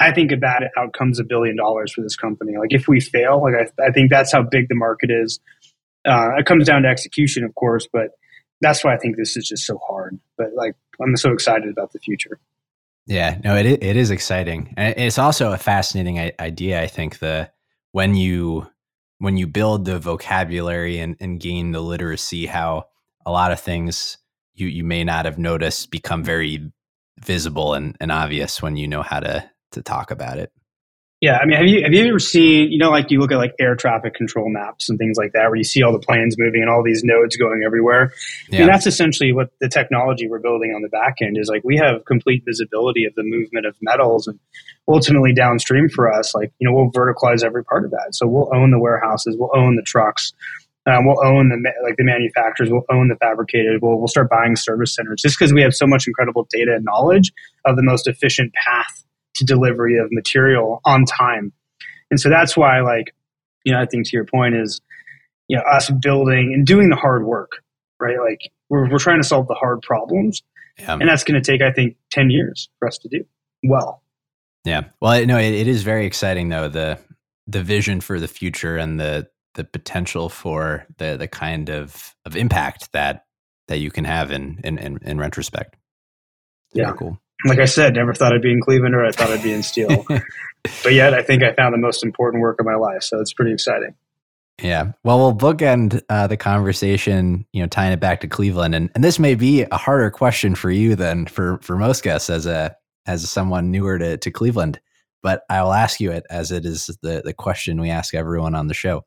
I 0.00 0.12
think 0.12 0.32
about 0.32 0.62
it 0.62 0.70
outcomes 0.76 1.18
a 1.20 1.24
billion 1.24 1.56
dollars 1.56 1.92
for 1.92 2.02
this 2.02 2.16
company. 2.16 2.56
Like 2.58 2.72
if 2.72 2.88
we 2.88 3.00
fail, 3.00 3.42
like 3.42 3.54
I, 3.54 3.88
I 3.88 3.92
think 3.92 4.10
that's 4.10 4.32
how 4.32 4.42
big 4.42 4.68
the 4.68 4.74
market 4.74 5.10
is. 5.10 5.40
Uh, 6.04 6.30
it 6.36 6.46
comes 6.46 6.66
down 6.66 6.82
to 6.82 6.88
execution, 6.88 7.44
of 7.44 7.54
course, 7.54 7.86
but 7.92 8.08
that's 8.60 8.82
why 8.82 8.94
I 8.94 8.98
think 8.98 9.16
this 9.16 9.36
is 9.36 9.46
just 9.46 9.64
so 9.64 9.78
hard. 9.86 10.18
But 10.36 10.54
like 10.54 10.74
I'm 11.00 11.16
so 11.16 11.32
excited 11.32 11.70
about 11.70 11.92
the 11.92 12.00
future. 12.00 12.40
Yeah, 13.06 13.38
no, 13.42 13.56
it 13.56 13.66
it 13.66 13.96
is 13.96 14.10
exciting, 14.10 14.74
it's 14.76 15.18
also 15.18 15.52
a 15.52 15.58
fascinating 15.58 16.32
idea. 16.38 16.80
I 16.80 16.86
think 16.86 17.18
the 17.18 17.50
when 17.90 18.14
you 18.14 18.68
when 19.22 19.36
you 19.36 19.46
build 19.46 19.84
the 19.84 20.00
vocabulary 20.00 20.98
and, 20.98 21.16
and 21.20 21.38
gain 21.38 21.70
the 21.70 21.80
literacy, 21.80 22.44
how 22.44 22.86
a 23.24 23.30
lot 23.30 23.52
of 23.52 23.60
things 23.60 24.18
you 24.54 24.66
you 24.66 24.82
may 24.82 25.04
not 25.04 25.26
have 25.26 25.38
noticed 25.38 25.92
become 25.92 26.24
very 26.24 26.72
visible 27.20 27.74
and, 27.74 27.96
and 28.00 28.10
obvious 28.10 28.60
when 28.60 28.76
you 28.76 28.88
know 28.88 29.00
how 29.00 29.20
to 29.20 29.48
to 29.70 29.80
talk 29.80 30.10
about 30.10 30.38
it. 30.38 30.50
Yeah, 31.22 31.38
I 31.40 31.46
mean, 31.46 31.56
have 31.56 31.66
you 31.68 31.84
have 31.84 31.92
you 31.92 32.04
ever 32.08 32.18
seen 32.18 32.72
you 32.72 32.78
know 32.78 32.90
like 32.90 33.12
you 33.12 33.20
look 33.20 33.30
at 33.30 33.36
like 33.36 33.54
air 33.60 33.76
traffic 33.76 34.12
control 34.12 34.50
maps 34.50 34.90
and 34.90 34.98
things 34.98 35.16
like 35.16 35.34
that 35.34 35.44
where 35.46 35.54
you 35.54 35.62
see 35.62 35.80
all 35.84 35.92
the 35.92 36.00
planes 36.00 36.34
moving 36.36 36.62
and 36.62 36.68
all 36.68 36.82
these 36.82 37.04
nodes 37.04 37.36
going 37.36 37.62
everywhere? 37.64 38.12
Yeah. 38.48 38.58
Mean, 38.58 38.68
that's 38.68 38.88
essentially 38.88 39.32
what 39.32 39.50
the 39.60 39.68
technology 39.68 40.26
we're 40.26 40.40
building 40.40 40.72
on 40.74 40.82
the 40.82 40.88
back 40.88 41.18
end 41.22 41.38
is 41.38 41.48
like. 41.48 41.62
We 41.62 41.76
have 41.76 42.04
complete 42.06 42.42
visibility 42.44 43.04
of 43.04 43.14
the 43.14 43.22
movement 43.22 43.66
of 43.66 43.76
metals 43.80 44.26
and 44.26 44.40
ultimately 44.88 45.32
downstream 45.32 45.88
for 45.88 46.12
us, 46.12 46.34
like 46.34 46.52
you 46.58 46.68
know, 46.68 46.74
we'll 46.74 46.90
verticalize 46.90 47.44
every 47.44 47.62
part 47.62 47.84
of 47.84 47.92
that. 47.92 48.16
So 48.16 48.26
we'll 48.26 48.50
own 48.52 48.72
the 48.72 48.80
warehouses, 48.80 49.36
we'll 49.38 49.56
own 49.56 49.76
the 49.76 49.82
trucks, 49.82 50.32
um, 50.86 51.06
we'll 51.06 51.24
own 51.24 51.50
the 51.50 51.72
like 51.84 51.94
the 51.98 52.04
manufacturers, 52.04 52.68
we'll 52.68 52.82
own 52.90 53.06
the 53.06 53.16
fabricators, 53.16 53.78
we'll 53.80 53.96
we'll 53.96 54.08
start 54.08 54.28
buying 54.28 54.56
service 54.56 54.92
centers 54.92 55.22
just 55.22 55.38
because 55.38 55.52
we 55.52 55.62
have 55.62 55.72
so 55.72 55.86
much 55.86 56.08
incredible 56.08 56.48
data 56.50 56.74
and 56.74 56.84
knowledge 56.84 57.30
of 57.64 57.76
the 57.76 57.82
most 57.84 58.08
efficient 58.08 58.52
path 58.54 59.04
to 59.34 59.44
delivery 59.44 59.98
of 59.98 60.08
material 60.10 60.80
on 60.84 61.04
time. 61.04 61.52
And 62.10 62.20
so 62.20 62.28
that's 62.28 62.56
why, 62.56 62.80
like, 62.80 63.14
you 63.64 63.72
know, 63.72 63.80
I 63.80 63.86
think 63.86 64.06
to 64.06 64.10
your 64.12 64.24
point 64.24 64.54
is, 64.54 64.80
you 65.48 65.56
know, 65.56 65.62
us 65.62 65.90
building 65.90 66.52
and 66.54 66.66
doing 66.66 66.90
the 66.90 66.96
hard 66.96 67.24
work, 67.24 67.52
right? 68.00 68.18
Like, 68.18 68.50
we're, 68.68 68.90
we're 68.90 68.98
trying 68.98 69.20
to 69.20 69.26
solve 69.26 69.48
the 69.48 69.54
hard 69.54 69.82
problems. 69.82 70.42
Yeah. 70.78 70.94
And 70.94 71.08
that's 71.08 71.24
going 71.24 71.40
to 71.40 71.52
take, 71.52 71.62
I 71.62 71.72
think, 71.72 71.96
10 72.10 72.30
years 72.30 72.68
for 72.78 72.88
us 72.88 72.98
to 72.98 73.08
do 73.08 73.24
well. 73.62 74.02
Yeah. 74.64 74.84
Well, 75.00 75.24
no, 75.26 75.38
it, 75.38 75.52
it 75.52 75.68
is 75.68 75.82
very 75.82 76.06
exciting 76.06 76.48
though. 76.48 76.68
The, 76.68 76.98
the 77.46 77.62
vision 77.62 78.00
for 78.00 78.20
the 78.20 78.28
future 78.28 78.76
and 78.76 79.00
the, 79.00 79.28
the 79.54 79.64
potential 79.64 80.28
for 80.28 80.86
the, 80.98 81.16
the 81.16 81.28
kind 81.28 81.68
of, 81.68 82.14
of 82.24 82.36
impact 82.36 82.92
that, 82.92 83.24
that 83.68 83.78
you 83.78 83.90
can 83.90 84.04
have 84.04 84.30
in, 84.30 84.60
in, 84.64 84.78
in, 84.78 84.98
in 85.02 85.18
retrospect. 85.18 85.76
Very 86.74 86.88
yeah. 86.88 86.94
Cool 86.96 87.21
like 87.44 87.58
I 87.58 87.64
said, 87.64 87.94
never 87.94 88.14
thought 88.14 88.34
I'd 88.34 88.42
be 88.42 88.52
in 88.52 88.60
Cleveland 88.60 88.94
or 88.94 89.04
I 89.04 89.12
thought 89.12 89.30
I'd 89.30 89.42
be 89.42 89.52
in 89.52 89.62
steel. 89.62 90.06
but 90.08 90.92
yet, 90.92 91.14
I 91.14 91.22
think 91.22 91.42
I 91.42 91.52
found 91.54 91.74
the 91.74 91.78
most 91.78 92.04
important 92.04 92.42
work 92.42 92.60
of 92.60 92.66
my 92.66 92.74
life. 92.74 93.02
So 93.02 93.20
it's 93.20 93.32
pretty 93.32 93.52
exciting. 93.52 93.94
Yeah. 94.60 94.92
Well, 95.02 95.18
we'll 95.18 95.34
bookend 95.34 96.02
uh, 96.08 96.26
the 96.26 96.36
conversation, 96.36 97.46
you 97.52 97.62
know, 97.62 97.68
tying 97.68 97.92
it 97.92 98.00
back 98.00 98.20
to 98.20 98.28
Cleveland, 98.28 98.74
and 98.74 98.90
and 98.94 99.02
this 99.02 99.18
may 99.18 99.34
be 99.34 99.62
a 99.62 99.76
harder 99.76 100.10
question 100.10 100.54
for 100.54 100.70
you 100.70 100.94
than 100.94 101.26
for 101.26 101.58
for 101.62 101.76
most 101.76 102.02
guests 102.02 102.30
as 102.30 102.46
a 102.46 102.76
as 103.06 103.28
someone 103.28 103.70
newer 103.70 103.98
to 103.98 104.16
to 104.18 104.30
Cleveland. 104.30 104.80
But 105.22 105.42
I 105.48 105.62
will 105.62 105.72
ask 105.72 106.00
you 106.00 106.12
it 106.12 106.24
as 106.30 106.52
it 106.52 106.64
is 106.64 106.86
the 107.02 107.22
the 107.24 107.32
question 107.32 107.80
we 107.80 107.90
ask 107.90 108.14
everyone 108.14 108.54
on 108.54 108.68
the 108.68 108.74
show, 108.74 109.04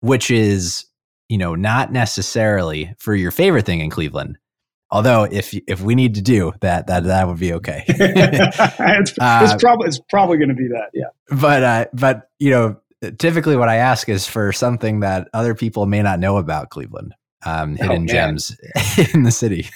which 0.00 0.30
is, 0.30 0.84
you 1.28 1.38
know, 1.38 1.54
not 1.54 1.90
necessarily 1.90 2.94
for 2.98 3.14
your 3.14 3.30
favorite 3.30 3.66
thing 3.66 3.80
in 3.80 3.90
Cleveland, 3.90 4.38
Although 4.90 5.24
if 5.24 5.54
if 5.66 5.82
we 5.82 5.94
need 5.94 6.14
to 6.14 6.22
do 6.22 6.52
that, 6.60 6.86
that 6.86 7.04
that 7.04 7.28
would 7.28 7.38
be 7.38 7.52
okay. 7.54 7.84
it's, 7.88 9.18
uh, 9.20 9.40
it's 9.42 9.62
probably 9.62 9.86
it's 9.86 10.00
probably 10.08 10.38
going 10.38 10.48
to 10.48 10.54
be 10.54 10.68
that, 10.68 10.90
yeah. 10.94 11.08
But 11.30 11.62
uh, 11.62 11.86
but 11.92 12.30
you 12.38 12.50
know, 12.50 12.76
typically 13.18 13.56
what 13.56 13.68
I 13.68 13.76
ask 13.76 14.08
is 14.08 14.26
for 14.26 14.50
something 14.52 15.00
that 15.00 15.28
other 15.34 15.54
people 15.54 15.84
may 15.84 16.00
not 16.00 16.18
know 16.20 16.38
about 16.38 16.70
Cleveland, 16.70 17.14
um, 17.44 17.76
oh, 17.78 17.82
hidden 17.82 18.04
oh, 18.04 18.06
gems 18.06 18.56
in 19.14 19.24
the 19.24 19.30
city. 19.30 19.68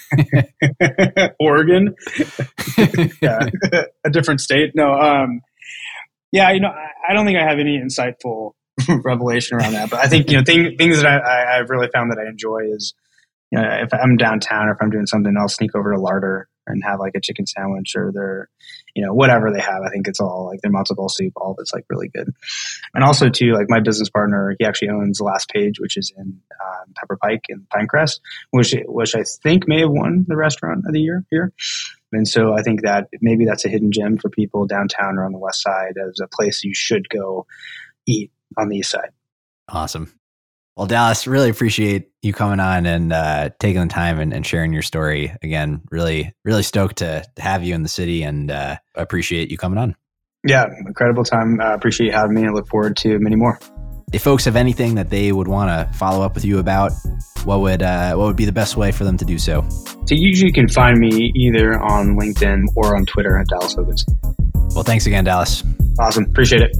Oregon, 1.39 1.93
yeah, 3.21 3.49
a 4.03 4.09
different 4.09 4.41
state. 4.41 4.71
No, 4.73 4.93
um, 4.93 5.41
yeah, 6.31 6.51
you 6.51 6.59
know, 6.59 6.69
I, 6.69 7.11
I 7.11 7.13
don't 7.13 7.27
think 7.27 7.37
I 7.37 7.43
have 7.47 7.59
any 7.59 7.79
insightful 7.79 8.53
revelation 8.89 9.57
around 9.57 9.73
that, 9.73 9.91
but 9.91 9.99
I 9.99 10.07
think 10.07 10.31
you 10.31 10.37
know 10.37 10.43
thing, 10.43 10.75
things 10.75 10.99
that 10.99 11.05
I, 11.05 11.17
I, 11.19 11.59
I've 11.59 11.69
really 11.69 11.89
found 11.93 12.11
that 12.11 12.17
I 12.17 12.27
enjoy 12.27 12.61
is 12.71 12.95
you 13.53 13.61
know, 13.61 13.69
if 13.83 13.93
I'm 13.93 14.17
downtown 14.17 14.67
or 14.67 14.71
if 14.71 14.79
I'm 14.81 14.89
doing 14.89 15.05
something, 15.05 15.31
I'll 15.39 15.47
sneak 15.47 15.75
over 15.75 15.93
to 15.93 15.99
Larder 15.99 16.49
and 16.65 16.83
have 16.83 16.99
like 16.99 17.13
a 17.15 17.21
chicken 17.21 17.45
sandwich 17.45 17.93
or 17.95 18.11
their, 18.11 18.49
you 18.95 19.05
know, 19.05 19.13
whatever 19.13 19.51
they 19.51 19.59
have. 19.59 19.83
I 19.85 19.89
think 19.89 20.07
it's 20.07 20.19
all 20.19 20.49
like 20.49 20.59
their 20.61 20.71
matzo 20.71 20.95
ball 20.95 21.07
soup, 21.07 21.33
all 21.35 21.55
it's 21.59 21.71
like 21.71 21.85
really 21.87 22.07
good. 22.07 22.33
And 22.95 23.03
also 23.03 23.29
too, 23.29 23.53
like 23.53 23.67
my 23.69 23.79
business 23.79 24.09
partner, 24.09 24.55
he 24.57 24.65
actually 24.65 24.89
owns 24.89 25.19
the 25.19 25.25
last 25.25 25.49
page, 25.49 25.79
which 25.79 25.97
is 25.97 26.11
in 26.17 26.41
um, 26.65 26.93
Pepper 26.95 27.15
Pike 27.21 27.45
in 27.47 27.67
Pinecrest, 27.71 28.21
which, 28.49 28.73
which 28.87 29.13
I 29.13 29.21
think 29.43 29.67
may 29.67 29.81
have 29.81 29.91
won 29.91 30.25
the 30.27 30.35
restaurant 30.35 30.85
of 30.87 30.91
the 30.91 31.01
year 31.01 31.23
here. 31.29 31.53
And 32.11 32.27
so 32.27 32.57
I 32.57 32.63
think 32.63 32.81
that 32.81 33.09
maybe 33.21 33.45
that's 33.45 33.65
a 33.65 33.69
hidden 33.69 33.91
gem 33.91 34.17
for 34.17 34.29
people 34.29 34.65
downtown 34.65 35.19
or 35.19 35.25
on 35.25 35.31
the 35.31 35.37
west 35.37 35.61
side 35.61 35.93
as 36.03 36.19
a 36.19 36.27
place 36.27 36.63
you 36.63 36.73
should 36.73 37.07
go 37.07 37.45
eat 38.07 38.31
on 38.57 38.69
the 38.69 38.77
east 38.77 38.89
side. 38.89 39.11
Awesome. 39.69 40.11
Well, 40.75 40.87
Dallas, 40.87 41.27
really 41.27 41.51
appreciate 41.51 42.09
you 42.23 42.33
coming 42.33 42.59
on 42.59 42.87
and 42.87 43.13
uh, 43.13 43.51
taking 43.59 43.81
the 43.81 43.87
time 43.87 44.19
and, 44.19 44.33
and, 44.33 44.43
sharing 44.43 44.73
your 44.73 44.81
story. 44.81 45.31
Again, 45.43 45.81
really, 45.91 46.33
really 46.43 46.63
stoked 46.63 46.97
to, 46.97 47.23
to 47.35 47.41
have 47.41 47.63
you 47.63 47.75
in 47.75 47.83
the 47.83 47.89
city 47.89 48.23
and 48.23 48.49
uh, 48.49 48.77
appreciate 48.95 49.51
you 49.51 49.57
coming 49.57 49.77
on. 49.77 49.95
Yeah, 50.43 50.65
incredible 50.85 51.23
time. 51.23 51.59
Uh, 51.61 51.75
appreciate 51.75 52.07
you 52.07 52.13
having 52.13 52.33
me. 52.33 52.43
and 52.43 52.55
look 52.55 52.67
forward 52.67 52.97
to 52.97 53.19
many 53.19 53.35
more. 53.35 53.59
If 54.13 54.23
folks 54.23 54.45
have 54.45 54.55
anything 54.55 54.95
that 54.95 55.09
they 55.09 55.31
would 55.31 55.47
want 55.47 55.69
to 55.69 55.97
follow 55.97 56.23
up 56.25 56.33
with 56.33 56.43
you 56.43 56.57
about, 56.57 56.91
what 57.45 57.61
would 57.61 57.81
uh, 57.81 58.15
what 58.15 58.25
would 58.25 58.35
be 58.35 58.45
the 58.45 58.51
best 58.51 58.77
way 58.77 58.91
for 58.91 59.03
them 59.03 59.17
to 59.17 59.25
do 59.25 59.39
so? 59.39 59.65
So 60.05 60.15
usually 60.15 60.47
you 60.47 60.53
can 60.53 60.67
find 60.67 60.99
me 60.99 61.31
either 61.35 61.79
on 61.79 62.15
LinkedIn 62.17 62.63
or 62.75 62.95
on 62.95 63.05
Twitter 63.05 63.37
at 63.39 63.47
Dallas 63.47 63.75
Hogans. 63.75 64.05
Well, 64.75 64.83
thanks 64.83 65.05
again, 65.07 65.23
Dallas. 65.23 65.63
Awesome. 65.99 66.25
Appreciate 66.25 66.61
it. 66.61 66.75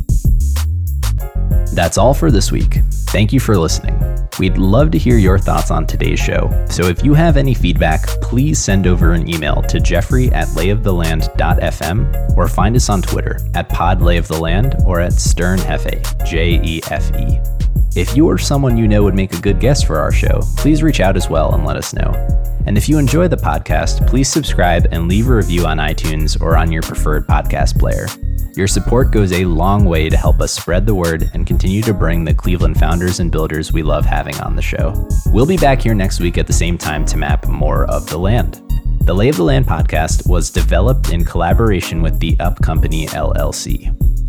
That's 1.72 1.97
all 1.97 2.14
for 2.14 2.32
this 2.32 2.51
week. 2.51 2.80
Thank 3.07 3.32
you 3.32 3.39
for 3.39 3.57
listening. 3.57 3.99
We'd 4.39 4.57
love 4.57 4.89
to 4.91 4.97
hear 4.97 5.18
your 5.18 5.38
thoughts 5.38 5.70
on 5.70 5.86
today's 5.86 6.20
show, 6.20 6.49
so 6.70 6.86
if 6.86 7.03
you 7.05 7.14
have 7.14 7.38
any 7.38 7.53
feedback, 7.53 8.07
please 8.22 8.57
send 8.57 8.88
over 8.88 9.14
an 9.14 9.30
email 9.30 9.61
to 9.64 9.80
jeffrey 9.80 10.32
at 10.32 10.47
layoftheland.fm 10.49 12.36
or 12.36 12.47
find 12.47 12.76
us 12.76 12.89
on 12.89 13.03
Twitter 13.03 13.39
at 13.53 13.70
podlayoftheland 13.70 14.84
or 14.86 14.99
at 14.99 15.14
sternjefe, 15.14 16.26
J-E-F-E. 16.26 17.39
If 17.96 18.16
you 18.16 18.28
or 18.28 18.39
someone 18.39 18.76
you 18.76 18.88
know 18.88 19.04
would 19.04 19.14
make 19.14 19.34
a 19.34 19.41
good 19.41 19.60
guest 19.60 19.86
for 19.86 20.00
our 20.00 20.12
show, 20.12 20.41
please 20.58 20.82
reach 20.82 21.00
out 21.00 21.16
as 21.16 21.30
well 21.30 21.54
and 21.54 21.64
let 21.64 21.78
us 21.78 21.94
know. 21.94 22.12
And 22.66 22.76
if 22.76 22.89
you 22.89 22.98
enjoy 22.98 23.28
the 23.28 23.38
podcast, 23.38 24.08
please 24.08 24.28
subscribe 24.28 24.88
and 24.91 25.08
leave 25.08 25.28
a 25.28 25.36
review 25.36 25.68
on 25.68 25.78
iTunes 25.78 26.41
or 26.41 26.58
on 26.58 26.72
your 26.72 26.82
preferred 26.82 27.28
podcast 27.28 27.78
player. 27.78 28.08
Your 28.56 28.68
support 28.68 29.12
goes 29.12 29.32
a 29.32 29.46
long 29.46 29.86
way 29.86 30.10
to 30.10 30.18
help 30.18 30.41
us 30.41 30.54
spread 30.54 30.88
the 30.88 30.96
word 30.96 31.30
and 31.36 31.46
continue 31.46 31.84
to 31.84 31.94
bring 31.94 32.26
the 32.26 32.34
Cleveland 32.34 32.80
founders 32.80 33.20
and 33.20 33.32
builders 33.32 33.72
we 33.72 33.84
love 33.84 34.06
having 34.06 34.39
on 34.39 34.56
the 34.56 34.62
show. 34.62 35.08
We'll 35.28 35.46
be 35.46 35.58
back 35.58 35.80
here 35.80 35.94
next 35.94 36.20
week 36.20 36.39
at 36.39 36.48
the 36.48 36.54
same 36.54 36.80
time 36.80 37.06
to 37.06 37.18
map 37.18 37.48
more 37.48 37.86
of 37.91 38.10
the 38.10 38.18
land. 38.18 38.62
The 39.02 39.14
Lay 39.14 39.30
of 39.30 39.36
the 39.36 39.44
Land 39.44 39.68
podcast 39.68 40.28
was 40.28 40.50
developed 40.50 41.12
in 41.12 41.26
collaboration 41.26 42.02
with 42.02 42.20
the 42.20 42.39
Up 42.39 42.60
Company 42.62 43.06
LLC. 43.08 44.12